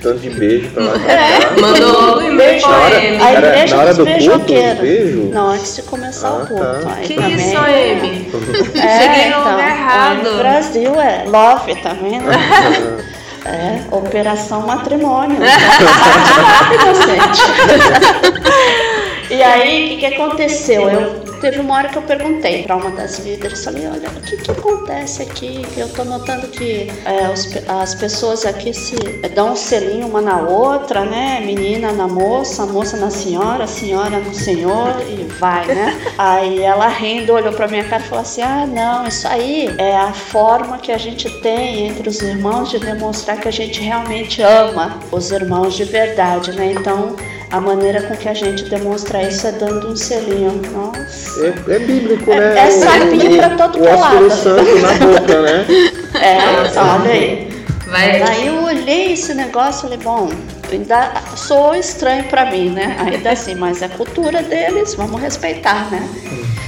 Tanto 0.02 0.20
de 0.20 0.30
beijo 0.32 0.70
pra 0.72 0.84
lá. 0.84 0.94
É, 1.12 1.60
Mandou 1.62 1.92
logo 1.92 2.20
um 2.20 2.22
e-mail 2.24 2.38
Beijo. 2.38 2.68
pra 2.68 2.90
ele. 3.04 3.24
A 3.24 3.30
Era 3.32 3.48
igreja 3.48 3.78
hora 3.78 3.94
dos 3.94 4.06
beijoqueiros. 4.06 4.80
beijo? 4.80 5.22
Não, 5.32 5.48
antes 5.50 5.76
de 5.76 5.82
começar 5.84 6.28
Ah, 6.30 6.34
o 6.44 6.48
culto. 6.48 6.64
tá. 6.64 6.94
Aí 6.98 7.08
Que 7.08 7.16
também- 7.16 7.36
isso, 7.36 7.58
Amy? 7.58 8.32
É, 8.76 9.00
Cheguei 9.02 9.24
no 9.24 9.40
então, 9.40 9.52
lugar 9.52 9.70
errado. 9.72 10.24
No 10.24 10.38
Brasil 10.38 11.02
é 11.02 11.24
love, 11.28 11.76
tá 11.82 11.94
vendo? 11.94 12.26
É, 13.46 13.84
operação 13.92 14.66
matrimônio. 14.66 15.38
Inocente. 16.74 17.42
E 19.34 19.42
aí, 19.42 19.86
o 19.86 19.90
que, 19.90 19.98
que 19.98 20.06
aconteceu? 20.06 20.90
Eu, 20.90 21.20
teve 21.42 21.60
uma 21.60 21.76
hora 21.76 21.90
que 21.90 21.98
eu 21.98 22.02
perguntei 22.04 22.64
para 22.64 22.76
uma 22.76 22.92
das 22.92 23.20
líderes, 23.20 23.64
falei, 23.64 23.88
olha, 23.88 24.10
o 24.10 24.22
que, 24.22 24.38
que 24.38 24.52
acontece 24.52 25.24
aqui? 25.24 25.66
Eu 25.76 25.90
tô 25.90 26.04
notando 26.04 26.48
que 26.48 26.88
é, 27.04 27.30
os 27.30 27.54
as 27.68 27.96
pessoas 27.96 28.46
aqui 28.46 28.74
se 28.74 28.96
dão 29.36 29.54
um 29.54 29.56
selinho 29.56 30.08
uma 30.08 30.22
na 30.22 30.38
outra, 30.42 31.04
né? 31.04 31.42
Menina 31.44 31.92
na 31.92 32.08
moça, 32.08 32.66
moça 32.66 32.98
na 32.98 33.10
senhora, 33.10 33.68
senhora 33.68 34.20
no 34.20 34.34
senhor 34.34 34.96
e 35.10 35.24
vai, 35.40 35.66
né? 35.68 36.00
Aí 36.18 36.62
ela 36.62 36.88
rindo, 36.88 37.34
olhou 37.34 37.54
pra 37.54 37.68
minha 37.68 37.84
cara 37.84 38.04
e 38.04 38.08
falou 38.08 38.22
assim, 38.22 38.42
ah, 38.42 38.66
não, 38.68 39.08
isso 39.08 39.28
aí 39.28 39.74
é 39.78 39.96
a 39.98 40.14
forma 40.14 40.78
que 40.78 40.92
a 40.92 40.98
gente 40.98 41.30
tem 41.42 41.88
entre 41.88 42.08
os 42.08 42.22
irmãos 42.22 42.70
de 42.70 42.80
demonstrar 42.80 43.40
que 43.40 43.48
a 43.48 43.52
gente 43.52 43.82
realmente 43.82 44.42
ama 44.42 45.00
os 45.12 45.32
irmãos 45.32 45.76
de 45.76 45.84
verdade, 45.84 46.52
né? 46.54 46.74
Então, 46.74 47.16
a 47.54 47.62
maneira 47.62 48.02
com 48.02 48.16
que 48.16 48.28
a 48.28 48.34
gente 48.34 48.64
demonstra 48.64 49.22
isso 49.22 49.46
é 49.46 49.52
dando 49.52 49.88
um 49.90 49.96
selinho. 49.96 50.60
Nossa. 50.72 51.40
É, 51.70 51.76
é 51.76 51.80
bíblico, 51.80 52.32
É- 52.32 52.40
né? 52.40 52.60
é 52.68 52.72
sapinho 52.72 53.38
pra 53.38 53.50
todo 53.52 53.80
o 53.80 53.84
lado. 53.84 54.32
santo 54.32 54.76
na 54.80 54.94
boca, 54.94 55.42
né? 55.44 55.66
É, 56.20 56.38
olha 56.80 57.12
aí. 57.12 57.48
Vai. 57.88 58.22
Aí 58.24 58.48
eu 58.48 58.64
olhei 58.64 59.14
esse 59.14 59.34
negócio 59.36 59.80
e 59.80 59.82
falei, 59.84 59.98
bom, 60.00 60.30
ainda 60.72 61.12
sou 61.36 61.76
estranho 61.76 62.24
pra 62.26 62.46
mim, 62.50 62.70
né? 62.72 62.98
Ainda 63.00 63.32
assim, 63.32 63.54
mas 63.54 63.84
é 63.84 63.86
a 63.86 63.90
cultura 63.90 64.42
deles, 64.42 64.96
vamos 64.96 65.22
respeitar, 65.22 65.92
né? 65.92 66.08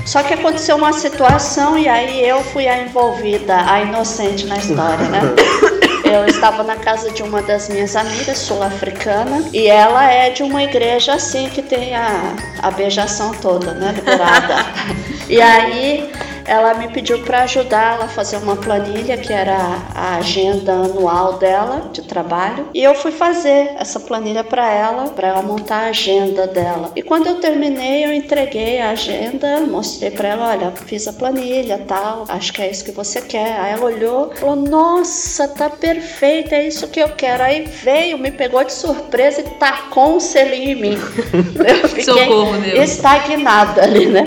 Só 0.06 0.22
que 0.22 0.36
aconteceu 0.36 0.76
uma 0.76 0.94
situação 0.94 1.78
e 1.80 1.88
aí 1.88 2.28
eu 2.28 2.44
fui 2.44 2.68
a 2.68 2.80
envolvida, 2.80 3.56
a 3.68 3.82
inocente 3.82 4.46
na 4.46 4.58
história, 4.58 5.08
né? 5.10 5.22
Eu 6.16 6.26
estava 6.28 6.64
na 6.64 6.78
casa 6.78 7.12
de 7.12 7.22
uma 7.22 7.42
das 7.42 7.68
minhas 7.68 7.94
amigas 7.94 8.38
sul-africana 8.38 9.44
e 9.52 9.68
ela 9.68 10.10
é 10.10 10.30
de 10.30 10.44
uma 10.44 10.64
igreja 10.64 11.16
assim 11.16 11.50
que 11.50 11.62
tem 11.62 11.94
a, 11.94 12.34
a 12.62 12.72
beijação 12.72 13.34
toda, 13.34 13.74
né? 13.74 13.92
Liberada. 13.92 14.56
E 15.28 15.42
aí 15.42 16.12
ela 16.46 16.74
me 16.76 16.88
pediu 16.90 17.20
para 17.20 17.44
ajudar 17.44 17.96
ela 17.96 18.06
a 18.06 18.08
fazer 18.08 18.38
uma 18.38 18.56
planilha 18.56 19.18
que 19.18 19.34
era 19.34 19.58
a 19.94 20.18
agenda 20.18 20.74
anual 20.74 21.34
dela 21.34 21.90
de 21.92 22.02
trabalho 22.04 22.68
e 22.74 22.84
eu 22.84 22.94
fui 22.96 23.12
fazer 23.12 23.72
essa 23.78 24.00
planilha 24.00 24.44
para 24.44 24.72
ela, 24.72 25.10
para 25.10 25.28
ela 25.30 25.42
montar 25.42 25.86
a 25.86 25.88
agenda 25.88 26.48
dela. 26.48 26.92
E 26.96 27.02
quando 27.02 27.28
eu 27.28 27.36
terminei, 27.36 28.06
eu 28.06 28.14
entreguei 28.14 28.80
a 28.80 28.92
agenda, 28.92 29.62
mostrei 29.62 30.12
para 30.12 30.30
ela, 30.30 30.50
olha, 30.50 30.72
fiz 30.86 31.08
a 31.08 31.14
planilha, 31.14 31.84
tal, 31.88 32.26
acho 32.28 32.54
que 32.54 32.62
é 32.62 32.70
isso 32.70 32.84
que 32.84 32.92
você 32.92 33.22
quer. 33.22 33.60
Aí 33.60 33.74
ela 33.74 33.86
olhou, 33.86 34.32
falou: 34.36 34.56
"Nossa, 34.56 35.48
tá 35.48 35.70
perfeito, 35.70 36.54
é 36.54 36.68
isso 36.68 36.88
que 36.88 37.00
eu 37.00 37.10
quero". 37.10 37.44
Aí 37.44 37.66
veio, 37.66 38.18
me 38.18 38.32
pegou 38.32 38.64
de 38.64 38.74
surpresa 38.74 39.42
e 39.42 39.44
tacou 39.44 40.16
um 40.16 40.20
selinho 40.20 40.72
em 40.72 40.76
mim. 40.76 40.98
Eu 41.68 41.90
fiquei 41.90 42.04
Socorro, 42.04 42.58
Deus. 42.62 42.90
estagnada 42.90 43.84
ali, 43.84 44.06
né? 44.08 44.24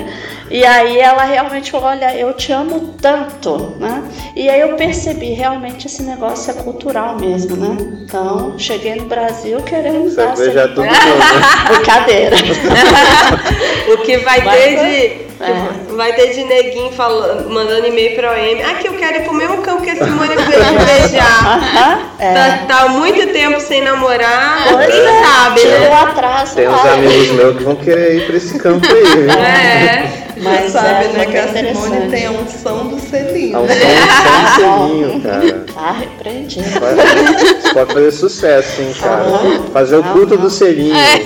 E 0.51 0.65
aí 0.65 0.99
ela 0.99 1.25
realmente 1.25 1.71
falou, 1.71 1.89
olha, 1.89 2.15
eu 2.17 2.33
te 2.33 2.53
amo 2.53 2.95
tanto, 3.01 3.77
né? 3.79 4.03
E 4.35 4.49
aí 4.49 4.61
eu 4.61 4.77
percebi, 4.77 5.33
realmente 5.33 5.87
esse 5.87 6.03
negócio 6.03 6.51
é 6.51 6.55
cultural 6.55 7.17
mesmo, 7.19 7.57
né? 7.57 7.77
Então, 8.05 8.59
cheguei 8.59 8.95
no 8.95 9.05
Brasil 9.05 9.61
querendo 9.63 10.05
usar 10.05 10.33
essa- 10.33 10.69
tudo 10.69 10.87
brincadeira. 11.69 12.37
O 13.89 13.97
que 13.99 14.19
vai 14.19 14.43
Vai 14.43 14.59
ter 14.59 14.77
de. 14.77 15.29
Vai 15.95 16.13
ter 16.13 16.35
de 16.35 16.45
neguinho 16.45 16.93
falando, 16.93 17.49
mandando 17.49 17.87
e-mail 17.87 18.15
pra 18.17 18.33
OM. 18.33 18.63
Aqui 18.71 18.89
eu 18.89 18.93
quero 18.95 19.17
ir 19.19 19.25
pro 19.25 19.33
mesmo 19.33 19.59
campo 19.63 19.83
que 19.83 19.91
a 19.91 19.95
Simone 19.97 20.37
te 20.37 20.85
beijar. 20.85 21.47
Aham, 21.79 21.99
é. 22.19 22.35
Tá, 22.35 22.59
tá 22.69 22.83
há 22.83 22.89
muito 22.89 23.33
tempo 23.33 23.59
sem 23.61 23.81
namorar. 23.81 24.65
Pois 24.73 24.87
Quem 24.89 25.01
é, 25.07 25.25
sabe, 25.25 25.65
né? 25.65 25.89
o 25.89 25.95
atraso 25.95 26.55
Tem 26.57 26.69
uns 26.69 26.85
amigos 26.85 27.31
meus 27.31 27.57
que 27.57 27.63
vão 27.65 27.77
querer 27.77 28.17
ir 28.17 28.27
pra 28.27 28.37
esse 28.37 28.59
campo 28.59 28.87
aí? 28.93 29.31
É. 29.31 30.28
Mas 30.43 30.73
sabe, 30.73 31.05
é, 31.07 31.13
né, 31.13 31.27
que 31.27 31.37
a. 31.37 31.49
Simone 31.49 32.11
tem 32.11 32.27
a 32.27 32.31
unção 32.33 32.89
do 32.89 32.99
selinho. 33.01 33.57
É 33.57 33.59
um 33.61 33.67
né? 33.67 33.75
som, 34.57 34.63
som 34.63 34.89
selinho, 34.89 35.21
cara. 35.23 35.65
Tá 35.75 35.93
repreendido. 35.93 36.81
Vai- 36.81 36.95
Você 37.61 37.75
pode 37.75 37.93
fazer 37.93 38.11
sucesso, 38.13 38.83
hein, 38.83 38.95
cara. 39.01 39.25
Fazer 39.73 39.97
o 39.97 40.03
culto 40.05 40.37
do 40.37 40.51
selinho. 40.51 40.95
É, 40.95 41.17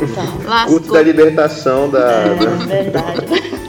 então, 0.00 0.66
Culto 0.66 0.92
da 0.92 1.02
libertação 1.02 1.88
da. 1.88 2.24
verdade. 2.66 3.26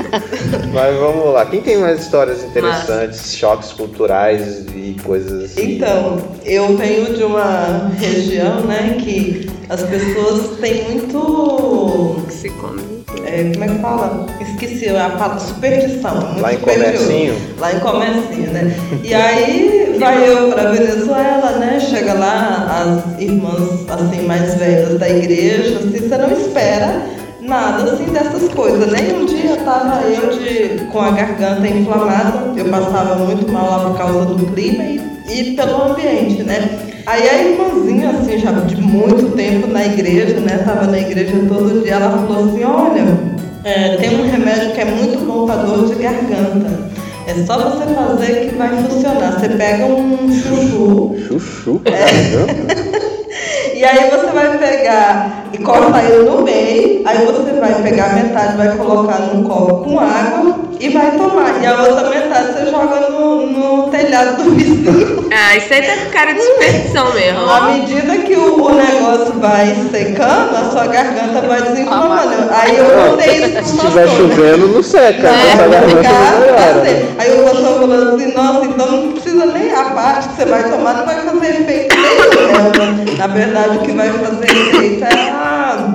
Mas 0.73 0.95
vamos 0.97 1.33
lá. 1.33 1.45
Quem 1.45 1.61
tem 1.61 1.77
mais 1.77 2.01
histórias 2.01 2.43
interessantes, 2.43 3.35
choques 3.35 3.73
culturais 3.73 4.65
e 4.73 4.95
coisas 5.03 5.43
assim? 5.51 5.75
Então, 5.75 6.17
eu 6.45 6.75
venho 6.77 7.13
de 7.13 7.23
uma 7.23 7.91
região, 7.99 8.61
né, 8.61 8.97
que 9.01 9.49
as 9.69 9.83
pessoas 9.83 10.57
têm 10.59 10.83
muito. 10.91 12.25
Se 12.29 12.49
come. 12.51 12.96
É, 13.25 13.51
como 13.53 13.63
é 13.63 13.67
que 13.67 13.79
fala? 13.79 14.25
Esqueci 14.41 14.89
a 14.89 15.09
palavra 15.11 15.39
superstição. 15.39 16.15
Muito 16.15 16.41
Lá 16.41 16.53
em 16.53 16.59
superior. 16.59 16.85
Comercinho? 16.85 17.35
Lá 17.57 17.73
em 17.73 17.79
Comercinho, 17.79 18.51
né? 18.51 18.75
E 19.03 19.13
aí 19.13 19.95
vai 19.97 20.29
eu 20.29 20.51
pra 20.51 20.71
Venezuela, 20.71 21.51
né? 21.53 21.79
Chega 21.79 22.13
lá, 22.13 23.03
as 23.15 23.21
irmãs 23.21 23.85
assim 23.89 24.23
mais 24.23 24.55
velhas 24.55 24.99
da 24.99 25.09
igreja, 25.09 25.77
assim, 25.77 26.07
você 26.07 26.17
não 26.17 26.31
espera 26.31 27.01
nada 27.39 27.93
assim 27.93 28.05
dessas 28.05 28.49
coisas. 28.49 28.91
Nem 28.91 29.15
um 29.15 29.25
dia 29.25 29.55
tava 29.57 30.01
eu 30.03 30.37
de, 30.37 30.85
com 30.85 30.99
a 30.99 31.11
garganta 31.11 31.65
inflamada, 31.65 32.59
eu 32.59 32.65
passava 32.65 33.15
muito 33.15 33.49
mal 33.51 33.69
lá 33.69 33.89
por 33.89 33.97
causa 33.97 34.25
do 34.25 34.45
clima 34.53 34.83
e, 34.83 35.01
e 35.29 35.55
pelo 35.55 35.91
ambiente, 35.91 36.43
né? 36.43 36.96
Aí 37.07 37.29
a 37.29 37.41
irmãzinha, 37.41 38.09
assim, 38.09 38.37
já 38.37 38.51
de 38.51 38.75
muito 38.81 39.33
tempo 39.33 39.67
na 39.67 39.85
igreja, 39.85 40.41
né? 40.41 40.57
Tava 40.57 40.87
na 40.87 40.99
igreja 40.99 41.31
todo 41.47 41.81
dia, 41.81 41.93
ela 41.93 42.27
falou 42.27 42.49
assim, 42.49 42.65
olha, 42.65 43.17
é, 43.63 43.95
tem 43.95 44.19
um 44.19 44.29
remédio 44.29 44.73
que 44.73 44.81
é 44.81 44.85
muito 44.85 45.25
bom 45.25 45.45
para 45.45 45.55
dor 45.63 45.87
de 45.87 45.95
garganta. 45.95 46.89
É 47.25 47.33
só 47.45 47.57
você 47.59 47.85
fazer 47.93 48.49
que 48.49 48.55
vai 48.55 48.75
funcionar. 48.83 49.39
Você 49.39 49.47
pega 49.47 49.85
um 49.85 50.29
chuchu 50.33 51.15
Chuchu, 51.25 51.81
É. 51.85 53.71
e 53.73 53.85
aí 53.85 54.09
você 54.09 54.27
vai 54.27 54.57
pegar 54.57 55.45
e 55.53 55.59
corta 55.59 56.03
ele 56.03 56.29
no 56.29 56.41
meio, 56.41 56.96
aí 57.07 57.25
você 57.25 57.53
vai 57.59 57.73
pegar 57.81 58.13
metade, 58.13 58.57
vai 58.57 58.75
colocar 58.75 59.19
num 59.19 59.43
copo 59.43 59.83
com 59.85 59.99
água 59.99 60.59
e 60.79 60.89
vai 60.89 61.11
tomar. 61.11 61.61
E 61.61 61.65
a 61.65 61.81
outra 61.83 62.09
metade 62.09 62.53
você 62.53 62.69
joga 62.69 63.09
no, 63.09 63.47
no 63.47 63.87
telhado 63.89 64.43
do 64.43 64.51
vizinho. 64.51 65.17
Ah, 65.39 65.55
isso 65.55 65.71
aí 65.71 65.81
tá 65.81 65.93
com 66.03 66.09
cara 66.09 66.33
de 66.33 66.41
superstição 66.41 67.13
mesmo. 67.13 67.49
À 67.49 67.61
medida 67.71 68.17
que 68.17 68.33
o, 68.35 68.65
o 68.65 68.73
negócio 68.73 69.33
vai 69.39 69.75
secando, 69.91 70.55
a 70.55 70.71
sua 70.71 70.87
garganta 70.87 71.41
vai 71.41 71.61
desinflamando. 71.61 72.49
Aí 72.49 72.75
eu 72.77 73.11
contei 73.11 73.43
isso 73.43 73.53
pro 73.53 73.65
Se 73.65 73.75
estiver 73.75 74.07
né? 74.07 74.15
chovendo, 74.15 74.67
não 74.69 74.81
seca. 74.83 75.27
É, 75.27 75.55
não 75.55 75.89
ficar 75.89 76.39
melhora. 76.39 76.81
assim. 76.81 77.15
Aí 77.19 77.39
o 77.39 77.43
pastor 77.43 77.79
falou 77.79 78.15
assim, 78.15 78.33
nossa, 78.33 78.65
então 78.65 78.91
não 78.91 79.11
precisa 79.11 79.45
nem 79.47 79.71
a 79.73 79.83
parte 79.91 80.29
que 80.29 80.35
você 80.37 80.45
vai 80.45 80.69
tomar, 80.69 80.93
não 80.95 81.05
vai 81.05 81.15
fazer 81.15 81.61
efeito 81.61 81.95
nenhum. 81.95 82.95
né? 82.95 83.05
Na 83.17 83.27
verdade, 83.27 83.77
o 83.77 83.81
que 83.81 83.91
vai 83.91 84.09
fazer 84.09 84.45
efeito 84.45 85.03
é 85.03 85.29
a, 85.29 85.86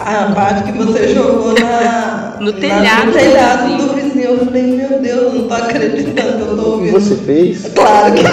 a 0.00 0.32
parte 0.34 0.64
que 0.72 0.78
você 0.78 1.14
jogou 1.14 1.54
na, 1.60 2.34
No 2.40 2.52
na- 2.52 2.58
telhado 2.58 3.06
no 3.06 3.12
do 3.12 3.18
telhado 3.18 3.62
vizinho. 3.66 3.86
do 3.88 3.94
vizinho. 3.94 4.10
Eu 4.30 4.44
falei, 4.46 4.62
meu 4.62 4.98
Deus, 5.00 5.22
eu 5.22 5.32
não 5.34 5.48
tô 5.48 5.54
acreditando, 5.54 6.44
eu 6.46 6.56
tô 6.56 6.70
ouvindo. 6.70 6.92
você 6.92 7.16
fez? 7.16 7.70
Claro 7.74 8.12
que 8.14 8.22
não. 8.22 8.30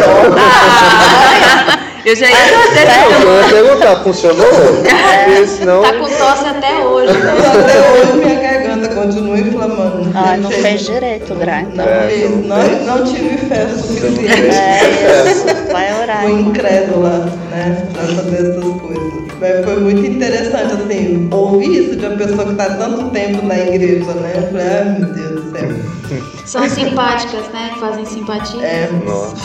Eu 2.06 2.16
já 2.16 2.26
ia 2.26 2.36
até 2.36 3.22
Eu 3.22 3.42
ia 3.42 3.64
perguntar, 3.66 3.96
funcionou? 4.04 4.46
Porque 4.48 5.48
senão. 5.48 5.82
Tá 5.82 5.92
com 5.94 6.06
tosse 6.06 6.46
até 6.46 6.80
hoje. 6.86 7.12
né? 7.18 7.34
Até 7.34 7.92
hoje 7.92 8.14
minha 8.26 8.36
garganta 8.40 8.88
continua 8.96 9.38
inflamando. 9.38 10.10
Ah, 10.16 10.38
não 10.38 10.50
Gente, 10.50 10.62
fez 10.62 10.82
direito 10.86 11.36
grind. 11.36 11.74
Não, 11.76 11.84
É, 11.84 12.08
fiz, 12.10 12.30
não 12.46 12.58
não, 12.58 12.98
não 12.98 13.04
tive 13.04 13.38
fé 13.38 13.68
suficiente. 13.68 14.26
É 14.56 15.32
isso, 15.32 15.46
vai 15.74 16.02
orar. 16.02 16.22
Fui 16.22 16.32
incrédula, 16.34 17.30
né, 17.52 17.84
pra 17.92 18.04
fazer 18.04 18.36
essas 18.52 18.82
coisas. 18.82 19.07
Mas 19.40 19.64
foi 19.64 19.80
muito 19.80 20.06
interessante, 20.06 20.74
assim, 20.74 21.30
ouvir 21.32 21.84
isso 21.84 21.96
de 21.96 22.06
uma 22.06 22.18
pessoa 22.18 22.46
que 22.46 22.52
está 22.52 22.76
tanto 22.76 23.10
tempo 23.12 23.46
na 23.46 23.60
igreja, 23.60 24.12
né? 24.16 24.34
Eu 24.36 24.48
falei, 24.48 24.68
ai 24.68 25.00
meu 25.00 25.14
Deus 25.14 25.44
do 25.44 25.52
céu. 25.52 25.70
São 26.46 26.70
simpáticas, 26.70 27.48
né? 27.54 27.72
Fazem 27.80 28.06
simpatia. 28.06 28.64
É, 28.64 28.90
Nossa. 29.06 29.36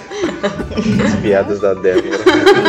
As 1.04 1.14
piadas 1.16 1.60
da 1.60 1.74
Débora. 1.74 2.18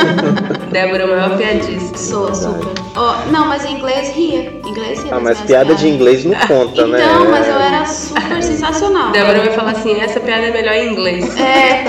Débora, 0.72 1.04
é 1.04 1.06
o 1.06 1.10
maior 1.10 1.38
piadista. 1.38 1.98
Sou, 1.98 2.34
super. 2.34 2.68
Ó, 2.96 3.26
não, 3.32 3.48
mas 3.48 3.64
em 3.66 3.78
inglês 3.78 4.10
ria. 4.16 4.52
Em 4.66 4.70
inglês 4.70 5.04
ria. 5.04 5.16
Ah, 5.16 5.20
mas 5.20 5.40
piada 5.42 5.76
de 5.76 5.82
piadas. 5.82 5.84
inglês 5.84 6.26
não 6.26 6.36
conta, 6.48 6.88
né? 6.88 7.00
Então, 7.04 7.30
mas 7.30 7.48
eu 7.48 7.60
era 7.60 7.86
super 7.86 8.44
sensacional. 8.44 9.12
Débora 9.12 9.40
vai 9.40 9.54
falar 9.54 9.72
assim, 9.72 10.00
essa 10.00 10.20
piada 10.20 10.48
é 10.48 10.52
melhor 10.52 10.74
em 10.74 10.92
inglês. 10.92 11.38
É, 11.38 11.84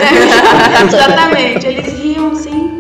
exatamente. 0.85 1.67
Eles 1.67 1.93
riam, 1.99 2.35
sim. 2.35 2.72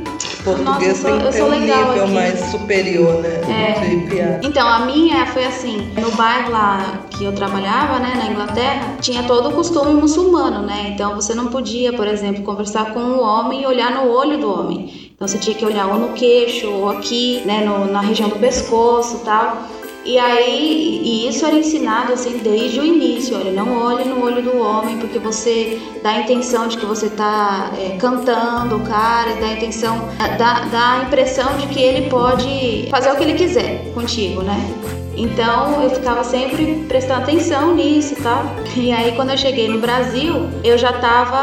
Português 0.44 1.02
Nossa, 1.02 1.08
eu 1.08 1.30
tem 1.30 1.32
sou, 1.40 1.46
um 1.46 1.50
legal 1.50 1.88
nível 1.88 2.04
aqui. 2.04 2.12
mais 2.14 2.40
superior, 2.50 3.14
né? 3.22 3.40
É. 3.48 3.80
De 3.86 3.96
piada. 4.08 4.40
Então, 4.42 4.66
a 4.68 4.80
minha 4.80 5.26
foi 5.26 5.44
assim, 5.44 5.90
no 6.00 6.10
bairro 6.12 6.50
lá 6.50 7.00
que 7.10 7.24
eu 7.24 7.32
trabalhava, 7.32 7.98
né, 7.98 8.12
na 8.16 8.30
Inglaterra, 8.30 8.96
tinha 9.00 9.22
todo 9.24 9.48
o 9.50 9.52
costume 9.52 9.94
muçulmano, 9.94 10.62
né? 10.66 10.92
Então 10.94 11.14
você 11.14 11.34
não 11.34 11.46
podia, 11.48 11.92
por 11.92 12.06
exemplo, 12.06 12.42
conversar 12.42 12.92
com 12.92 13.00
um 13.00 13.20
homem 13.22 13.62
e 13.62 13.66
olhar 13.66 13.90
no 13.92 14.10
olho 14.10 14.38
do 14.38 14.50
homem. 14.52 15.10
Então 15.14 15.28
você 15.28 15.38
tinha 15.38 15.54
que 15.54 15.64
olhar 15.64 15.86
ou 15.86 15.98
no 15.98 16.08
queixo, 16.14 16.68
ou 16.68 16.88
aqui, 16.90 17.42
né, 17.44 17.64
no- 17.64 17.86
na 17.92 18.00
região 18.00 18.28
do 18.28 18.36
pescoço 18.36 19.18
e 19.22 19.24
tal. 19.24 19.56
E 20.04 20.18
aí, 20.18 21.00
e 21.04 21.28
isso 21.28 21.46
era 21.46 21.54
ensinado 21.54 22.12
assim 22.12 22.38
desde 22.38 22.80
o 22.80 22.84
início, 22.84 23.36
olha, 23.36 23.52
não 23.52 23.78
olhe 23.84 24.04
no 24.04 24.24
olho 24.24 24.42
do 24.42 24.58
homem, 24.58 24.98
porque 24.98 25.18
você 25.18 25.80
dá 26.02 26.10
a 26.10 26.20
intenção 26.22 26.66
de 26.66 26.76
que 26.76 26.84
você 26.84 27.08
tá 27.08 27.72
é, 27.78 27.96
cantando 27.96 28.76
o 28.76 28.80
cara, 28.80 29.34
dá 29.36 29.46
a 29.46 29.52
intenção, 29.52 30.08
dá, 30.38 30.64
dá 30.64 30.90
a 30.98 31.02
impressão 31.04 31.56
de 31.56 31.68
que 31.68 31.80
ele 31.80 32.08
pode 32.10 32.88
fazer 32.90 33.12
o 33.12 33.16
que 33.16 33.22
ele 33.22 33.34
quiser 33.34 33.92
contigo, 33.94 34.42
né? 34.42 35.01
Então 35.14 35.82
eu 35.82 35.90
ficava 35.90 36.24
sempre 36.24 36.84
prestando 36.88 37.22
atenção 37.22 37.74
nisso 37.74 38.14
e 38.14 38.22
tal. 38.22 38.44
E 38.76 38.92
aí 38.92 39.12
quando 39.12 39.30
eu 39.30 39.36
cheguei 39.38 39.68
no 39.68 39.78
Brasil, 39.78 40.48
eu 40.64 40.78
já 40.78 40.90
estava 40.90 41.42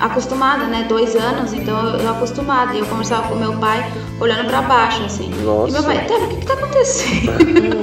acostumada, 0.00 0.64
né? 0.64 0.86
Dois 0.88 1.14
anos, 1.14 1.52
então 1.52 1.98
eu, 1.98 2.08
acostumada. 2.10 2.74
E 2.74 2.78
eu 2.78 2.86
conversava 2.86 3.28
com 3.28 3.34
meu 3.34 3.52
pai 3.54 3.84
olhando 4.20 4.46
para 4.48 4.62
baixo, 4.62 5.02
assim. 5.04 5.30
Nossa. 5.44 5.68
E 5.68 5.72
meu 5.72 5.82
pai, 5.82 5.98
Débora, 6.06 6.24
o 6.24 6.28
que, 6.28 6.36
que 6.36 6.46
tá 6.46 6.54
acontecendo? 6.54 7.32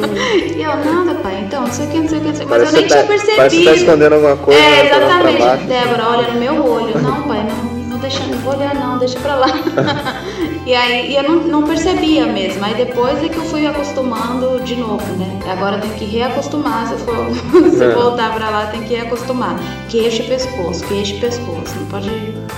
e 0.57 0.61
eu, 0.61 0.75
nada, 0.77 1.15
pai, 1.21 1.43
então, 1.45 1.61
não 1.61 1.71
sei 1.71 1.86
o 1.86 1.89
que, 1.89 1.99
não 1.99 2.07
sei 2.09 2.17
o 2.17 2.21
que, 2.21 2.27
não 2.30 2.36
sei 2.36 2.45
o 2.45 2.49
que. 2.49 2.55
Mas 2.55 2.61
Parece 2.63 2.75
eu 2.75 2.80
nem 2.80 2.84
que 2.84 2.89
tinha 2.89 3.01
tá- 3.03 3.07
Parece 3.07 3.25
que 3.25 3.36
percebido. 3.36 3.65
tá 3.65 3.75
escondendo 3.75 4.13
alguma 4.15 4.38
coisa, 4.38 4.59
É, 4.59 4.84
né, 4.84 4.86
exatamente. 4.97 5.65
Débora, 5.67 6.07
olha 6.09 6.27
no 6.34 6.39
meu 6.39 6.65
olho. 6.65 7.01
Não, 7.01 7.21
pai, 7.23 7.43
não, 7.47 7.73
não 7.89 7.97
deixa, 7.99 8.23
não 8.25 8.38
vou 8.39 8.55
olhar 8.55 8.73
não, 8.75 8.97
deixa 8.97 9.19
pra 9.19 9.36
lá. 9.36 9.47
e 10.66 10.74
aí 10.76 11.12
e 11.12 11.16
eu 11.16 11.24
não, 11.24 11.36
não 11.47 11.64
percebia 11.64 12.26
mesmo. 12.28 12.64
Aí 12.64 12.74
depois 12.76 13.24
é 13.24 13.30
que 13.30 13.38
eu 13.38 13.43
fui 13.45 13.66
acostumando 13.66 14.60
de 14.64 14.76
novo, 14.76 15.05
né? 15.18 15.39
Agora 15.49 15.78
eu 15.78 15.82
tenho 15.82 15.93
que 15.95 16.05
reacostumar. 16.05 16.88
Se 16.88 16.93
eu 16.93 16.99
for 16.99 17.16
se 17.72 17.84
É. 17.84 17.89
voltar 17.93 18.34
pra 18.36 18.49
lá, 18.49 18.66
tem 18.68 18.82
que 18.84 18.93
reacostumar. 18.93 19.57
Queixo 19.89 20.22
e 20.22 20.26
pescoço, 20.28 20.86
queixo 20.88 21.16
e 21.16 21.20
pescoço. 21.20 21.76
Não 21.80 21.86
pode. 21.88 22.10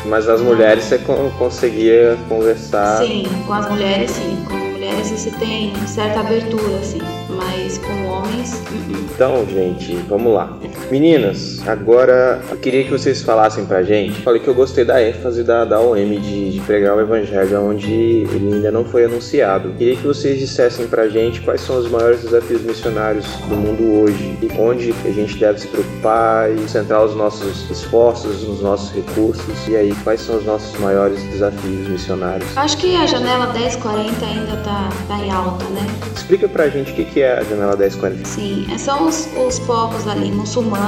Mas 0.06 0.28
as 0.28 0.42
mulheres 0.42 0.84
você 0.86 0.98
con- 1.00 1.30
conseguia 1.38 2.18
conversar. 2.28 2.98
Sim, 2.98 3.26
com 3.46 3.54
as 3.54 3.70
mulheres 3.70 4.12
sim. 4.12 4.44
Com 4.50 4.56
mulheres 4.56 5.08
você 5.12 5.30
tem 5.32 5.74
certa 5.86 6.20
abertura, 6.22 6.78
assim. 6.82 7.00
Mas 7.30 7.78
com 7.78 8.08
homens. 8.08 8.54
uh-uh. 8.54 8.92
Então, 9.14 9.46
gente, 9.48 9.94
vamos 10.10 10.34
lá. 10.34 10.58
Meninas, 10.92 11.66
agora 11.66 12.42
eu 12.52 12.58
queria 12.58 12.84
que 12.84 12.92
vocês 12.92 13.22
falassem 13.22 13.66
pra 13.66 13.82
gente. 13.82 14.20
Falei 14.24 14.42
que 14.42 14.48
eu 14.50 14.54
gostei 14.54 14.84
da 14.84 15.02
ênfase 15.02 15.42
da, 15.42 15.64
da 15.64 15.80
OM 15.80 16.20
de, 16.20 16.52
de 16.52 16.60
pregar 16.60 16.98
o 16.98 17.00
evangelho 17.00 17.62
onde 17.62 17.90
ele 17.90 18.56
ainda 18.56 18.72
não 18.72 18.84
foi 18.84 19.06
anunciado. 19.06 19.72
Queria 19.78 19.96
que 19.96 20.06
vocês 20.06 20.38
dissessem 20.38 20.88
pra 20.88 21.08
gente 21.08 21.40
quais 21.40 21.62
são 21.62 21.78
os 21.78 21.90
maiores 21.90 22.24
desafios 22.24 22.62
missionários 22.64 23.26
do 23.48 23.56
mundo 23.56 24.02
hoje 24.02 24.38
e 24.42 24.52
onde 24.60 24.94
a 25.06 25.12
gente 25.12 25.38
deve 25.38 25.62
se 25.62 25.68
preocupar 25.70 26.52
e 26.52 26.68
centrar 26.68 27.06
os 27.06 27.16
nossos 27.16 27.72
esforços, 27.72 28.44
os 28.44 28.62
nossos 28.62 28.94
recursos. 28.94 29.68
E 29.70 29.78
aí, 29.78 29.96
quais 30.04 30.20
são 30.20 30.40
os 30.40 30.46
nossos 30.46 30.78
maiores 30.78 31.24
desafios 31.24 31.88
missionários? 31.88 32.58
Acho 32.58 32.76
que 32.76 32.98
a 32.98 33.08
janela 33.08 33.54
1040 33.54 34.26
ainda 34.26 34.58
tá, 34.58 34.90
tá 35.08 35.18
em 35.20 35.32
alta, 35.32 35.64
né? 35.70 35.88
Explica 36.14 36.50
pra 36.50 36.68
gente 36.68 36.92
o 36.92 36.96
que 36.96 37.06
que 37.06 37.22
é 37.22 37.40
a 37.40 37.44
janela 37.44 37.78
1040. 37.78 38.26
Sim, 38.26 38.68
são 38.78 39.08
os, 39.08 39.30
os 39.38 39.58
povos 39.60 40.06
ali 40.06 40.32
muçulmanos, 40.32 40.81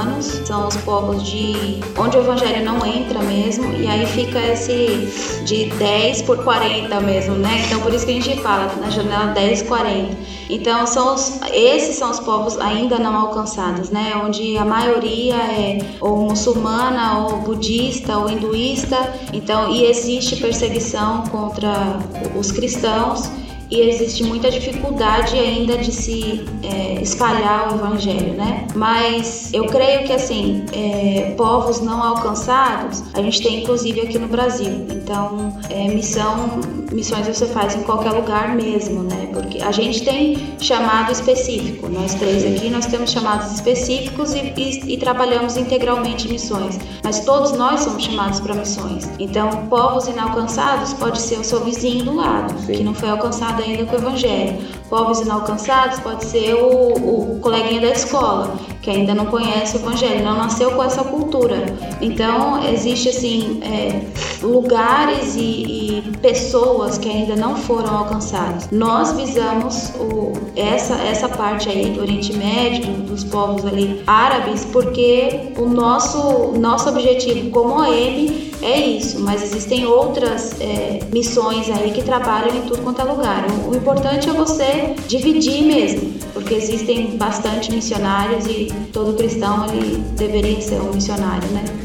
são 0.44 0.68
os 0.68 0.76
povos 0.78 1.22
de 1.22 1.80
onde 1.98 2.16
o 2.16 2.20
evangelho 2.20 2.64
não 2.64 2.84
entra 2.84 3.20
mesmo, 3.20 3.72
e 3.74 3.86
aí 3.86 4.06
fica 4.06 4.38
esse 4.38 5.42
de 5.44 5.66
10 5.66 6.22
por 6.22 6.42
40 6.42 7.00
mesmo, 7.00 7.34
né? 7.36 7.64
Então 7.66 7.80
por 7.80 7.92
isso 7.92 8.04
que 8.04 8.12
a 8.12 8.14
gente 8.14 8.40
fala 8.40 8.72
na 8.80 8.90
janela 8.90 9.26
10 9.32 9.62
40. 9.62 10.16
Então 10.50 10.86
são 10.86 11.14
os, 11.14 11.40
esses 11.52 11.96
são 11.96 12.10
os 12.10 12.20
povos 12.20 12.58
ainda 12.58 12.98
não 12.98 13.16
alcançados, 13.16 13.90
né? 13.90 14.12
Onde 14.24 14.56
a 14.58 14.64
maioria 14.64 15.36
é 15.36 15.78
ou 16.00 16.28
muçulmana, 16.28 17.20
ou 17.20 17.38
budista, 17.38 18.18
ou 18.18 18.30
hinduísta. 18.30 19.14
Então 19.32 19.70
e 19.70 19.84
existe 19.84 20.36
perseguição 20.36 21.22
contra 21.28 21.98
os 22.36 22.52
cristãos 22.52 23.30
e 23.74 23.88
existe 23.88 24.22
muita 24.22 24.48
dificuldade 24.52 25.36
ainda 25.36 25.76
de 25.76 25.90
se 25.90 26.44
é, 26.62 27.02
espalhar 27.02 27.72
o 27.72 27.74
evangelho, 27.74 28.34
né? 28.34 28.68
Mas 28.76 29.52
eu 29.52 29.66
creio 29.66 30.04
que 30.04 30.12
assim, 30.12 30.64
é, 30.72 31.34
povos 31.36 31.80
não 31.80 32.00
alcançados, 32.00 33.02
a 33.12 33.20
gente 33.20 33.42
tem 33.42 33.62
inclusive 33.62 34.00
aqui 34.02 34.16
no 34.16 34.28
Brasil. 34.28 34.86
Então, 34.88 35.58
é, 35.70 35.88
missão, 35.88 36.60
missões 36.92 37.26
você 37.26 37.46
faz 37.46 37.74
em 37.74 37.82
qualquer 37.82 38.12
lugar 38.12 38.54
mesmo, 38.54 39.02
né? 39.02 39.28
Porque 39.32 39.60
a 39.60 39.72
gente 39.72 40.04
tem 40.04 40.54
chamado 40.60 41.10
específico. 41.10 41.88
Nós 41.88 42.14
três 42.14 42.44
aqui 42.44 42.70
nós 42.70 42.86
temos 42.86 43.10
chamados 43.10 43.52
específicos 43.52 44.34
e, 44.34 44.52
e, 44.56 44.94
e 44.94 44.98
trabalhamos 44.98 45.56
integralmente 45.56 46.28
missões. 46.28 46.78
Mas 47.02 47.24
todos 47.24 47.52
nós 47.52 47.80
somos 47.80 48.04
chamados 48.04 48.38
para 48.38 48.54
missões. 48.54 49.10
Então, 49.18 49.66
povos 49.66 50.06
inalcançados 50.06 50.92
pode 50.94 51.20
ser 51.20 51.40
o 51.40 51.44
seu 51.44 51.64
vizinho 51.64 52.04
do 52.04 52.14
lado, 52.14 52.54
Sim. 52.60 52.72
que 52.72 52.84
não 52.84 52.94
foi 52.94 53.10
alcançado 53.10 53.63
ainda 53.64 53.84
com 53.84 53.96
o 53.96 53.98
Evangelho. 53.98 54.58
Povos 54.88 55.20
inalcançados 55.20 55.98
pode 56.00 56.24
ser 56.24 56.54
o, 56.54 57.36
o 57.36 57.40
coleguinha 57.40 57.80
da 57.80 57.90
escola, 57.90 58.56
que 58.80 58.90
ainda 58.90 59.14
não 59.14 59.26
conhece 59.26 59.76
o 59.76 59.80
Evangelho, 59.80 60.24
não 60.24 60.36
nasceu 60.36 60.70
com 60.72 60.82
essa 60.82 61.02
cultura. 61.02 61.64
Então, 62.00 62.62
existe 62.68 63.08
assim 63.08 63.60
é, 63.62 64.02
lugares 64.42 65.34
e, 65.36 65.40
e, 65.40 66.02
pessoas 66.20 66.98
que 66.98 67.08
ainda 67.08 67.34
não 67.34 67.56
foram 67.56 67.96
alcançados. 67.96 68.70
Nós 68.70 69.12
visamos 69.12 69.92
o, 69.98 70.32
essa, 70.54 70.94
essa 70.94 71.28
parte 71.28 71.68
aí 71.68 71.90
do 71.90 72.00
Oriente 72.00 72.32
Médio, 72.34 72.92
dos 73.04 73.24
povos 73.24 73.64
ali 73.64 74.02
árabes, 74.06 74.64
porque 74.66 75.52
o 75.58 75.66
nosso, 75.66 76.52
nosso 76.58 76.88
objetivo 76.88 77.50
como 77.50 77.80
OM 77.80 78.53
é 78.64 78.80
isso, 78.80 79.20
mas 79.20 79.42
existem 79.42 79.84
outras 79.84 80.58
é, 80.58 81.00
missões 81.12 81.68
aí 81.68 81.92
que 81.92 82.02
trabalham 82.02 82.56
em 82.56 82.62
tudo 82.62 82.82
quanto 82.82 83.02
é 83.02 83.04
lugar. 83.04 83.44
O, 83.50 83.72
o 83.72 83.76
importante 83.76 84.28
é 84.28 84.32
você 84.32 84.94
dividir 85.06 85.62
mesmo, 85.62 86.14
porque 86.32 86.54
existem 86.54 87.18
bastante 87.18 87.70
missionários 87.70 88.46
e 88.46 88.72
todo 88.90 89.16
cristão 89.16 89.66
ele 89.66 89.98
deveria 90.16 90.60
ser 90.62 90.80
um 90.80 90.94
missionário, 90.94 91.46
né? 91.50 91.83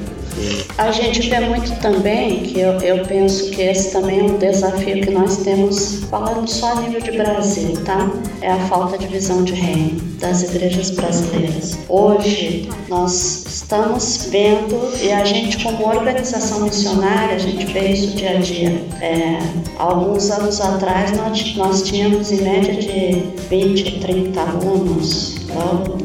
A 0.78 0.92
gente 0.92 1.30
vê 1.30 1.40
muito 1.42 1.78
também, 1.82 2.44
que 2.44 2.60
eu, 2.60 2.74
eu 2.80 3.06
penso 3.06 3.52
que 3.52 3.62
esse 3.62 3.92
também 3.92 4.20
é 4.20 4.24
um 4.24 4.38
desafio 4.38 5.02
que 5.02 5.12
nós 5.12 5.38
temos, 5.38 6.04
falando 6.10 6.48
só 6.48 6.72
a 6.72 6.82
nível 6.82 7.02
de 7.02 7.12
Brasil, 7.12 7.74
tá? 7.84 8.10
É 8.42 8.52
a 8.52 8.60
falta 8.68 8.98
de 8.98 9.08
visão 9.08 9.44
de 9.44 9.54
reino 9.54 10.00
das 10.20 10.44
igrejas 10.44 10.92
brasileiras. 10.92 11.78
Hoje 11.88 12.70
nós 12.88 13.46
estamos 13.48 14.28
vendo, 14.30 14.92
e 15.02 15.12
a 15.12 15.26
gente 15.26 15.62
como 15.64 15.86
organização 15.88 16.62
missionária, 16.62 17.36
a 17.36 17.40
gente 17.40 17.66
vê 17.72 17.90
isso 17.90 18.16
dia 18.16 18.38
a 18.38 18.40
dia. 18.40 18.82
É, 19.02 19.40
alguns 19.78 20.32
anos 20.32 20.62
atrás 20.62 21.16
nós, 21.18 21.56
nós 21.56 21.84
tínhamos 21.84 22.32
em 22.32 22.42
média 22.42 22.76
de 22.76 23.24
20, 23.50 24.00
30 24.00 24.40
alunos. 24.40 25.36
Então, 25.42 25.98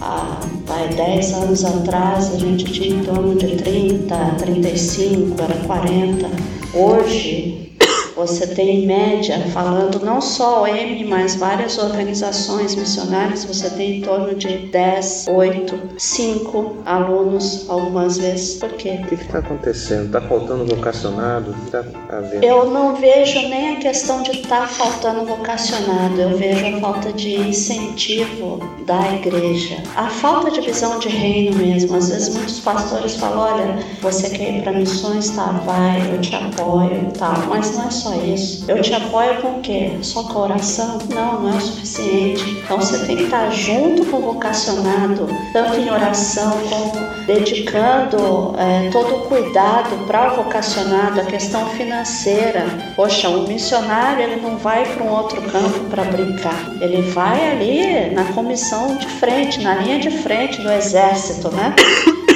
há 0.00 0.51
vai, 0.72 0.88
10 0.88 1.32
anos 1.34 1.64
atrás 1.64 2.34
a 2.34 2.38
gente 2.38 2.64
tinha 2.64 2.96
em 2.96 3.04
torno 3.04 3.34
de 3.34 3.56
30, 3.56 4.16
35, 4.38 5.42
era 5.42 5.54
40. 5.66 6.30
Hoje 6.74 7.71
você 8.14 8.46
tem 8.46 8.82
em 8.82 8.86
média, 8.86 9.38
falando 9.52 10.04
não 10.04 10.20
só 10.20 10.62
o 10.62 10.66
M, 10.66 11.04
mas 11.04 11.36
várias 11.36 11.78
organizações 11.78 12.74
missionárias, 12.74 13.44
você 13.44 13.70
tem 13.70 13.98
em 13.98 14.00
torno 14.02 14.34
de 14.34 14.58
10, 14.68 15.26
8, 15.28 15.80
5 15.98 16.76
alunos 16.84 17.68
algumas 17.68 18.18
vezes. 18.18 18.56
Por 18.56 18.70
quê? 18.70 19.00
O 19.02 19.06
que 19.06 19.14
está 19.14 19.38
acontecendo? 19.38 20.06
Está 20.06 20.20
faltando 20.20 20.64
vocacionado? 20.66 21.54
Está 21.64 21.84
havendo? 22.10 22.44
Eu 22.44 22.70
não 22.70 22.96
vejo 22.96 23.48
nem 23.48 23.76
a 23.76 23.80
questão 23.80 24.22
de 24.22 24.32
estar 24.32 24.62
tá 24.62 24.66
faltando 24.66 25.24
vocacionado, 25.24 26.20
eu 26.20 26.36
vejo 26.36 26.76
a 26.76 26.80
falta 26.80 27.12
de 27.12 27.34
incentivo 27.36 28.60
da 28.86 29.12
igreja. 29.14 29.76
A 29.96 30.08
falta 30.08 30.50
de 30.50 30.60
visão 30.60 30.98
de 30.98 31.08
reino 31.08 31.56
mesmo. 31.56 31.96
Às 31.96 32.08
vezes 32.08 32.34
muitos 32.34 32.60
pastores 32.60 33.16
falam, 33.16 33.38
olha, 33.38 33.78
você 34.00 34.28
quer 34.30 34.58
ir 34.58 34.62
para 34.62 34.72
missões, 34.72 35.30
tá, 35.30 35.52
vai, 35.64 36.14
eu 36.14 36.20
te 36.20 36.34
apoio, 36.34 37.10
tá, 37.18 37.44
mas 37.48 37.76
não 37.76 37.86
é 37.86 37.90
só 38.02 38.14
isso. 38.16 38.64
Eu 38.68 38.82
te 38.82 38.92
apoio 38.92 39.40
com 39.40 39.58
o 39.58 39.60
quê? 39.60 39.96
Só 40.02 40.24
com 40.24 40.40
oração? 40.40 40.98
Não, 41.14 41.42
não 41.42 41.52
é 41.52 41.56
o 41.56 41.60
suficiente. 41.60 42.50
Então 42.64 42.76
você 42.78 43.06
tem 43.06 43.16
que 43.16 43.24
estar 43.24 43.50
junto 43.50 44.04
com 44.06 44.16
o 44.16 44.32
vocacionado, 44.32 45.28
tanto 45.52 45.78
em 45.78 45.90
oração 45.90 46.52
como 46.68 47.26
dedicando 47.26 48.54
é, 48.58 48.90
todo 48.90 49.16
o 49.16 49.20
cuidado 49.20 50.04
para 50.06 50.32
o 50.32 50.36
vocacionado, 50.36 51.20
a 51.20 51.24
questão 51.24 51.66
financeira. 51.70 52.64
Poxa, 52.96 53.28
um 53.28 53.46
missionário 53.46 54.24
ele 54.24 54.40
não 54.40 54.56
vai 54.56 54.84
para 54.84 55.04
um 55.04 55.10
outro 55.10 55.40
campo 55.42 55.80
para 55.88 56.04
brincar. 56.04 56.72
Ele 56.80 57.02
vai 57.02 57.50
ali 57.50 58.10
na 58.14 58.24
comissão 58.32 58.96
de 58.96 59.06
frente, 59.06 59.60
na 59.60 59.76
linha 59.76 60.00
de 60.00 60.10
frente 60.10 60.60
do 60.60 60.70
exército, 60.72 61.50
né? 61.54 61.74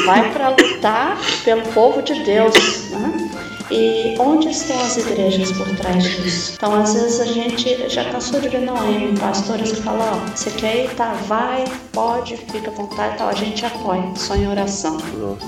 Vai 0.04 0.30
para 0.30 0.50
lutar 0.50 1.18
pelo 1.44 1.62
povo 1.62 2.00
de 2.00 2.14
Deus, 2.22 2.54
né? 2.90 3.26
E 3.70 4.14
onde 4.18 4.48
estão 4.48 4.80
as 4.80 4.96
igrejas 4.96 5.50
por 5.52 5.68
trás 5.76 6.04
disso? 6.04 6.52
Então, 6.56 6.74
às 6.74 6.94
vezes 6.94 7.20
a 7.20 7.26
gente 7.26 7.88
já 7.88 8.04
cansou 8.04 8.40
de 8.40 8.48
ver 8.48 8.60
não 8.60 8.76
em 8.90 9.14
pastores 9.16 9.72
que 9.72 9.82
falam, 9.82 10.06
ó, 10.12 10.36
você 10.36 10.50
quer 10.50 10.84
ir, 10.84 10.94
tá, 10.94 11.12
vai, 11.26 11.64
pode, 11.92 12.36
fica 12.36 12.70
à 12.70 12.74
vontade, 12.74 13.18
tal, 13.18 13.28
a 13.28 13.34
gente 13.34 13.64
apoia, 13.66 14.04
só 14.14 14.36
em 14.36 14.48
oração. 14.48 14.98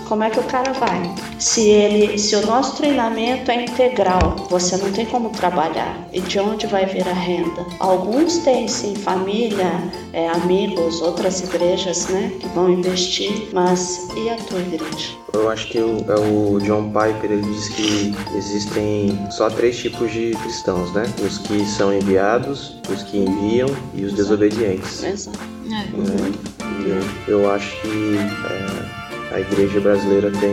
Como 0.08 0.24
é 0.24 0.30
que 0.30 0.40
o 0.40 0.44
cara 0.44 0.72
vai? 0.72 1.14
Se 1.38 1.68
ele, 1.68 2.18
se 2.18 2.34
o 2.34 2.46
nosso 2.46 2.76
treinamento 2.76 3.50
é 3.50 3.64
integral, 3.64 4.36
você 4.50 4.76
não 4.76 4.90
tem 4.90 5.06
como 5.06 5.30
trabalhar. 5.30 6.08
E 6.12 6.20
de 6.20 6.40
onde 6.40 6.66
vai 6.66 6.86
vir 6.86 7.06
a 7.06 7.12
renda? 7.12 7.64
Alguns 7.78 8.38
têm 8.38 8.66
sim 8.66 8.94
família, 8.96 9.70
é, 10.12 10.28
amigos, 10.28 11.00
outras 11.00 11.40
igrejas, 11.40 12.08
né, 12.08 12.32
que 12.40 12.48
vão 12.48 12.70
investir, 12.70 13.48
mas 13.52 14.08
e 14.16 14.28
a 14.28 14.36
tua 14.36 14.58
igreja? 14.58 15.16
Eu 15.32 15.50
acho 15.50 15.68
que 15.68 15.78
o, 15.78 16.04
é 16.08 16.18
o 16.18 16.58
John 16.60 16.90
Piper 16.90 17.30
ele 17.30 17.42
diz 17.42 17.68
que 17.68 18.14
existem 18.34 19.26
só 19.30 19.48
três 19.50 19.78
tipos 19.78 20.12
de 20.12 20.32
cristãos, 20.42 20.92
né? 20.92 21.04
Os 21.24 21.38
que 21.38 21.64
são 21.66 21.92
enviados, 21.92 22.78
os 22.90 23.02
que 23.02 23.18
enviam 23.18 23.68
e 23.94 24.04
os 24.04 24.14
desobedientes. 24.14 25.02
É. 25.02 25.14
Eu, 27.28 27.40
eu, 27.40 27.50
acho 27.50 27.70
que 27.82 28.16
é, 28.18 29.34
a 29.34 29.40
igreja 29.40 29.80
brasileira 29.80 30.30
tem 30.30 30.52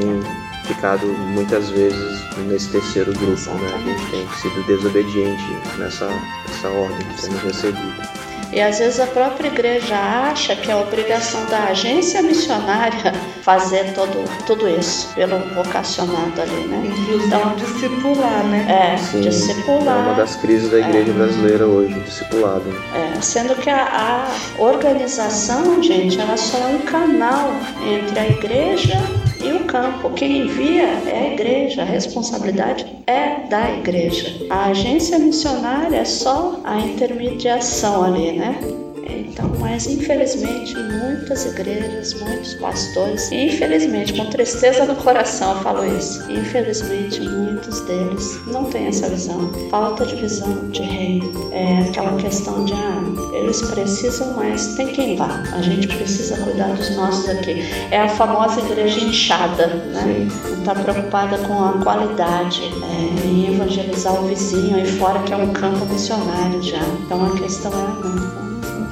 ficado 0.66 1.05
muitas 1.34 1.70
vezes 1.70 2.20
nesse 2.47 2.70
terceiro 2.70 3.13
grupo, 3.13 3.49
né? 3.51 3.74
A 3.74 3.78
gente 3.80 4.11
tem 4.11 4.28
sido 4.41 4.66
desobediente 4.66 5.43
nessa, 5.78 6.07
nessa 6.47 6.70
ordem 6.70 7.07
que 7.07 7.22
temos 7.22 7.41
recebido. 7.41 8.14
E 8.55 8.61
às 8.61 8.79
vezes 8.79 9.01
a 9.01 9.07
própria 9.07 9.49
igreja 9.49 9.97
acha 9.97 10.55
que 10.55 10.71
é 10.71 10.75
obrigação 10.77 11.45
da 11.47 11.65
agência 11.65 12.21
missionária 12.21 13.11
fazer 13.41 13.93
todo, 13.93 14.23
tudo 14.47 14.69
isso, 14.69 15.13
pelo 15.13 15.39
vocacionado 15.53 16.41
ali, 16.41 16.65
né? 16.65 16.83
Inclusive 16.85 17.25
então, 17.25 17.53
discipular, 17.57 18.45
né? 18.45 18.93
É, 18.93 18.97
Sim, 18.97 19.19
discipular. 19.19 19.97
É 19.97 20.01
uma 20.03 20.13
das 20.13 20.37
crises 20.37 20.71
da 20.71 20.79
igreja 20.79 21.11
é. 21.11 21.13
brasileira 21.13 21.67
hoje, 21.67 21.99
discipulado. 21.99 22.63
É, 22.93 23.21
sendo 23.21 23.55
que 23.57 23.69
a, 23.69 24.29
a 24.57 24.61
organização, 24.61 25.83
gente, 25.83 26.17
ela 26.17 26.37
só 26.37 26.57
é 26.57 26.67
um 26.67 26.79
canal 26.79 27.51
entre 27.85 28.17
a 28.17 28.25
igreja 28.25 28.97
e 29.45 29.53
o 29.53 29.65
campo. 29.65 30.09
Quem 30.11 30.39
envia 30.39 30.83
é 30.83 31.29
a 31.29 31.33
igreja, 31.33 31.83
a 31.83 31.85
responsabilidade 31.85 32.85
é 33.05 33.47
da 33.47 33.71
igreja. 33.71 34.45
A 34.49 34.65
agência 34.65 35.19
missionária 35.19 35.97
é 35.97 36.05
só 36.05 36.59
a 36.63 36.79
intermediação 36.79 38.03
ali, 38.03 38.33
né? 38.33 38.84
Então, 39.05 39.51
mas 39.59 39.85
infelizmente, 39.87 40.75
muitas 40.75 41.45
igrejas, 41.45 42.13
muitos 42.13 42.55
pastores, 42.55 43.31
infelizmente, 43.31 44.13
com 44.13 44.25
tristeza 44.29 44.85
no 44.85 44.95
coração 44.95 45.55
eu 45.55 45.61
falo 45.61 45.97
isso, 45.97 46.31
infelizmente 46.31 47.21
muitos 47.21 47.81
deles 47.81 48.39
não 48.47 48.65
têm 48.65 48.87
essa 48.87 49.09
visão. 49.09 49.51
Falta 49.69 50.05
de 50.05 50.15
visão 50.15 50.69
de 50.69 50.81
reino. 50.81 51.53
É 51.53 51.79
aquela 51.79 52.15
questão 52.17 52.65
de, 52.65 52.73
ah, 52.73 53.03
eles 53.33 53.61
precisam, 53.61 54.33
mas 54.33 54.75
tem 54.75 54.87
quem 54.87 55.15
vá. 55.15 55.43
A 55.53 55.61
gente 55.61 55.87
precisa 55.87 56.37
cuidar 56.43 56.73
dos 56.75 56.95
nossos 56.95 57.29
aqui. 57.29 57.63
É 57.91 58.01
a 58.01 58.09
famosa 58.09 58.59
igreja 58.61 58.99
inchada, 58.99 59.67
né? 59.67 60.27
Não 60.49 60.59
está 60.59 60.75
preocupada 60.75 61.37
com 61.39 61.63
a 61.63 61.73
qualidade, 61.83 62.61
é, 62.63 63.27
em 63.27 63.53
evangelizar 63.53 64.13
o 64.13 64.27
vizinho 64.27 64.75
aí 64.75 64.85
fora, 64.85 65.19
que 65.23 65.33
é 65.33 65.37
um 65.37 65.51
campo 65.53 65.85
missionário 65.85 66.61
já. 66.61 66.81
Então 67.05 67.25
a 67.25 67.37
questão 67.37 67.71
é, 67.71 68.07
não, 68.07 68.44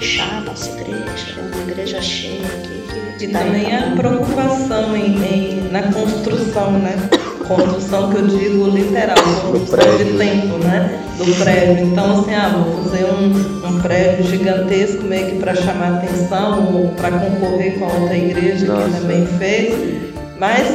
inchar 0.03 0.39
a 0.39 0.41
nossa 0.41 0.69
igreja, 0.69 1.39
uma 1.39 1.71
igreja 1.71 2.01
cheia 2.01 2.45
aqui. 2.45 3.17
Que, 3.17 3.25
e 3.25 3.27
também 3.29 3.73
a 3.73 3.95
preocupação 3.95 4.95
em, 4.97 5.15
em, 5.23 5.69
na 5.71 5.83
construção, 5.83 6.71
né? 6.73 7.09
Construção 7.47 8.09
que 8.09 8.17
eu 8.17 8.27
digo 8.27 8.67
literal, 8.69 9.15
construção 9.49 9.97
de 9.97 10.17
tempo, 10.17 10.57
né? 10.57 11.01
Do 11.17 11.33
prédio. 11.35 11.85
Então, 11.85 12.19
assim, 12.19 12.33
ah, 12.33 12.49
vou 12.49 12.83
fazer 12.83 13.05
um, 13.05 13.67
um 13.67 13.81
prédio 13.81 14.25
gigantesco 14.25 15.03
meio 15.03 15.27
que 15.31 15.39
para 15.39 15.55
chamar 15.55 15.95
atenção 15.95 16.73
ou 16.73 16.89
para 16.89 17.11
concorrer 17.11 17.79
com 17.79 17.85
a 17.85 17.93
outra 17.93 18.17
igreja 18.17 18.65
Nossa. 18.65 18.89
que 18.89 18.99
também 18.99 19.25
fez. 19.25 20.01
Mas 20.37 20.67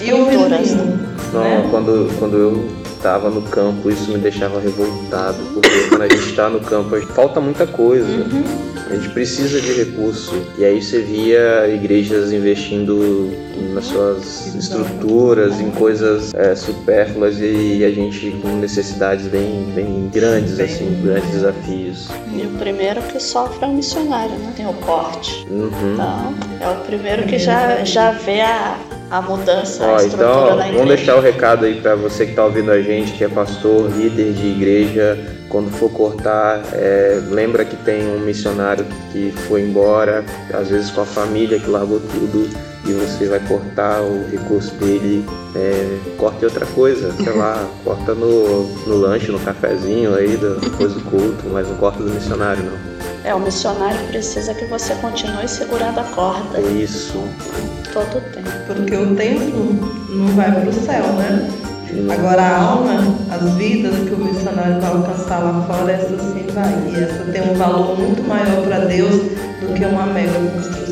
e 0.00 0.12
o 0.12 0.26
vizinho? 0.26 1.00
Não, 1.32 1.40
né? 1.40 1.66
quando, 1.70 2.16
quando 2.18 2.36
eu 2.36 2.68
estava 2.98 3.30
no 3.30 3.42
campo, 3.42 3.88
isso 3.88 4.10
me 4.10 4.18
deixava 4.18 4.60
revoltado, 4.60 5.38
porque 5.54 5.88
quando 5.88 6.02
a 6.02 6.08
gente 6.08 6.28
está 6.28 6.50
no 6.50 6.60
campo, 6.60 7.00
falta 7.14 7.40
muita 7.40 7.66
coisa. 7.66 8.06
Uhum. 8.06 8.44
A 8.90 8.94
gente 8.94 9.10
precisa 9.10 9.60
de 9.60 9.72
recurso. 9.72 10.34
E 10.56 10.64
aí 10.64 10.82
você 10.82 11.00
via 11.00 11.68
igrejas 11.68 12.32
investindo 12.32 13.30
nas 13.74 13.84
suas 13.84 14.54
estruturas, 14.54 15.60
em 15.60 15.70
coisas 15.70 16.32
é, 16.34 16.54
supérfluas 16.54 17.38
e 17.38 17.84
a 17.84 17.90
gente 17.90 18.30
com 18.42 18.48
necessidades 18.56 19.26
bem, 19.26 19.64
bem 19.74 20.08
grandes, 20.12 20.58
assim, 20.58 21.00
grandes 21.02 21.30
desafios. 21.30 22.08
E 22.34 22.46
o 22.46 22.50
primeiro 22.58 23.02
que 23.02 23.20
sofre 23.20 23.64
é 23.64 23.68
o 23.68 23.74
missionário, 23.74 24.34
né? 24.38 24.52
Tem 24.56 24.66
o 24.66 24.74
corte. 24.74 25.46
Uhum. 25.50 25.94
Então, 25.94 26.34
é 26.60 26.68
o 26.70 26.80
primeiro 26.84 27.24
que 27.24 27.38
já, 27.38 27.84
já 27.84 28.12
vê 28.12 28.40
a, 28.40 28.78
a 29.10 29.22
mudança, 29.22 29.84
Ó, 29.84 29.96
a 29.96 30.04
então. 30.04 30.56
Vamos 30.56 30.88
deixar 30.88 31.16
o 31.16 31.20
recado 31.20 31.64
aí 31.64 31.80
para 31.80 31.94
você 31.94 32.24
que 32.24 32.32
está 32.32 32.44
ouvindo 32.44 32.70
a 32.70 32.80
gente, 32.82 33.12
que 33.12 33.24
é 33.24 33.28
pastor, 33.28 33.90
líder 33.90 34.32
de 34.32 34.46
igreja. 34.46 35.18
Quando 35.48 35.70
for 35.70 35.90
cortar, 35.90 36.62
é, 36.74 37.22
lembra 37.30 37.64
que 37.64 37.76
tem 37.76 38.06
um 38.06 38.20
missionário 38.20 38.84
que 39.10 39.32
foi 39.48 39.62
embora, 39.62 40.22
às 40.52 40.68
vezes 40.68 40.90
com 40.90 41.00
a 41.00 41.06
família 41.06 41.58
que 41.58 41.70
largou 41.70 42.00
tudo 42.00 42.50
e 42.84 42.92
você 42.92 43.26
vai 43.26 43.40
cortar 43.40 44.02
o 44.02 44.28
recurso 44.30 44.74
dele, 44.74 45.24
é, 45.56 45.98
corte 46.18 46.44
outra 46.44 46.66
coisa, 46.66 47.12
sei 47.12 47.32
lá, 47.32 47.66
corta 47.82 48.14
no, 48.14 48.64
no 48.86 48.96
lanche, 48.96 49.32
no 49.32 49.40
cafezinho 49.40 50.14
aí 50.14 50.36
depois 50.36 50.92
do 50.92 51.00
culto, 51.04 51.46
mas 51.50 51.66
não 51.66 51.76
corta 51.76 52.02
do 52.02 52.10
missionário 52.10 52.62
não. 52.62 52.97
É, 53.24 53.34
o 53.34 53.40
missionário 53.40 53.98
precisa 54.08 54.54
que 54.54 54.64
você 54.66 54.94
continue 54.96 55.48
segurando 55.48 56.00
a 56.00 56.04
corda. 56.04 56.60
Isso. 56.60 57.22
Todo 57.92 58.18
o 58.18 58.20
tempo. 58.32 58.50
Porque 58.66 58.96
o 58.96 59.14
tempo 59.16 59.56
não 60.10 60.28
vai 60.34 60.52
para 60.52 60.68
o 60.68 60.72
céu, 60.72 61.04
né? 61.14 61.48
Agora 62.12 62.42
a 62.42 62.62
alma, 62.62 63.00
as 63.30 63.54
vidas 63.54 63.94
que 64.06 64.14
o 64.14 64.18
missionário 64.18 64.80
vai 64.80 64.90
alcançar 64.90 65.38
lá 65.38 65.66
fora, 65.66 65.92
essa 65.92 66.18
sim 66.18 66.46
vai. 66.52 66.72
E 66.92 67.02
essa 67.02 67.24
tem 67.32 67.50
um 67.50 67.54
valor 67.54 67.98
muito 67.98 68.22
maior 68.22 68.62
para 68.62 68.80
Deus 68.80 69.14
do 69.14 69.74
que 69.74 69.84
uma 69.84 70.06
mega 70.06 70.32
construção. 70.32 70.88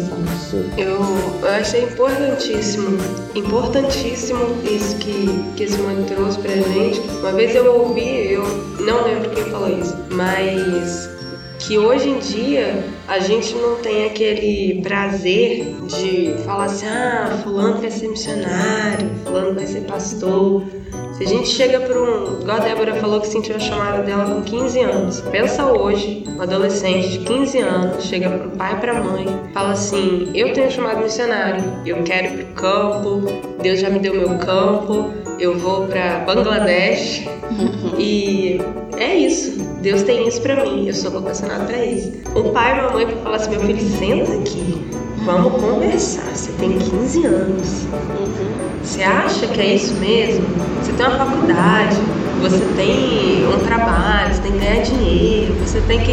Eu, 0.79 1.03
eu 1.43 1.49
achei 1.49 1.85
importantíssimo, 1.85 2.99
importantíssimo 3.35 4.41
isso 4.65 4.97
que, 4.97 5.45
que 5.57 5.65
esse 5.65 5.77
mãe 5.79 6.03
trouxe 6.05 6.39
pra 6.39 6.53
gente. 6.53 7.01
Uma 7.21 7.33
vez 7.33 7.55
eu 7.55 7.81
ouvi, 7.81 8.33
eu 8.33 8.45
não 8.81 9.05
lembro 9.05 9.31
quem 9.31 9.45
falou 9.45 9.69
isso, 9.69 9.97
mas 10.11 11.11
que 11.67 11.77
hoje 11.77 12.09
em 12.09 12.19
dia 12.21 12.85
a 13.09 13.19
gente 13.19 13.53
não 13.57 13.77
tem 13.77 14.07
aquele 14.07 14.81
prazer 14.83 15.75
de 15.89 16.35
falar 16.45 16.67
assim, 16.67 16.87
ah, 16.87 17.41
fulano 17.43 17.81
vai 17.81 17.91
ser 17.91 18.09
missionário, 18.09 19.11
fulano 19.25 19.55
vai 19.55 19.67
ser 19.67 19.81
pastor. 19.81 20.63
Se 21.17 21.25
a 21.25 21.27
gente 21.27 21.49
chega 21.49 21.81
para 21.81 21.99
um. 21.99 22.41
Igual 22.43 22.59
a 22.59 22.61
Débora 22.61 22.95
falou 22.97 23.21
que 23.21 23.27
sentiu 23.27 23.57
a 23.57 23.59
chamada 23.59 24.03
dela 24.03 24.35
com 24.35 24.43
15 24.43 24.81
anos. 24.81 25.21
Pensa 25.23 25.67
hoje, 25.67 26.25
um 26.29 26.43
adolescente 26.43 27.09
de 27.09 27.19
15 27.21 27.59
anos, 27.59 28.05
chega 28.05 28.29
para 28.29 28.47
o 28.47 28.51
pai 28.51 28.75
e 28.75 28.77
para 28.77 28.99
a 28.99 29.03
mãe, 29.03 29.27
fala 29.53 29.73
assim: 29.73 30.31
Eu 30.35 30.53
tenho 30.53 30.71
chamado 30.71 31.03
missionário, 31.03 31.65
eu 31.87 32.03
quero 32.05 32.27
ir 32.27 32.45
para 32.45 32.53
o 32.53 32.55
campo, 32.55 33.23
Deus 33.63 33.81
já 33.81 33.89
me 33.89 33.99
deu 33.99 34.15
meu 34.15 34.39
campo, 34.39 35.11
eu 35.39 35.59
vou 35.59 35.87
para 35.87 36.21
Bangladesh. 36.21 37.25
e 37.99 38.61
é 38.97 39.15
isso. 39.17 39.59
Deus 39.81 40.03
tem 40.03 40.27
isso 40.27 40.41
para 40.41 40.65
mim, 40.65 40.89
eu 40.89 40.95
sou 40.95 41.11
vocacionado 41.11 41.67
para 41.67 41.85
isso. 41.85 42.13
Um 42.35 42.53
pai 42.53 42.77
e 42.77 42.81
uma 42.81 42.91
mãe 42.93 43.07
para 43.07 43.17
falar 43.19 43.37
assim: 43.37 43.51
Meu 43.51 43.61
filho, 43.61 43.81
senta 43.81 44.33
aqui, 44.33 44.85
vamos 45.25 45.61
conversar. 45.61 46.35
Você 46.35 46.53
tem 46.53 46.79
15 46.79 47.27
anos. 47.27 47.87
Você 48.83 49.03
acha 49.03 49.47
que 49.47 49.61
é 49.61 49.75
isso 49.75 49.95
mesmo? 49.95 50.47
Você 50.81 50.93
tem 50.93 51.07
uma 51.07 51.19
faculdade, 51.19 51.97
você 52.41 52.65
tem 52.77 53.47
um 53.47 53.59
trabalho, 53.65 54.35
você 54.35 54.43
tem 54.43 54.53
que 54.53 54.59
ganhar 54.59 54.83
dinheiro, 54.83 55.55
você 55.55 55.81
tem 55.83 56.01
que 56.01 56.13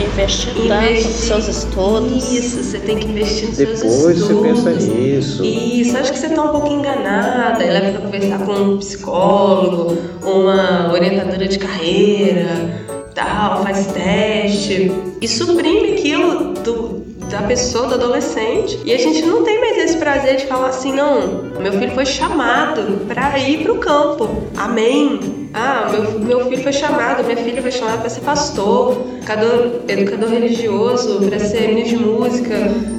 investir, 0.00 0.56
investir 0.56 1.06
nos 1.06 1.20
seus 1.20 1.48
estudos. 1.48 2.32
Isso, 2.32 2.62
você 2.62 2.78
tem 2.78 2.98
que 2.98 3.06
investir 3.06 3.48
nos 3.48 3.56
Depois 3.56 3.78
seus 3.78 3.94
estudos. 3.94 4.28
Depois 4.28 4.58
você 4.58 4.70
pensa 4.70 4.94
nisso. 4.94 5.44
Isso, 5.44 5.96
acho 5.96 6.12
que 6.12 6.18
você 6.18 6.26
está 6.26 6.42
um 6.42 6.48
pouco 6.48 6.68
enganada. 6.68 7.62
Ela 7.62 7.80
vai 7.80 7.92
conversar 7.92 8.38
com 8.44 8.52
um 8.52 8.78
psicólogo, 8.78 9.98
uma 10.22 10.92
orientadora 10.92 11.46
de 11.46 11.58
carreira, 11.58 12.84
tal, 13.14 13.62
faz 13.62 13.86
teste. 13.86 14.90
E 15.20 15.28
suprime 15.28 15.92
aquilo 15.92 16.54
do, 16.54 17.02
da 17.30 17.42
pessoa, 17.42 17.88
do 17.88 17.94
adolescente. 17.94 18.78
E 18.84 18.92
a 18.92 18.98
gente 18.98 19.22
não 19.24 19.42
tem 19.44 19.60
mais 19.60 19.76
esse 19.78 19.96
prazer 19.96 20.36
de 20.36 20.46
falar 20.46 20.68
assim, 20.68 20.92
não, 20.92 21.50
meu 21.60 21.72
filho 21.72 21.92
foi 21.92 22.06
chamado 22.06 23.06
para 23.06 23.38
ir 23.38 23.62
para 23.62 23.72
o 23.72 23.78
campo. 23.78 24.44
Amém. 24.56 25.41
Ah, 25.54 25.90
meu, 25.90 26.18
meu 26.18 26.48
filho 26.48 26.62
foi 26.62 26.72
chamado, 26.72 27.24
minha 27.24 27.36
filha 27.36 27.60
foi 27.60 27.70
chamada 27.70 27.98
para 27.98 28.08
ser 28.08 28.20
pastor, 28.20 29.06
educador, 29.18 29.82
educador 29.86 30.30
religioso, 30.30 31.28
para 31.28 31.38
ser 31.38 31.68
ministro 31.68 31.98
de 31.98 32.04
música, 32.04 32.56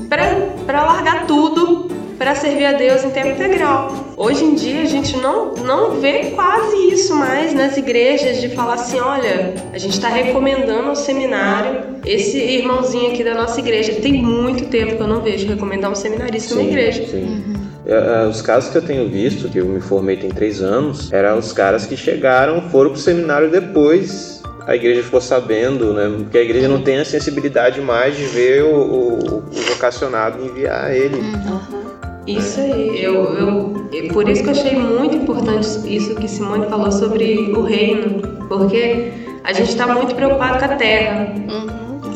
para 0.09 0.83
largar 0.83 1.25
tudo 1.25 1.93
para 2.17 2.35
servir 2.35 2.65
a 2.65 2.73
Deus 2.73 3.03
em 3.03 3.09
tempo 3.09 3.29
integral. 3.29 4.13
Hoje 4.15 4.45
em 4.45 4.55
dia 4.55 4.81
a 4.81 4.85
gente 4.85 5.17
não, 5.17 5.55
não 5.55 5.99
vê 5.99 6.31
quase 6.35 6.75
isso 6.89 7.13
mais 7.15 7.53
nas 7.53 7.75
igrejas 7.75 8.39
de 8.39 8.49
falar 8.49 8.75
assim, 8.75 8.99
olha, 8.99 9.53
a 9.73 9.77
gente 9.77 9.93
está 9.93 10.07
recomendando 10.07 10.89
ao 10.89 10.95
seminário 10.95 11.99
esse 12.05 12.37
irmãozinho 12.37 13.11
aqui 13.11 13.23
da 13.23 13.33
nossa 13.33 13.59
igreja. 13.59 13.93
Tem 14.01 14.13
muito 14.13 14.69
tempo 14.69 14.95
que 14.95 15.01
eu 15.01 15.07
não 15.07 15.21
vejo 15.21 15.47
recomendar 15.47 15.91
um 15.91 15.95
seminarista 15.95 16.55
sim, 16.55 16.61
na 16.61 16.63
igreja. 16.63 17.05
Sim. 17.07 17.43
Uhum. 17.85 17.93
É, 17.93 18.23
é, 18.23 18.27
os 18.27 18.41
casos 18.41 18.69
que 18.71 18.77
eu 18.77 18.81
tenho 18.81 19.09
visto, 19.09 19.49
que 19.49 19.57
eu 19.57 19.65
me 19.65 19.81
formei 19.81 20.17
tem 20.17 20.29
três 20.29 20.61
anos, 20.61 21.11
eram 21.11 21.37
os 21.37 21.51
caras 21.53 21.85
que 21.85 21.97
chegaram, 21.97 22.69
foram 22.69 22.91
pro 22.91 22.99
seminário 22.99 23.49
depois 23.49 24.33
a 24.65 24.75
igreja 24.75 25.03
ficou 25.03 25.19
sabendo, 25.19 25.93
né? 25.93 26.11
Porque 26.19 26.37
a 26.37 26.41
igreja 26.41 26.67
não 26.67 26.81
tem 26.81 26.97
a 26.99 27.05
sensibilidade 27.05 27.81
mais 27.81 28.15
de 28.15 28.23
ver 28.23 28.63
o, 28.63 28.75
o, 28.75 29.37
o 29.37 29.51
vocacionado 29.69 30.43
enviar 30.43 30.95
ele. 30.95 31.17
Uhum. 31.17 31.83
Isso 32.25 32.61
aí, 32.61 33.03
eu, 33.03 33.15
eu, 33.35 34.09
por 34.13 34.29
isso 34.29 34.43
que 34.43 34.49
eu 34.49 34.53
achei 34.53 34.77
muito 34.77 35.17
importante 35.17 35.67
isso 35.93 36.15
que 36.15 36.27
Simone 36.27 36.67
falou 36.67 36.89
sobre 36.89 37.51
o 37.51 37.61
reino, 37.61 38.21
porque 38.47 39.11
a 39.43 39.51
gente 39.51 39.69
está 39.69 39.87
muito 39.87 40.15
preocupado 40.15 40.57
com 40.57 40.65
a 40.65 40.75
terra. 40.77 41.33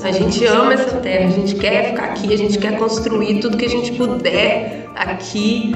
A 0.03 0.11
gente 0.11 0.45
ama 0.45 0.73
essa 0.73 0.95
terra, 0.97 1.27
a 1.27 1.31
gente 1.31 1.55
quer 1.55 1.89
ficar 1.89 2.05
aqui, 2.05 2.33
a 2.33 2.37
gente 2.37 2.57
quer 2.57 2.77
construir 2.77 3.41
tudo 3.41 3.57
que 3.57 3.65
a 3.65 3.69
gente 3.69 3.91
puder 3.93 4.86
aqui, 4.97 5.73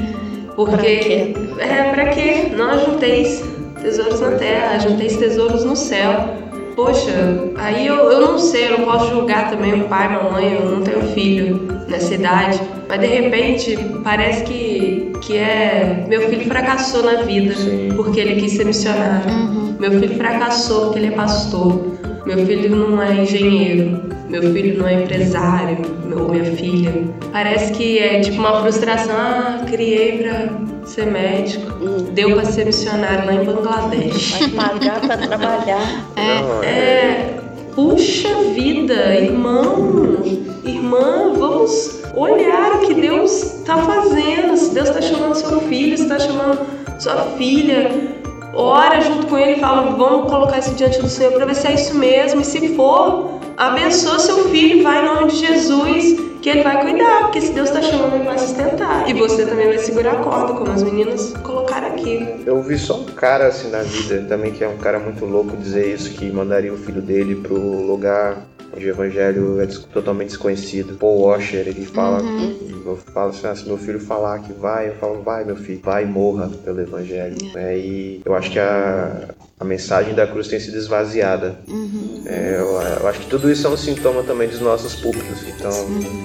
porque 0.56 1.34
é 1.60 1.92
para 1.92 2.10
quê? 2.10 2.52
Não 2.56 2.72
ajunteis 2.72 3.44
tesouros 3.82 4.20
na 4.20 4.32
terra, 4.32 4.76
ajunteis 4.76 5.18
tesouros 5.18 5.64
no 5.64 5.76
céu. 5.76 6.42
Poxa, 6.76 7.12
aí 7.56 7.86
eu, 7.86 7.96
eu 7.96 8.22
não 8.22 8.40
sei, 8.40 8.70
eu 8.70 8.80
não 8.80 8.86
posso 8.86 9.10
julgar 9.10 9.50
também 9.50 9.74
o 9.74 9.88
pai, 9.88 10.08
mamãe, 10.08 10.54
eu 10.54 10.72
não 10.72 10.82
tenho 10.82 11.02
filho 11.14 11.68
nessa 11.88 12.14
idade, 12.14 12.62
mas 12.88 13.00
de 13.00 13.08
repente 13.08 13.78
parece 14.04 14.44
que, 14.44 15.12
que 15.22 15.38
é. 15.38 16.06
Meu 16.08 16.30
filho 16.30 16.46
fracassou 16.46 17.04
na 17.04 17.24
vida 17.24 17.56
Sim. 17.56 17.90
porque 17.96 18.20
ele 18.20 18.42
quis 18.42 18.54
ser 18.54 18.66
missionário. 18.66 19.30
Uhum. 19.30 19.76
Meu 19.80 19.92
filho 19.92 20.16
fracassou 20.16 20.86
porque 20.86 21.00
ele 21.00 21.08
é 21.08 21.12
pastor. 21.12 21.82
Meu 22.26 22.46
filho 22.46 22.76
não 22.76 23.02
é 23.02 23.22
engenheiro. 23.22 24.02
Meu 24.30 24.42
filho 24.54 24.78
não 24.80 24.88
é 24.88 25.04
empresário. 25.04 25.78
Meu, 26.06 26.30
minha 26.30 26.46
filha. 26.56 26.94
Parece 27.32 27.74
que 27.74 28.00
é 28.00 28.20
tipo 28.20 28.38
uma 28.38 28.62
frustração. 28.62 29.16
Ah, 29.16 29.66
criei 29.70 30.20
pra 30.20 30.50
ser 30.86 31.08
médico. 31.08 31.72
Deu 32.14 32.34
pra 32.34 32.46
ser 32.46 32.66
missionário 32.66 33.26
lá 33.26 33.34
em 33.34 33.46
Bangladesh. 33.46 34.40
Vai 34.40 34.50
pagar 34.50 35.02
pra 35.02 35.18
trabalhar. 35.18 36.06
É, 36.16 36.66
é 36.66 37.42
Puxa 37.76 38.28
vida, 38.54 39.16
irmão, 39.16 40.18
irmã, 40.66 41.34
vamos 41.38 42.02
olhar 42.14 42.74
o 42.74 42.80
que 42.80 42.94
Deus 42.94 43.32
está 43.60 43.78
fazendo. 43.78 44.58
Se 44.58 44.74
Deus 44.74 44.90
está 44.90 45.02
chamando 45.02 45.36
seu 45.36 45.62
filho, 45.62 45.96
se 45.96 46.04
está 46.04 46.20
chamando 46.20 46.60
sua 47.00 47.24
filha, 47.38 48.11
ora 48.54 49.02
junto 49.02 49.28
com 49.28 49.38
ele 49.38 49.54
e 49.54 49.60
fala: 49.60 49.92
vamos 49.92 50.30
colocar 50.30 50.60
isso 50.60 50.74
diante 50.76 51.00
do 51.00 51.08
Senhor 51.08 51.32
para 51.34 51.46
ver 51.46 51.56
se 51.56 51.68
é 51.68 51.74
isso 51.74 51.96
mesmo. 51.98 52.42
E 52.42 52.46
se 52.46 52.76
for, 52.76 53.40
abençoa 53.58 54.20
seu 54.20 54.50
filho, 54.50 54.84
vai 54.84 55.02
em 55.02 55.06
nome 55.06 55.32
de 55.32 55.38
Jesus 55.38 56.32
que 56.42 56.50
ele 56.50 56.64
vai 56.64 56.82
cuidar, 56.82 57.22
porque 57.22 57.40
se 57.40 57.54
Deus 57.54 57.70
está 57.70 57.82
chamando, 57.84 58.16
ele 58.16 58.24
vai 58.24 58.38
sustentar. 58.38 59.08
E 59.08 59.14
você 59.14 59.46
também 59.46 59.68
vai 59.68 59.78
segurar 59.78 60.14
a 60.14 60.16
corda, 60.16 60.54
como 60.54 60.72
as 60.72 60.82
meninas 60.82 61.34
colocaram 61.44 61.90
aqui. 61.90 62.42
Eu 62.46 62.62
vi 62.64 62.80
só 62.80 62.96
um 62.96 63.06
cara 63.06 63.48
assim 63.48 63.70
na 63.70 63.84
vida 63.84 64.26
também, 64.28 64.52
que 64.52 64.64
é 64.64 64.68
um 64.68 64.78
cara 64.78 64.98
muito 64.98 65.24
louco 65.24 65.56
dizer 65.56 65.94
isso, 65.94 66.10
que 66.12 66.32
mandaria 66.32 66.74
o 66.74 66.78
filho 66.78 67.02
dele 67.02 67.36
pro 67.36 67.56
lugar 67.56 68.38
onde 68.74 68.86
o 68.86 68.90
evangelho 68.90 69.62
é 69.62 69.68
totalmente 69.68 70.30
desconhecido. 70.30 70.98
Paul 70.98 71.22
Washer, 71.22 71.68
ele 71.68 71.86
fala, 71.86 72.22
uhum. 72.22 72.84
eu 72.86 72.98
falo 73.14 73.30
assim, 73.30 73.48
ah, 73.48 73.56
se 73.56 73.66
meu 73.66 73.78
filho 73.78 74.00
falar 74.00 74.40
que 74.40 74.54
vai, 74.54 74.90
eu 74.90 74.96
falo, 74.96 75.22
vai 75.22 75.44
meu 75.44 75.56
filho, 75.56 75.82
vai 75.84 76.04
e 76.04 76.08
morra 76.08 76.50
pelo 76.64 76.82
evangelho. 76.82 77.36
É. 77.56 77.78
E 77.78 78.22
eu 78.24 78.34
acho 78.34 78.52
que 78.52 78.60
a, 78.60 79.30
a 79.60 79.66
mensagem 79.66 80.14
da 80.14 80.26
cruz 80.26 80.48
tem 80.48 80.60
sido 80.60 80.78
esvaziada. 80.78 81.60
Uhum. 81.68 82.24
É, 82.26 82.56
eu, 82.58 82.82
eu, 83.02 83.08
acho 83.08 83.20
que 83.20 83.28
tudo 83.28 83.52
isso 83.52 83.68
é 83.68 83.70
um 83.70 83.78
sintoma 83.78 84.24
também 84.24 84.48
dos 84.48 84.60
nossos 84.60 84.96
púlpitos, 84.96 85.44
então 85.48 85.72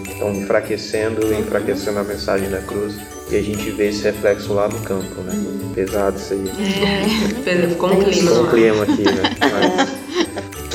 estão 0.09 0.33
enfraquecendo, 0.33 1.33
enfraquecendo 1.35 1.99
a 1.99 2.05
mensagem 2.05 2.49
da 2.49 2.61
cruz. 2.61 2.95
E 3.31 3.37
a 3.37 3.43
gente 3.43 3.71
vê 3.73 3.89
esse 3.89 4.05
reflexo 4.05 4.53
lá 4.53 4.69
no 4.69 4.79
campo, 4.81 5.21
né? 5.23 5.33
Uhum. 5.35 5.73
Pesado 5.75 6.17
isso 6.17 6.33
aí. 6.33 6.49
É, 7.45 7.67
ficou 7.69 7.91
um 7.91 8.05
clima. 8.05 8.31
Ficou 8.31 8.45
um 8.45 8.51
clima 8.51 8.83
aqui, 8.85 9.03
né? 9.03 9.23
Mas... 9.41 10.06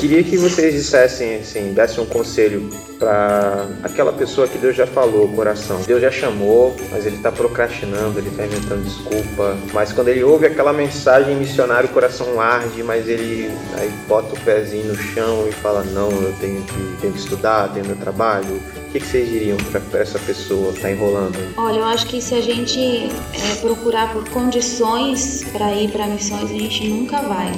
Queria 0.02 0.24
que 0.24 0.36
vocês 0.36 0.74
dissessem, 0.74 1.36
assim, 1.36 1.72
dessem 1.72 2.02
um 2.02 2.06
conselho 2.06 2.68
para 2.98 3.68
aquela 3.84 4.12
pessoa 4.12 4.48
que 4.48 4.58
Deus 4.58 4.74
já 4.74 4.84
falou, 4.84 5.28
coração. 5.28 5.80
Deus 5.82 6.02
já 6.02 6.10
chamou, 6.10 6.74
mas 6.90 7.06
ele 7.06 7.14
está 7.14 7.30
procrastinando, 7.30 8.18
ele 8.18 8.28
está 8.28 8.44
inventando 8.44 8.82
desculpa. 8.82 9.56
Mas 9.72 9.92
quando 9.92 10.08
ele 10.08 10.24
ouve 10.24 10.46
aquela 10.46 10.72
mensagem 10.72 11.36
missionária, 11.36 11.88
o 11.88 11.92
coração 11.92 12.40
arde, 12.40 12.82
mas 12.82 13.08
ele 13.08 13.48
aí 13.78 13.88
bota 14.08 14.34
o 14.34 14.40
pezinho 14.40 14.88
no 14.88 14.96
chão 14.96 15.46
e 15.48 15.52
fala: 15.52 15.84
Não, 15.84 16.10
eu 16.10 16.34
tenho 16.40 16.60
que, 16.62 17.00
tenho 17.00 17.12
que 17.12 17.20
estudar, 17.20 17.72
tenho 17.72 17.86
meu 17.86 17.96
trabalho. 17.96 18.60
O 18.88 18.90
que, 18.90 18.98
que 18.98 19.06
vocês 19.06 19.28
diriam 19.28 19.56
para 19.90 20.00
essa 20.00 20.18
pessoa 20.18 20.72
que 20.72 20.78
está 20.78 20.90
enrolando? 20.90 21.38
Olha, 21.56 21.78
eu 21.78 21.84
acho 21.84 22.08
que 22.08 22.20
se 22.20 22.34
a 22.34 22.40
gente 22.40 23.08
é, 23.32 23.54
procurar 23.60 24.12
por 24.12 24.28
condições 24.30 25.44
para 25.52 25.72
ir 25.72 25.92
para 25.92 26.08
missões, 26.08 26.50
a 26.50 26.54
gente 26.54 26.88
nunca 26.88 27.22
vai 27.22 27.52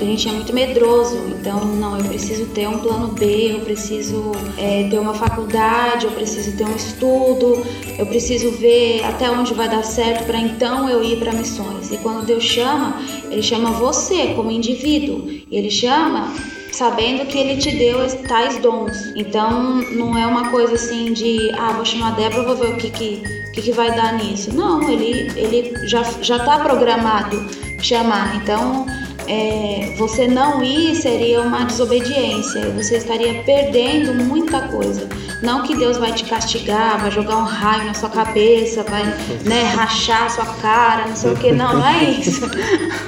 a 0.00 0.04
gente 0.04 0.28
é 0.28 0.32
muito 0.32 0.52
medroso, 0.52 1.16
então 1.28 1.64
não, 1.64 1.96
eu 1.96 2.04
preciso 2.04 2.46
ter 2.46 2.68
um 2.68 2.78
plano 2.78 3.08
B, 3.08 3.52
eu 3.52 3.60
preciso 3.60 4.32
é, 4.58 4.88
ter 4.88 4.98
uma 4.98 5.14
faculdade, 5.14 6.06
eu 6.06 6.12
preciso 6.12 6.56
ter 6.56 6.64
um 6.64 6.74
estudo, 6.74 7.64
eu 7.96 8.04
preciso 8.06 8.50
ver 8.52 9.04
até 9.04 9.30
onde 9.30 9.54
vai 9.54 9.68
dar 9.68 9.84
certo 9.84 10.24
para 10.26 10.38
então 10.38 10.88
eu 10.88 11.02
ir 11.02 11.18
para 11.18 11.32
missões. 11.32 11.92
E 11.92 11.98
quando 11.98 12.26
Deus 12.26 12.42
chama, 12.42 13.00
Ele 13.30 13.42
chama 13.42 13.70
você 13.70 14.34
como 14.34 14.50
indivíduo, 14.50 15.28
Ele 15.50 15.70
chama 15.70 16.32
sabendo 16.72 17.26
que 17.26 17.38
ele 17.38 17.56
te 17.56 17.70
deu 17.70 17.98
tais 18.26 18.58
dons. 18.58 19.12
Então 19.14 19.80
não 19.92 20.18
é 20.18 20.26
uma 20.26 20.50
coisa 20.50 20.74
assim 20.74 21.12
de 21.12 21.52
ah, 21.56 21.72
vou 21.72 21.84
chamar 21.84 22.08
a 22.08 22.16
Débora, 22.16 22.42
vou 22.42 22.56
ver 22.56 22.74
o 22.74 22.76
que, 22.76 22.90
que, 22.90 23.22
que, 23.52 23.62
que 23.62 23.72
vai 23.72 23.94
dar 23.94 24.14
nisso. 24.14 24.52
Não, 24.52 24.82
ele, 24.90 25.30
ele 25.36 25.86
já 25.86 26.02
já 26.20 26.38
está 26.38 26.58
programado 26.58 27.44
chamar. 27.80 28.36
Então 28.36 28.86
é, 29.26 29.94
você 29.96 30.26
não 30.26 30.62
ir 30.62 30.94
seria 30.94 31.40
uma 31.40 31.64
desobediência, 31.64 32.70
você 32.70 32.96
estaria 32.96 33.42
perdendo 33.42 34.14
muita 34.14 34.68
coisa. 34.68 35.08
Não 35.42 35.62
que 35.62 35.76
Deus 35.76 35.98
vai 35.98 36.12
te 36.12 36.24
castigar, 36.24 37.00
vai 37.00 37.10
jogar 37.10 37.36
um 37.36 37.44
raio 37.44 37.84
na 37.84 37.94
sua 37.94 38.08
cabeça, 38.08 38.82
vai 38.82 39.04
né, 39.44 39.62
rachar 39.74 40.24
a 40.24 40.28
sua 40.30 40.46
cara, 40.46 41.06
não 41.08 41.16
sei 41.16 41.32
o 41.32 41.36
que, 41.36 41.52
não, 41.52 41.74
não 41.74 41.86
é 41.86 42.04
isso. 42.10 42.48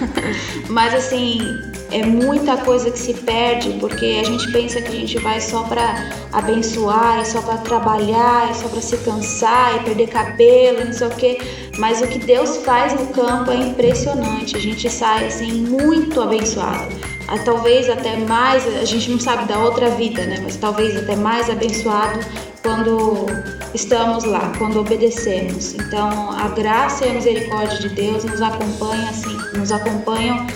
Mas 0.69 0.95
assim, 0.95 1.61
é 1.91 2.05
muita 2.05 2.57
coisa 2.59 2.91
que 2.91 2.99
se 2.99 3.15
perde 3.15 3.71
porque 3.81 4.19
a 4.21 4.25
gente 4.25 4.51
pensa 4.53 4.81
que 4.81 4.89
a 4.89 5.01
gente 5.01 5.19
vai 5.19 5.41
só 5.41 5.63
para 5.63 6.11
abençoar, 6.33 7.21
é 7.21 7.25
só 7.25 7.41
para 7.41 7.59
trabalhar, 7.59 8.51
é 8.51 8.55
só 8.55 8.69
para 8.69 8.81
se 8.81 8.97
cansar 8.99 9.77
e 9.77 9.85
perder 9.85 10.09
cabelo, 10.09 10.85
não 10.85 10.93
sei 10.93 11.07
o 11.07 11.11
que. 11.11 11.39
Mas 11.79 12.01
o 12.01 12.07
que 12.07 12.19
Deus 12.19 12.59
faz 12.59 12.93
no 12.95 13.07
campo 13.09 13.51
é 13.51 13.57
impressionante. 13.57 14.57
A 14.57 14.61
gente 14.61 14.89
sai 14.91 15.27
assim 15.27 15.53
muito 15.53 16.21
abençoado. 16.21 16.95
Ah, 17.29 17.39
talvez 17.45 17.89
até 17.91 18.17
mais, 18.17 18.65
a 18.77 18.85
gente 18.85 19.11
não 19.11 19.19
sabe 19.19 19.47
da 19.47 19.59
outra 19.59 19.91
vida, 19.91 20.25
né? 20.25 20.39
Mas 20.43 20.57
talvez 20.57 20.97
até 20.97 21.17
mais 21.17 21.51
abençoado 21.51 22.21
quando 22.63 23.27
estamos 23.75 24.25
lá, 24.25 24.53
quando 24.59 24.81
obedecemos. 24.81 25.75
Então, 25.75 26.31
a 26.31 26.49
graça 26.49 27.05
e 27.05 27.11
a 27.11 27.15
misericórdia 27.15 27.79
de 27.79 27.89
Deus 27.91 28.25
nos 28.25 28.41
acompanham 28.41 29.09
assim, 29.09 29.37
nos 29.57 29.73
acompanham 29.73 30.47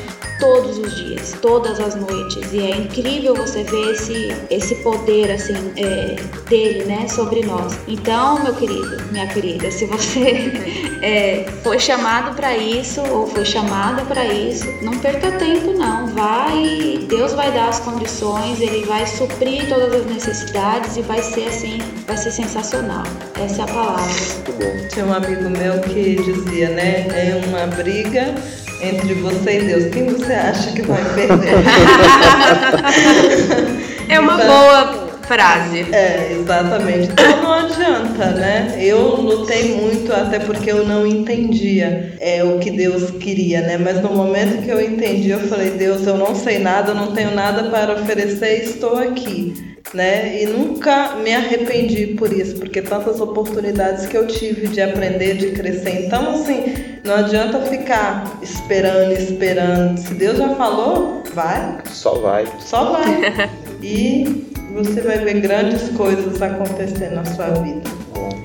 todos 0.40 0.78
os 0.78 0.96
dias, 0.96 1.34
todas 1.40 1.78
as 1.78 1.94
noites. 1.94 2.52
E 2.52 2.58
é 2.60 2.76
incrível 2.76 3.34
você 3.34 3.62
ver 3.62 3.92
esse, 3.92 4.36
esse 4.50 4.74
poder 4.76 5.30
assim 5.30 5.54
é, 5.76 6.16
dele, 6.48 6.84
né, 6.84 7.06
sobre 7.06 7.44
nós. 7.44 7.78
Então, 7.86 8.42
meu 8.42 8.54
querido, 8.54 8.96
minha 9.12 9.26
querida, 9.26 9.70
se 9.70 9.84
você 9.86 10.52
é, 11.02 11.44
foi 11.62 11.78
chamado 11.78 12.34
para 12.34 12.56
isso 12.56 13.00
ou 13.02 13.26
foi 13.26 13.44
chamada 13.44 14.02
para 14.06 14.26
isso, 14.26 14.66
não 14.82 14.98
perca 14.98 15.30
tempo 15.32 15.72
não. 15.72 16.06
Vai, 16.08 17.04
Deus 17.08 17.32
vai 17.34 17.52
dar 17.52 17.68
as 17.68 17.80
condições, 17.80 18.60
Ele 18.60 18.84
vai 18.86 19.06
suprir 19.06 19.68
todas 19.68 19.94
as 19.94 20.06
necessidades 20.06 20.96
e 20.96 21.02
vai 21.02 21.22
ser 21.22 21.46
assim, 21.46 21.78
vai 22.06 22.16
ser 22.16 22.30
sensacional. 22.30 23.04
Essa 23.38 23.62
é 23.62 23.64
a 23.64 23.66
palavra. 23.66 24.88
Tinha 24.90 25.04
um 25.04 25.12
amigo 25.12 25.48
meu 25.50 25.80
que 25.80 26.16
dizia, 26.16 26.70
né, 26.70 27.06
é 27.08 27.40
uma 27.46 27.66
briga 27.66 28.34
entre 28.82 29.14
você 29.14 29.58
e 29.58 29.64
Deus, 29.64 29.86
quem 29.92 30.06
você 30.06 30.32
acha 30.32 30.72
que 30.72 30.82
vai 30.82 31.02
perder? 31.14 31.54
é 34.08 34.20
uma 34.20 34.34
então, 34.34 34.46
boa 34.46 35.10
frase. 35.22 35.86
É, 35.92 36.36
exatamente. 36.40 37.10
Então 37.12 37.42
não 37.42 37.52
adianta, 37.52 38.30
né? 38.32 38.76
Eu 38.80 39.16
lutei 39.16 39.76
muito 39.76 40.12
até 40.12 40.40
porque 40.40 40.72
eu 40.72 40.84
não 40.84 41.06
entendia 41.06 42.14
é, 42.18 42.42
o 42.42 42.58
que 42.58 42.70
Deus 42.70 43.10
queria, 43.12 43.60
né? 43.60 43.78
Mas 43.78 44.02
no 44.02 44.10
momento 44.10 44.62
que 44.62 44.70
eu 44.70 44.80
entendi, 44.80 45.30
eu 45.30 45.38
falei, 45.40 45.70
Deus, 45.70 46.04
eu 46.06 46.16
não 46.16 46.34
sei 46.34 46.58
nada, 46.58 46.90
eu 46.90 46.96
não 46.96 47.12
tenho 47.12 47.34
nada 47.34 47.70
para 47.70 47.94
oferecer, 47.94 48.64
estou 48.64 48.98
aqui 48.98 49.69
né? 49.94 50.42
E 50.42 50.46
nunca 50.46 51.16
me 51.16 51.34
arrependi 51.34 52.08
por 52.08 52.32
isso, 52.32 52.56
porque 52.56 52.82
tantas 52.82 53.20
oportunidades 53.20 54.06
que 54.06 54.16
eu 54.16 54.26
tive 54.26 54.68
de 54.68 54.80
aprender, 54.80 55.36
de 55.36 55.50
crescer. 55.52 56.06
Então, 56.06 56.34
assim, 56.34 56.74
não 57.04 57.14
adianta 57.14 57.60
ficar 57.62 58.38
esperando, 58.42 59.12
esperando. 59.12 59.98
Se 59.98 60.14
Deus 60.14 60.38
já 60.38 60.54
falou, 60.54 61.22
vai. 61.34 61.78
Só 61.86 62.20
vai. 62.20 62.46
Só 62.60 62.92
vai. 62.92 63.50
e 63.82 64.46
você 64.74 65.00
vai 65.00 65.18
ver 65.18 65.40
grandes 65.40 65.88
coisas 65.90 66.40
acontecer 66.40 67.10
na 67.10 67.24
sua 67.24 67.50
vida. 67.50 67.90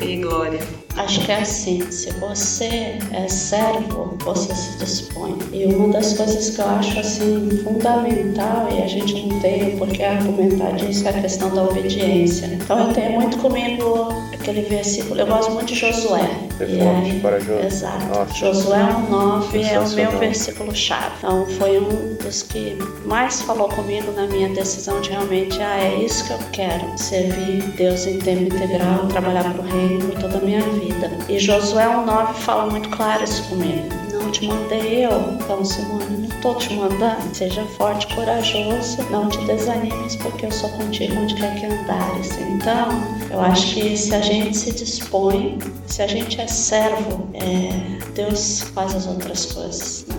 E 0.01 0.17
glória. 0.17 0.84
Acho 0.97 1.19
que 1.25 1.31
é 1.31 1.41
assim, 1.41 1.91
se 1.91 2.09
você 2.13 2.97
é 3.11 3.27
servo, 3.27 4.17
você 4.23 4.55
se 4.55 4.77
dispõe. 4.77 5.37
E 5.51 5.65
uma 5.65 5.89
das 5.89 6.13
coisas 6.13 6.55
que 6.55 6.61
eu 6.61 6.69
acho 6.69 6.99
assim 6.99 7.49
fundamental, 7.63 8.69
e 8.71 8.81
a 8.81 8.87
gente 8.87 9.27
não 9.27 9.39
tem 9.41 9.77
porque 9.77 10.01
argumentar 10.01 10.71
disso, 10.71 11.05
é 11.07 11.09
a 11.09 11.21
questão 11.21 11.53
da 11.53 11.63
obediência. 11.63 12.45
Então 12.47 12.87
eu 12.87 12.93
tenho 12.93 13.19
muito 13.19 13.37
comigo 13.39 14.07
aquele 14.45 14.61
versículo, 14.61 15.19
eu 15.19 15.25
gosto 15.25 15.51
muito 15.51 15.73
de 15.73 15.75
Josué. 15.75 16.29
E 16.59 16.79
aí, 16.79 17.19
para 17.19 17.39
Josué. 17.39 17.65
Exato. 17.65 18.05
Nossa. 18.05 18.33
Josué 18.33 18.79
1,9 19.09 19.71
é 19.71 19.79
o 19.79 19.89
meu 19.89 20.19
versículo-chave. 20.19 21.15
Então 21.17 21.45
foi 21.57 21.79
um 21.79 22.15
dos 22.15 22.43
que 22.43 22.77
mais 23.05 23.41
falou 23.41 23.67
comigo 23.69 24.11
na 24.11 24.27
minha 24.27 24.49
decisão 24.49 25.01
de 25.01 25.09
realmente, 25.09 25.59
ah, 25.61 25.79
é 25.79 25.95
isso 25.95 26.25
que 26.25 26.33
eu 26.33 26.39
quero, 26.51 26.97
servir 26.97 27.63
Deus 27.75 28.05
em 28.05 28.19
tempo 28.19 28.43
integral, 28.55 29.07
trabalhar 29.07 29.51
para 29.51 29.61
o 29.61 29.65
reino 29.65 30.11
toda 30.21 30.37
a 30.37 30.41
minha 30.41 30.61
vida. 30.61 31.11
E 31.27 31.39
Josué 31.39 31.85
1,9 31.85 32.33
fala 32.35 32.69
muito 32.69 32.89
claro 32.89 33.23
isso 33.23 33.43
comigo. 33.49 33.87
Não 34.13 34.31
te 34.31 34.45
mandei 34.45 35.05
eu, 35.05 35.11
então 35.33 35.63
Simone, 35.65 36.24
te 36.53 36.73
mandando. 36.75 37.33
Seja 37.33 37.63
forte, 37.77 38.13
corajoso, 38.13 39.01
não 39.09 39.27
te 39.27 39.37
desanimes, 39.45 40.15
porque 40.17 40.45
eu 40.45 40.51
sou 40.51 40.69
contigo 40.69 41.15
onde 41.19 41.33
quer 41.33 41.59
que 41.59 41.65
andares. 41.65 42.37
Então, 42.37 42.89
eu 43.31 43.41
acho 43.41 43.73
que 43.73 43.97
se 43.97 44.13
a 44.13 44.21
gente 44.21 44.55
se 44.55 44.71
dispõe, 44.71 45.57
se 45.87 46.03
a 46.03 46.07
gente 46.07 46.39
é 46.39 46.45
servo, 46.45 47.27
é, 47.33 48.11
Deus 48.13 48.61
faz 48.73 48.93
as 48.93 49.07
outras 49.07 49.45
coisas. 49.47 50.05
Né? 50.07 50.15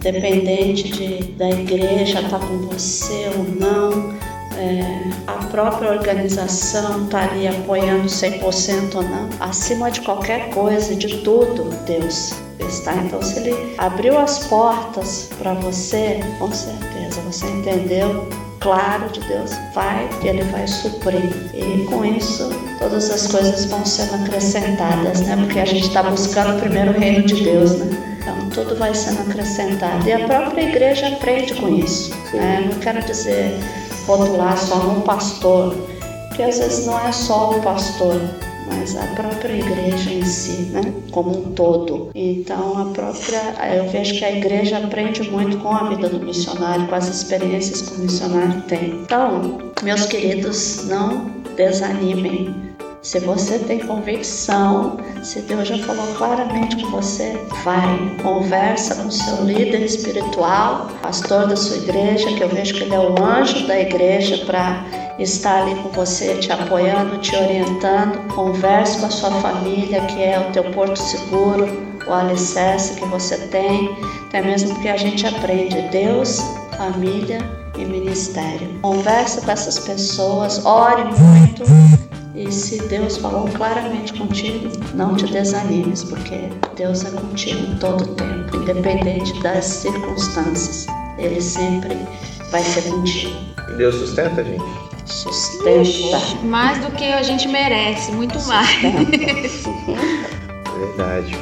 Dependente 0.00 0.88
de, 0.88 1.32
da 1.32 1.50
igreja 1.50 2.20
estar 2.20 2.38
tá 2.38 2.38
com 2.38 2.58
você 2.68 3.30
ou 3.36 3.44
não, 3.44 4.14
é, 4.56 5.02
a 5.26 5.44
própria 5.46 5.90
organização 5.90 7.04
estaria 7.04 7.52
tá 7.52 7.58
apoiando 7.58 8.06
100% 8.06 8.94
ou 8.94 9.02
não. 9.02 9.28
Acima 9.40 9.90
de 9.90 10.00
qualquer 10.00 10.48
coisa, 10.50 10.94
de 10.94 11.18
tudo, 11.18 11.68
Deus 11.84 12.45
está. 12.60 12.94
Então, 12.96 13.22
se 13.22 13.38
Ele 13.40 13.74
abriu 13.78 14.18
as 14.18 14.46
portas 14.46 15.30
para 15.38 15.54
você, 15.54 16.20
com 16.38 16.50
certeza 16.52 17.20
você 17.22 17.46
entendeu 17.46 18.28
claro 18.60 19.08
de 19.10 19.20
Deus, 19.20 19.52
vai 19.74 20.08
Ele 20.22 20.42
vai 20.44 20.66
suprir. 20.66 21.50
E 21.54 21.84
com 21.84 22.04
isso, 22.04 22.48
todas 22.78 23.10
as 23.10 23.26
coisas 23.26 23.64
vão 23.66 23.84
sendo 23.84 24.24
acrescentadas, 24.24 25.20
né? 25.20 25.36
Porque 25.36 25.60
a 25.60 25.64
gente 25.64 25.86
está 25.86 26.02
buscando 26.02 26.60
primeiro 26.60 26.90
o 26.90 26.98
reino 26.98 27.24
de 27.24 27.42
Deus, 27.44 27.72
né? 27.78 28.18
Então 28.20 28.50
tudo 28.50 28.76
vai 28.76 28.94
sendo 28.94 29.20
acrescentado. 29.22 30.08
E 30.08 30.12
a 30.12 30.26
própria 30.26 30.62
igreja 30.62 31.08
aprende 31.08 31.54
com 31.54 31.68
isso. 31.68 32.10
Né? 32.32 32.68
Não 32.72 32.78
quero 32.80 33.04
dizer 33.04 33.56
rotular 34.06 34.56
só 34.58 34.78
no 34.78 35.02
pastor, 35.02 35.74
porque 36.28 36.42
às 36.42 36.58
vezes 36.58 36.86
não 36.86 36.98
é 37.06 37.12
só 37.12 37.50
o 37.50 37.62
pastor, 37.62 38.20
mas 38.66 38.96
a 38.96 39.06
própria 39.14 39.54
igreja 39.54 40.10
em 40.10 40.24
si, 40.24 40.62
né? 40.72 40.82
como 41.10 41.30
um 41.30 41.52
todo. 41.52 42.10
Então, 42.14 42.78
a 42.78 42.84
própria, 42.92 43.54
eu 43.74 43.88
vejo 43.88 44.14
que 44.14 44.24
a 44.24 44.32
igreja 44.32 44.78
aprende 44.78 45.28
muito 45.30 45.58
com 45.58 45.74
a 45.74 45.88
vida 45.88 46.08
do 46.08 46.24
missionário, 46.24 46.86
com 46.86 46.94
as 46.94 47.08
experiências 47.08 47.82
que 47.82 47.94
o 47.94 47.98
missionário 48.00 48.62
tem. 48.62 49.00
Então, 49.02 49.72
meus 49.82 50.06
queridos, 50.06 50.86
não 50.86 51.30
desanimem. 51.56 52.65
Se 53.02 53.20
você 53.20 53.58
tem 53.60 53.78
convicção, 53.80 54.96
se 55.22 55.40
Deus 55.42 55.68
já 55.68 55.78
falou 55.78 56.06
claramente 56.14 56.82
com 56.82 56.90
você, 56.90 57.38
vai, 57.64 58.16
conversa 58.22 58.96
com 58.96 59.10
seu 59.10 59.44
líder 59.44 59.82
espiritual, 59.82 60.88
pastor 61.02 61.46
da 61.46 61.54
sua 61.54 61.76
igreja, 61.76 62.32
que 62.32 62.42
eu 62.42 62.48
vejo 62.48 62.74
que 62.74 62.82
ele 62.82 62.94
é 62.94 62.98
o 62.98 63.22
anjo 63.22 63.66
da 63.66 63.78
igreja 63.78 64.44
para 64.44 64.84
estar 65.18 65.62
ali 65.62 65.74
com 65.76 65.88
você, 65.90 66.34
te 66.36 66.50
apoiando, 66.50 67.18
te 67.18 67.34
orientando. 67.36 68.26
Converse 68.34 68.98
com 68.98 69.06
a 69.06 69.10
sua 69.10 69.30
família, 69.30 70.00
que 70.06 70.22
é 70.22 70.40
o 70.40 70.52
teu 70.52 70.64
porto 70.72 70.96
seguro, 70.96 71.96
o 72.06 72.12
alicerce 72.12 72.94
que 72.94 73.04
você 73.06 73.36
tem, 73.48 73.96
até 74.28 74.42
mesmo 74.42 74.74
porque 74.74 74.88
a 74.88 74.96
gente 74.96 75.26
aprende 75.26 75.80
Deus, 75.90 76.40
família 76.76 77.38
e 77.78 77.84
ministério. 77.84 78.68
Converse 78.82 79.40
com 79.42 79.50
essas 79.50 79.78
pessoas, 79.78 80.64
ore 80.64 81.04
muito. 81.04 82.05
E 82.36 82.52
se 82.52 82.86
Deus 82.88 83.16
falou 83.16 83.48
claramente 83.48 84.12
contigo, 84.12 84.70
não 84.94 85.16
te 85.16 85.24
desanimes, 85.24 86.04
porque 86.04 86.50
Deus 86.76 87.02
é 87.06 87.10
contigo 87.10 87.58
em 87.58 87.78
todo 87.78 88.02
o 88.02 88.14
tempo, 88.14 88.56
independente 88.58 89.32
das 89.42 89.64
circunstâncias. 89.64 90.86
Ele 91.16 91.40
sempre 91.40 91.96
vai 92.50 92.62
ser 92.62 92.82
contigo. 92.90 93.34
Deus 93.78 93.94
sustenta, 93.94 94.44
gente? 94.44 94.62
Sustenta. 95.06 96.44
Mais 96.44 96.78
do 96.84 96.90
que 96.92 97.04
a 97.04 97.22
gente 97.22 97.48
merece, 97.48 98.12
muito 98.12 98.38
mais. 98.46 98.82
Verdade. 100.78 101.38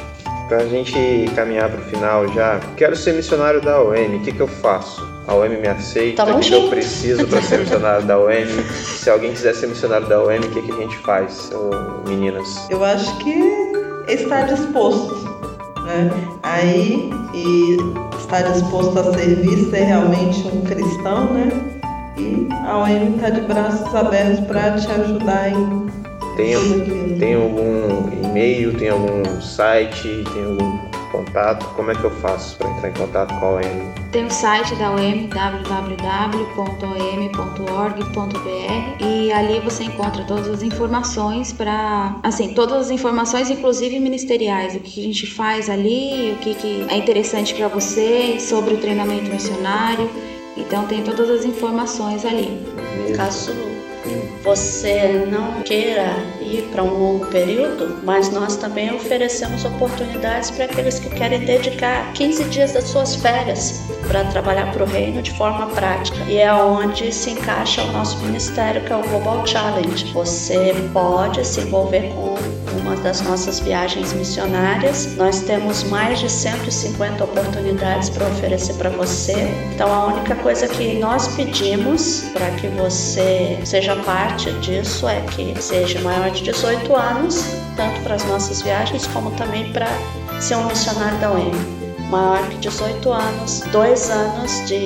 Pra 0.47 0.65
gente 0.67 1.29
caminhar 1.35 1.69
pro 1.69 1.81
final 1.89 2.31
já, 2.31 2.61
quero 2.77 2.95
ser 2.95 3.15
missionário 3.15 3.59
da 3.59 3.81
OM, 3.81 4.15
o 4.15 4.19
que, 4.21 4.31
que 4.31 4.39
eu 4.39 4.47
faço? 4.47 5.14
A 5.27 5.33
OM 5.33 5.49
me 5.49 5.67
aceita? 5.67 6.23
Tamo 6.23 6.37
o 6.37 6.41
que, 6.41 6.53
eu 6.53 6.69
preciso 6.69 7.27
para 7.27 7.41
ser 7.41 7.59
missionário 7.59 8.05
da 8.05 8.19
OM? 8.19 8.63
Se 8.73 9.09
alguém 9.09 9.31
quiser 9.31 9.55
ser 9.55 9.67
missionário 9.67 10.07
da 10.07 10.21
OM, 10.21 10.37
o 10.37 10.49
que, 10.49 10.61
que 10.61 10.71
a 10.71 10.75
gente 10.75 10.97
faz, 10.99 11.49
meninas? 12.07 12.67
Eu 12.69 12.83
acho 12.83 13.17
que 13.17 13.33
está 14.07 14.43
disposto, 14.43 15.15
né? 15.83 16.11
Aí, 16.43 17.09
e 17.33 17.77
está 18.19 18.41
disposto 18.43 18.99
a 18.99 19.13
servir, 19.13 19.69
ser 19.71 19.85
realmente 19.85 20.47
um 20.47 20.61
cristão, 20.61 21.33
né? 21.33 21.49
E 22.17 22.47
a 22.65 22.77
OM 22.77 23.15
está 23.15 23.29
de 23.31 23.41
braços 23.41 23.95
abertos 23.95 24.45
para 24.45 24.73
te 24.73 24.91
ajudar 24.91 25.49
em 25.49 25.87
Tem, 26.37 27.17
tem 27.17 27.33
algum 27.33 28.09
e-mail, 28.23 28.77
tem 28.77 28.89
algum 28.89 29.41
site, 29.41 30.23
tem 30.33 30.45
algum 30.45 30.94
contato? 31.15 31.65
Como 31.75 31.91
é 31.91 31.95
que 31.95 32.03
eu 32.03 32.11
faço 32.11 32.57
para 32.57 32.69
entrar 32.69 32.89
em 32.89 32.93
contato 32.93 33.39
com 33.39 33.45
a 33.45 33.49
OM? 33.51 33.93
Tem 34.11 34.25
o 34.25 34.31
site 34.31 34.75
da 34.75 34.91
OM, 34.91 35.27
www.om.org.br 35.27 36.25
e 39.03 39.31
ali 39.31 39.59
você 39.59 39.85
encontra 39.85 40.23
todas 40.23 40.47
as 40.49 40.61
informações 40.61 41.53
para, 41.53 42.15
assim, 42.23 42.53
todas 42.53 42.77
as 42.77 42.91
informações, 42.91 43.49
inclusive 43.49 43.99
ministeriais, 43.99 44.75
o 44.75 44.79
que 44.79 44.99
a 44.99 45.03
gente 45.03 45.27
faz 45.27 45.69
ali, 45.69 46.33
o 46.33 46.37
que, 46.37 46.55
que 46.55 46.85
é 46.89 46.97
interessante 46.97 47.53
para 47.53 47.67
você 47.67 48.39
sobre 48.39 48.73
o 48.75 48.77
treinamento 48.77 49.29
missionário. 49.29 50.09
Então 50.57 50.85
tem 50.85 51.03
todas 51.03 51.29
as 51.29 51.45
informações 51.45 52.25
ali. 52.25 52.65
Caso 53.15 53.74
você 54.45 55.25
não 55.27 55.63
queira 55.63 56.15
ir 56.39 56.69
para 56.71 56.83
um 56.83 56.93
longo 56.93 57.25
período, 57.25 57.99
mas 58.03 58.31
nós 58.31 58.55
também 58.55 58.93
oferecemos 58.93 59.65
oportunidades 59.65 60.51
para 60.51 60.65
aqueles 60.65 60.99
que 60.99 61.09
querem 61.09 61.39
dedicar 61.39 62.13
15 62.13 62.43
dias 62.45 62.73
das 62.73 62.83
suas 62.83 63.15
férias 63.15 63.81
para 64.07 64.23
trabalhar 64.25 64.71
para 64.71 64.83
o 64.83 64.87
reino 64.87 65.21
de 65.23 65.31
forma 65.31 65.65
prática. 65.71 66.17
E 66.27 66.37
é 66.37 66.53
onde 66.53 67.11
se 67.11 67.31
encaixa 67.31 67.81
o 67.81 67.91
nosso 67.91 68.17
ministério, 68.19 68.83
que 68.83 68.93
é 68.93 68.95
o 68.95 69.01
Global 69.01 69.45
Challenge. 69.47 70.13
Você 70.13 70.75
pode 70.93 71.45
se 71.45 71.61
envolver 71.61 72.13
com 72.13 72.35
uma 72.81 72.95
das 72.97 73.21
nossas 73.21 73.59
viagens 73.59 74.13
missionárias. 74.13 75.15
Nós 75.15 75.41
temos 75.41 75.83
mais 75.83 76.19
de 76.19 76.29
150 76.29 77.23
oportunidades 77.23 78.09
para 78.09 78.27
oferecer 78.27 78.73
para 78.75 78.89
você. 78.89 79.33
Então 79.73 79.91
a 79.91 80.07
única 80.07 80.35
coisa 80.35 80.67
que 80.67 80.99
nós 80.99 81.27
pedimos 81.35 82.25
para 82.33 82.51
que 82.51 82.67
você 82.69 83.59
seja 83.63 83.95
parte 83.97 84.51
disso 84.59 85.07
é 85.07 85.21
que 85.21 85.59
seja 85.61 85.99
maior 86.01 86.31
de 86.31 86.43
18 86.43 86.95
anos, 86.95 87.43
tanto 87.75 87.99
para 88.01 88.15
as 88.15 88.25
nossas 88.25 88.61
viagens 88.61 89.07
como 89.07 89.31
também 89.31 89.71
para 89.71 89.87
ser 90.39 90.55
um 90.55 90.67
missionário 90.67 91.19
da 91.19 91.31
UEM 91.31 91.85
maior 92.09 92.47
que 92.49 92.57
18 92.57 93.11
anos, 93.11 93.61
dois 93.71 94.09
anos 94.09 94.67
de 94.67 94.85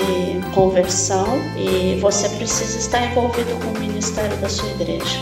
conversão 0.53 1.39
e 1.57 1.99
você 1.99 2.29
precisa 2.29 2.77
estar 2.77 3.05
envolvido 3.05 3.51
com 3.59 3.77
o 3.77 3.79
ministério 3.79 4.35
da 4.37 4.49
sua 4.49 4.69
igreja. 4.71 5.19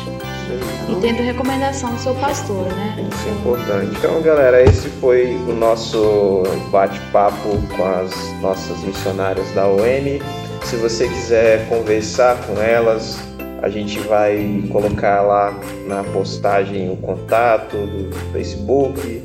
E 0.89 0.95
tendo 1.01 1.21
recomendação 1.21 1.93
do 1.93 1.99
seu 1.99 2.15
pastor, 2.15 2.65
né? 2.65 3.07
Isso 3.11 3.27
é 3.27 3.31
importante. 3.31 3.97
Então, 3.97 4.21
galera, 4.21 4.63
esse 4.63 4.89
foi 4.89 5.35
o 5.47 5.53
nosso 5.53 6.43
bate-papo 6.71 7.49
com 7.75 7.85
as 7.85 8.41
nossas 8.41 8.79
missionárias 8.83 9.49
da 9.51 9.67
OM. 9.67 10.19
Se 10.63 10.75
você 10.77 11.07
quiser 11.07 11.67
conversar 11.67 12.37
com 12.45 12.61
elas, 12.61 13.19
a 13.61 13.69
gente 13.69 13.99
vai 13.99 14.63
colocar 14.71 15.21
lá 15.21 15.59
na 15.87 16.03
postagem 16.03 16.91
o 16.91 16.97
contato 16.97 17.75
do 17.75 18.15
Facebook, 18.31 19.23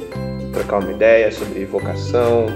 trocar 0.52 0.78
uma 0.78 0.90
ideia 0.90 1.30
sobre 1.30 1.64
vocação, 1.64 2.46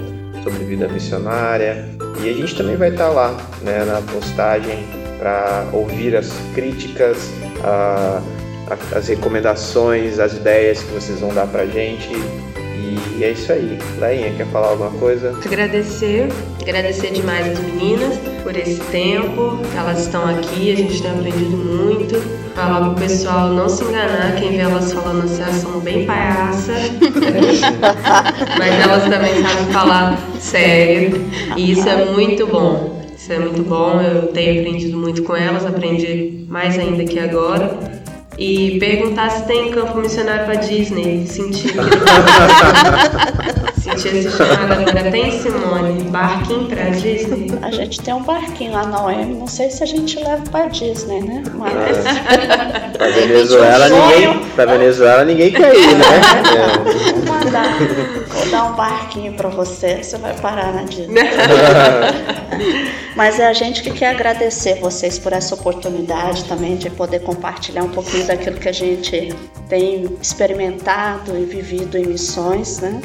sobre 0.43 0.65
vida 0.65 0.89
missionária. 0.89 1.85
E 2.23 2.31
a 2.31 2.33
gente 2.33 2.55
também 2.57 2.77
vai 2.77 2.91
estar 2.91 3.09
lá 3.09 3.37
né, 3.63 3.85
na 3.85 4.01
postagem 4.01 4.87
para 5.19 5.67
ouvir 5.73 6.17
as 6.17 6.33
críticas, 6.55 7.31
a, 7.65 8.23
as 8.95 9.09
recomendações, 9.09 10.19
as 10.19 10.35
ideias 10.35 10.83
que 10.83 10.93
vocês 10.93 11.21
vão 11.21 11.33
dar 11.33 11.47
pra 11.47 11.67
gente. 11.67 12.11
E 13.19 13.25
é 13.25 13.31
isso 13.31 13.51
aí. 13.51 13.79
Leinha, 13.99 14.35
quer 14.37 14.47
falar 14.49 14.69
alguma 14.69 14.91
coisa? 14.91 15.31
Agradecer, 15.43 16.29
agradecer 16.61 17.13
demais 17.13 17.49
as 17.49 17.59
meninas 17.61 18.19
por 18.43 18.55
esse 18.55 18.79
tempo. 18.91 19.59
Elas 19.75 20.01
estão 20.01 20.29
aqui, 20.29 20.71
a 20.71 20.77
gente 20.77 21.01
tem 21.01 21.11
aprendido 21.11 21.57
muito. 21.57 22.21
Falar 22.55 22.91
pro 22.91 23.01
pessoal 23.01 23.49
não 23.49 23.71
se 23.71 23.85
enganar, 23.85 24.37
quem 24.37 24.51
vê 24.51 24.59
elas 24.59 24.93
falando 24.93 25.25
assim, 25.25 25.43
elas 25.43 25.57
são 25.57 25.81
bem 25.81 26.05
palhaça. 26.05 26.73
Mas 28.59 28.81
elas 28.83 29.05
também 29.05 29.43
sabem 29.43 29.73
falar 29.73 30.19
sério. 30.39 31.25
E 31.57 31.73
isso 31.73 31.89
é 31.89 32.05
muito 32.05 32.47
bom. 32.47 33.03
Isso 33.17 33.33
é 33.33 33.39
muito 33.39 33.63
bom. 33.63 33.99
Eu 33.99 34.27
tenho 34.27 34.61
aprendido 34.61 34.99
muito 34.99 35.23
com 35.23 35.35
elas, 35.35 35.65
aprendi 35.65 36.45
mais 36.51 36.79
ainda 36.79 37.03
que 37.05 37.19
agora. 37.19 37.79
E 38.39 38.79
perguntar 38.79 39.31
se 39.31 39.47
tem 39.47 39.71
campo 39.71 39.99
missionário 39.99 40.45
pra 40.45 40.55
Disney. 40.57 41.27
Sentir. 41.27 41.75
Chamado 43.99 44.73
agora. 44.73 45.11
Tem 45.11 45.31
Simone, 45.31 46.05
barquinho 46.05 46.67
pra 46.69 46.85
Disney? 46.91 47.53
A 47.63 47.71
gente 47.71 48.01
tem 48.01 48.15
um 48.15 48.23
barquinho 48.23 48.73
lá 48.73 48.87
na 48.87 49.05
OM, 49.05 49.35
não 49.35 49.47
sei 49.47 49.71
se 49.71 49.83
a 49.83 49.87
gente 49.87 50.19
leva 50.19 50.43
para 50.51 50.67
Disney, 50.69 51.21
né? 51.23 51.43
Mas 51.55 51.73
Pra 52.97 53.09
Venezuela 53.11 53.89
ninguém, 53.89 54.39
pra 54.55 54.67
Venezuela 54.67 55.25
ninguém 55.25 55.53
quer 55.53 55.75
ir, 55.75 55.95
né? 55.95 56.05
É. 56.57 57.23
vou 57.25 57.35
mandar, 57.35 57.79
vou 58.29 58.47
dar 58.51 58.65
um 58.65 58.75
barquinho 58.75 59.33
para 59.35 59.49
você, 59.49 60.03
você 60.03 60.17
vai 60.19 60.35
parar 60.35 60.73
na 60.73 60.83
Disney. 60.83 61.23
Mas 63.17 63.41
é 63.41 63.47
a 63.47 63.53
gente 63.53 63.83
que 63.83 63.91
quer 63.91 64.11
agradecer 64.11 64.79
vocês 64.79 65.19
por 65.19 65.33
essa 65.33 65.55
oportunidade 65.55 66.45
também 66.45 66.77
de 66.77 66.91
poder 66.91 67.21
compartilhar 67.21 67.83
um 67.83 67.89
pouquinho 67.89 68.27
daquilo 68.27 68.57
que 68.57 68.69
a 68.69 68.73
gente 68.73 69.35
tem 69.69 70.07
experimentado 70.21 71.37
e 71.37 71.45
vivido 71.45 71.97
em 71.97 72.07
missões, 72.07 72.81
né? 72.81 73.01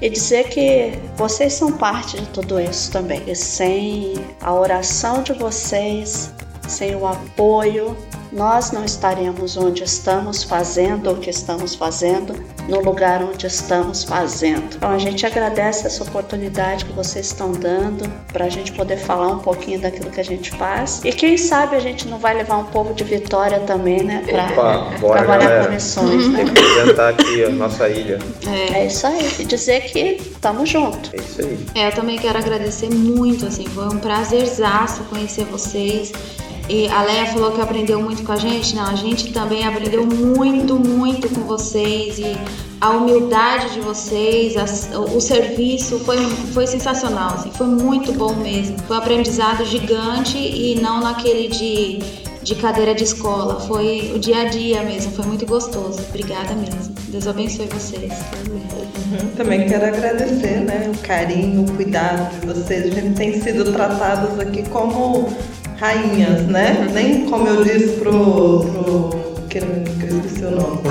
E 0.00 0.08
dizer 0.08 0.48
que 0.48 0.92
vocês 1.16 1.54
são 1.54 1.72
parte 1.72 2.20
de 2.20 2.26
tudo 2.28 2.60
isso 2.60 2.90
também. 2.92 3.22
E 3.26 3.34
sem 3.34 4.14
a 4.40 4.54
oração 4.54 5.22
de 5.22 5.32
vocês, 5.32 6.32
sem 6.68 6.94
o 6.94 7.06
apoio, 7.06 7.96
nós 8.32 8.70
não 8.70 8.84
estaremos 8.84 9.56
onde 9.56 9.82
estamos 9.82 10.44
fazendo 10.44 11.10
o 11.10 11.16
que 11.16 11.30
estamos 11.30 11.74
fazendo. 11.74 12.34
No 12.68 12.80
lugar 12.80 13.22
onde 13.22 13.46
estamos 13.46 14.04
fazendo. 14.04 14.76
Então 14.76 14.90
a 14.90 14.98
gente 14.98 15.24
agradece 15.24 15.86
essa 15.86 16.02
oportunidade 16.04 16.84
que 16.84 16.92
vocês 16.92 17.26
estão 17.26 17.52
dando 17.52 18.08
para 18.32 18.44
a 18.44 18.48
gente 18.48 18.72
poder 18.72 18.98
falar 18.98 19.28
um 19.28 19.38
pouquinho 19.38 19.80
daquilo 19.80 20.10
que 20.10 20.20
a 20.20 20.24
gente 20.24 20.50
faz. 20.50 21.00
E 21.04 21.10
quem 21.10 21.38
sabe 21.38 21.76
a 21.76 21.80
gente 21.80 22.06
não 22.06 22.18
vai 22.18 22.34
levar 22.34 22.58
um 22.58 22.66
pouco 22.66 22.92
de 22.92 23.04
vitória 23.04 23.60
também, 23.60 24.02
né? 24.02 24.22
Para 24.28 24.48
trabalhar 24.98 25.38
galera. 25.38 25.64
com 25.64 25.72
missões. 25.72 26.28
Né? 26.28 26.44
Representar 26.44 27.08
aqui 27.08 27.44
a 27.44 27.48
nossa 27.48 27.88
ilha. 27.88 28.18
É. 28.46 28.80
é 28.80 28.86
isso 28.86 29.06
aí. 29.06 29.30
E 29.38 29.44
dizer 29.44 29.80
que 29.82 29.98
estamos 30.20 30.68
juntos. 30.68 31.10
É 31.14 31.16
isso 31.16 31.40
aí. 31.40 31.66
É, 31.74 31.88
eu 31.88 31.92
também 31.92 32.18
quero 32.18 32.38
agradecer 32.38 32.90
muito, 32.90 33.46
assim, 33.46 33.66
foi 33.66 33.86
um 33.86 33.98
prazerzaço 33.98 35.04
conhecer 35.04 35.44
vocês. 35.46 36.12
E 36.68 36.86
a 36.88 37.02
Leia 37.02 37.26
falou 37.26 37.52
que 37.52 37.60
aprendeu 37.60 38.00
muito 38.00 38.22
com 38.22 38.32
a 38.32 38.36
gente. 38.36 38.76
Não, 38.76 38.84
a 38.84 38.94
gente 38.94 39.32
também 39.32 39.66
aprendeu 39.66 40.04
muito, 40.04 40.78
muito 40.78 41.28
com 41.30 41.40
vocês. 41.42 42.18
E 42.18 42.36
a 42.80 42.90
humildade 42.90 43.72
de 43.72 43.80
vocês, 43.80 44.54
a, 44.56 44.98
o 45.00 45.20
serviço 45.20 45.98
foi, 46.00 46.18
foi 46.52 46.66
sensacional. 46.66 47.34
Assim, 47.34 47.50
foi 47.50 47.66
muito 47.66 48.12
bom 48.12 48.34
mesmo. 48.34 48.78
Foi 48.80 48.96
um 48.96 48.98
aprendizado 48.98 49.64
gigante 49.64 50.36
e 50.36 50.78
não 50.80 51.00
naquele 51.00 51.48
de, 51.48 52.00
de 52.42 52.54
cadeira 52.56 52.94
de 52.94 53.04
escola. 53.04 53.60
Foi 53.60 54.12
o 54.14 54.18
dia 54.18 54.42
a 54.42 54.44
dia 54.44 54.82
mesmo. 54.82 55.12
Foi 55.12 55.24
muito 55.24 55.46
gostoso. 55.46 56.00
Obrigada 56.10 56.54
mesmo. 56.54 56.94
Deus 57.08 57.26
abençoe 57.26 57.66
vocês. 57.68 58.12
Uhum, 59.10 59.30
também 59.36 59.66
quero 59.66 59.86
agradecer 59.86 60.60
né, 60.60 60.92
o 60.94 60.98
carinho, 60.98 61.62
o 61.62 61.72
cuidado 61.72 62.38
de 62.40 62.46
vocês. 62.46 62.84
A 62.84 62.90
gente 62.90 63.14
tem 63.16 63.40
sido 63.40 63.72
tratados 63.72 64.38
aqui 64.38 64.62
como 64.68 65.34
rainhas, 65.78 66.46
né? 66.46 66.88
Nem 66.92 67.26
como 67.26 67.46
eu 67.46 67.64
disse 67.64 67.96
pro. 67.98 68.60
pro 68.64 69.27
que, 69.48 69.58
eu 69.58 69.64
esqueci 69.64 70.44
o 70.44 70.50
nome. 70.50 70.82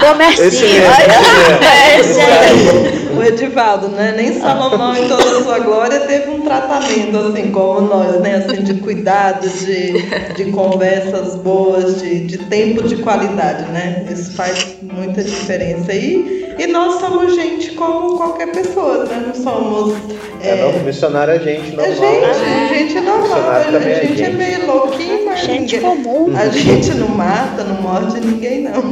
Comercinho. 0.00 0.46
Esse 0.46 0.64
é, 0.64 2.00
esse 2.00 2.20
é. 2.20 2.98
O 3.16 3.22
Edivaldo, 3.22 3.88
né? 3.88 4.14
Nem 4.16 4.40
Salomão 4.40 4.96
em 4.96 5.06
toda 5.08 5.24
a 5.24 5.42
sua 5.42 5.58
glória 5.58 6.00
teve 6.00 6.30
um 6.30 6.40
tratamento 6.42 7.16
assim 7.16 7.50
como 7.50 7.80
nós, 7.82 8.20
né? 8.20 8.36
Assim, 8.36 8.62
de 8.62 8.74
cuidado, 8.74 9.48
de, 9.48 10.02
de 10.34 10.52
conversas 10.52 11.34
boas, 11.36 12.00
de, 12.00 12.20
de 12.20 12.38
tempo 12.38 12.86
de 12.86 12.96
qualidade, 13.02 13.64
né? 13.72 14.06
Isso 14.10 14.32
faz 14.34 14.76
muita 14.82 15.22
diferença. 15.22 15.92
E, 15.92 16.54
e 16.58 16.66
nós 16.68 17.00
somos 17.00 17.34
gente 17.34 17.72
como 17.72 18.16
qualquer 18.16 18.52
pessoa, 18.52 19.04
né? 19.04 19.24
Não 19.26 19.34
somos. 19.34 19.94
É, 20.40 20.50
é 20.50 20.72
não, 20.72 20.84
missionário 20.84 21.34
é 21.34 21.40
gente 21.40 21.74
normal. 21.74 21.86
É 21.86 21.94
gente, 21.94 22.24
é. 22.24 22.78
gente 22.78 23.00
normal. 23.00 23.50
A 23.50 23.62
gente, 23.62 23.88
é, 23.88 24.06
gente 24.06 24.22
é 24.22 24.30
meio 24.30 24.66
louquinho, 24.66 25.24
mas 25.24 25.40
gente 25.40 25.78
comum. 25.78 26.32
A 26.36 26.47
gente 26.50 26.94
não 26.94 27.08
mata, 27.08 27.64
não 27.64 27.80
morde 27.82 28.20
ninguém, 28.20 28.62
não. 28.62 28.82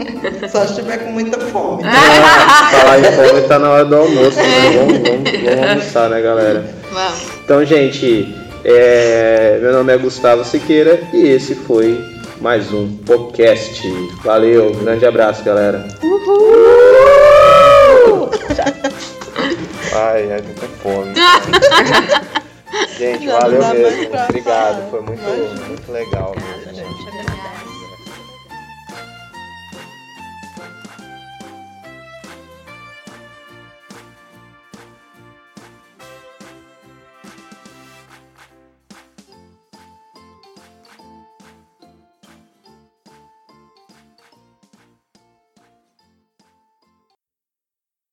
Só 0.48 0.64
se 0.64 0.72
estiver 0.72 0.98
com 0.98 1.10
muita 1.12 1.38
fome. 1.38 1.82
Ah, 1.84 2.70
falar 2.70 2.98
em 2.98 3.04
fome 3.04 3.42
tá 3.48 3.58
na 3.58 3.70
hora 3.70 3.84
do 3.84 3.96
almoço, 3.96 4.36
né? 4.36 4.70
Vamos, 4.76 4.98
vamos, 4.98 5.30
vamos 5.30 5.68
almoçar, 5.68 6.10
né, 6.10 6.20
galera? 6.20 6.74
Vamos. 6.92 7.26
Então, 7.44 7.64
gente, 7.64 8.34
é, 8.64 9.58
meu 9.62 9.72
nome 9.72 9.92
é 9.92 9.96
Gustavo 9.96 10.44
Siqueira 10.44 11.00
e 11.12 11.28
esse 11.28 11.54
foi 11.54 11.98
mais 12.40 12.72
um 12.72 12.96
podcast. 12.98 13.82
Valeu, 14.24 14.74
grande 14.74 15.06
abraço, 15.06 15.42
galera. 15.44 15.86
Uhul! 16.02 16.46
ai, 19.94 20.32
ai, 20.32 20.42
tô 20.42 20.66
com 20.66 20.72
fome. 20.82 21.14
Gente, 22.98 23.26
valeu 23.26 23.60
mesmo. 23.68 24.08
Obrigado, 24.28 24.90
foi 24.90 25.00
muito, 25.02 25.22
muito 25.22 25.92
legal 25.92 26.34
mesmo. 26.34 26.65